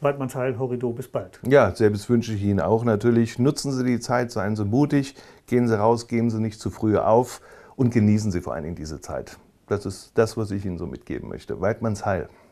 Waldmannsheil, 0.00 0.58
Horrido, 0.58 0.92
bis 0.92 1.08
bald. 1.08 1.40
Ja, 1.46 1.74
selbst 1.74 2.08
wünsche 2.10 2.34
ich 2.34 2.42
Ihnen 2.42 2.60
auch 2.60 2.84
natürlich. 2.84 3.38
Nutzen 3.38 3.72
Sie 3.72 3.84
die 3.84 4.00
Zeit, 4.00 4.30
seien 4.30 4.56
Sie 4.56 4.64
mutig, 4.64 5.14
gehen 5.46 5.68
Sie 5.68 5.78
raus, 5.78 6.08
geben 6.08 6.30
Sie 6.30 6.40
nicht 6.40 6.60
zu 6.60 6.70
früh 6.70 6.98
auf 6.98 7.40
und 7.76 7.92
genießen 7.92 8.30
Sie 8.30 8.40
vor 8.40 8.54
allen 8.54 8.64
Dingen 8.64 8.76
diese 8.76 9.00
Zeit. 9.00 9.38
Das 9.66 9.86
ist 9.86 10.12
das, 10.14 10.36
was 10.36 10.50
ich 10.50 10.64
Ihnen 10.64 10.78
so 10.78 10.86
mitgeben 10.86 11.28
möchte. 11.28 11.60
Weidmannsheil. 11.60 12.22
Heil. 12.22 12.45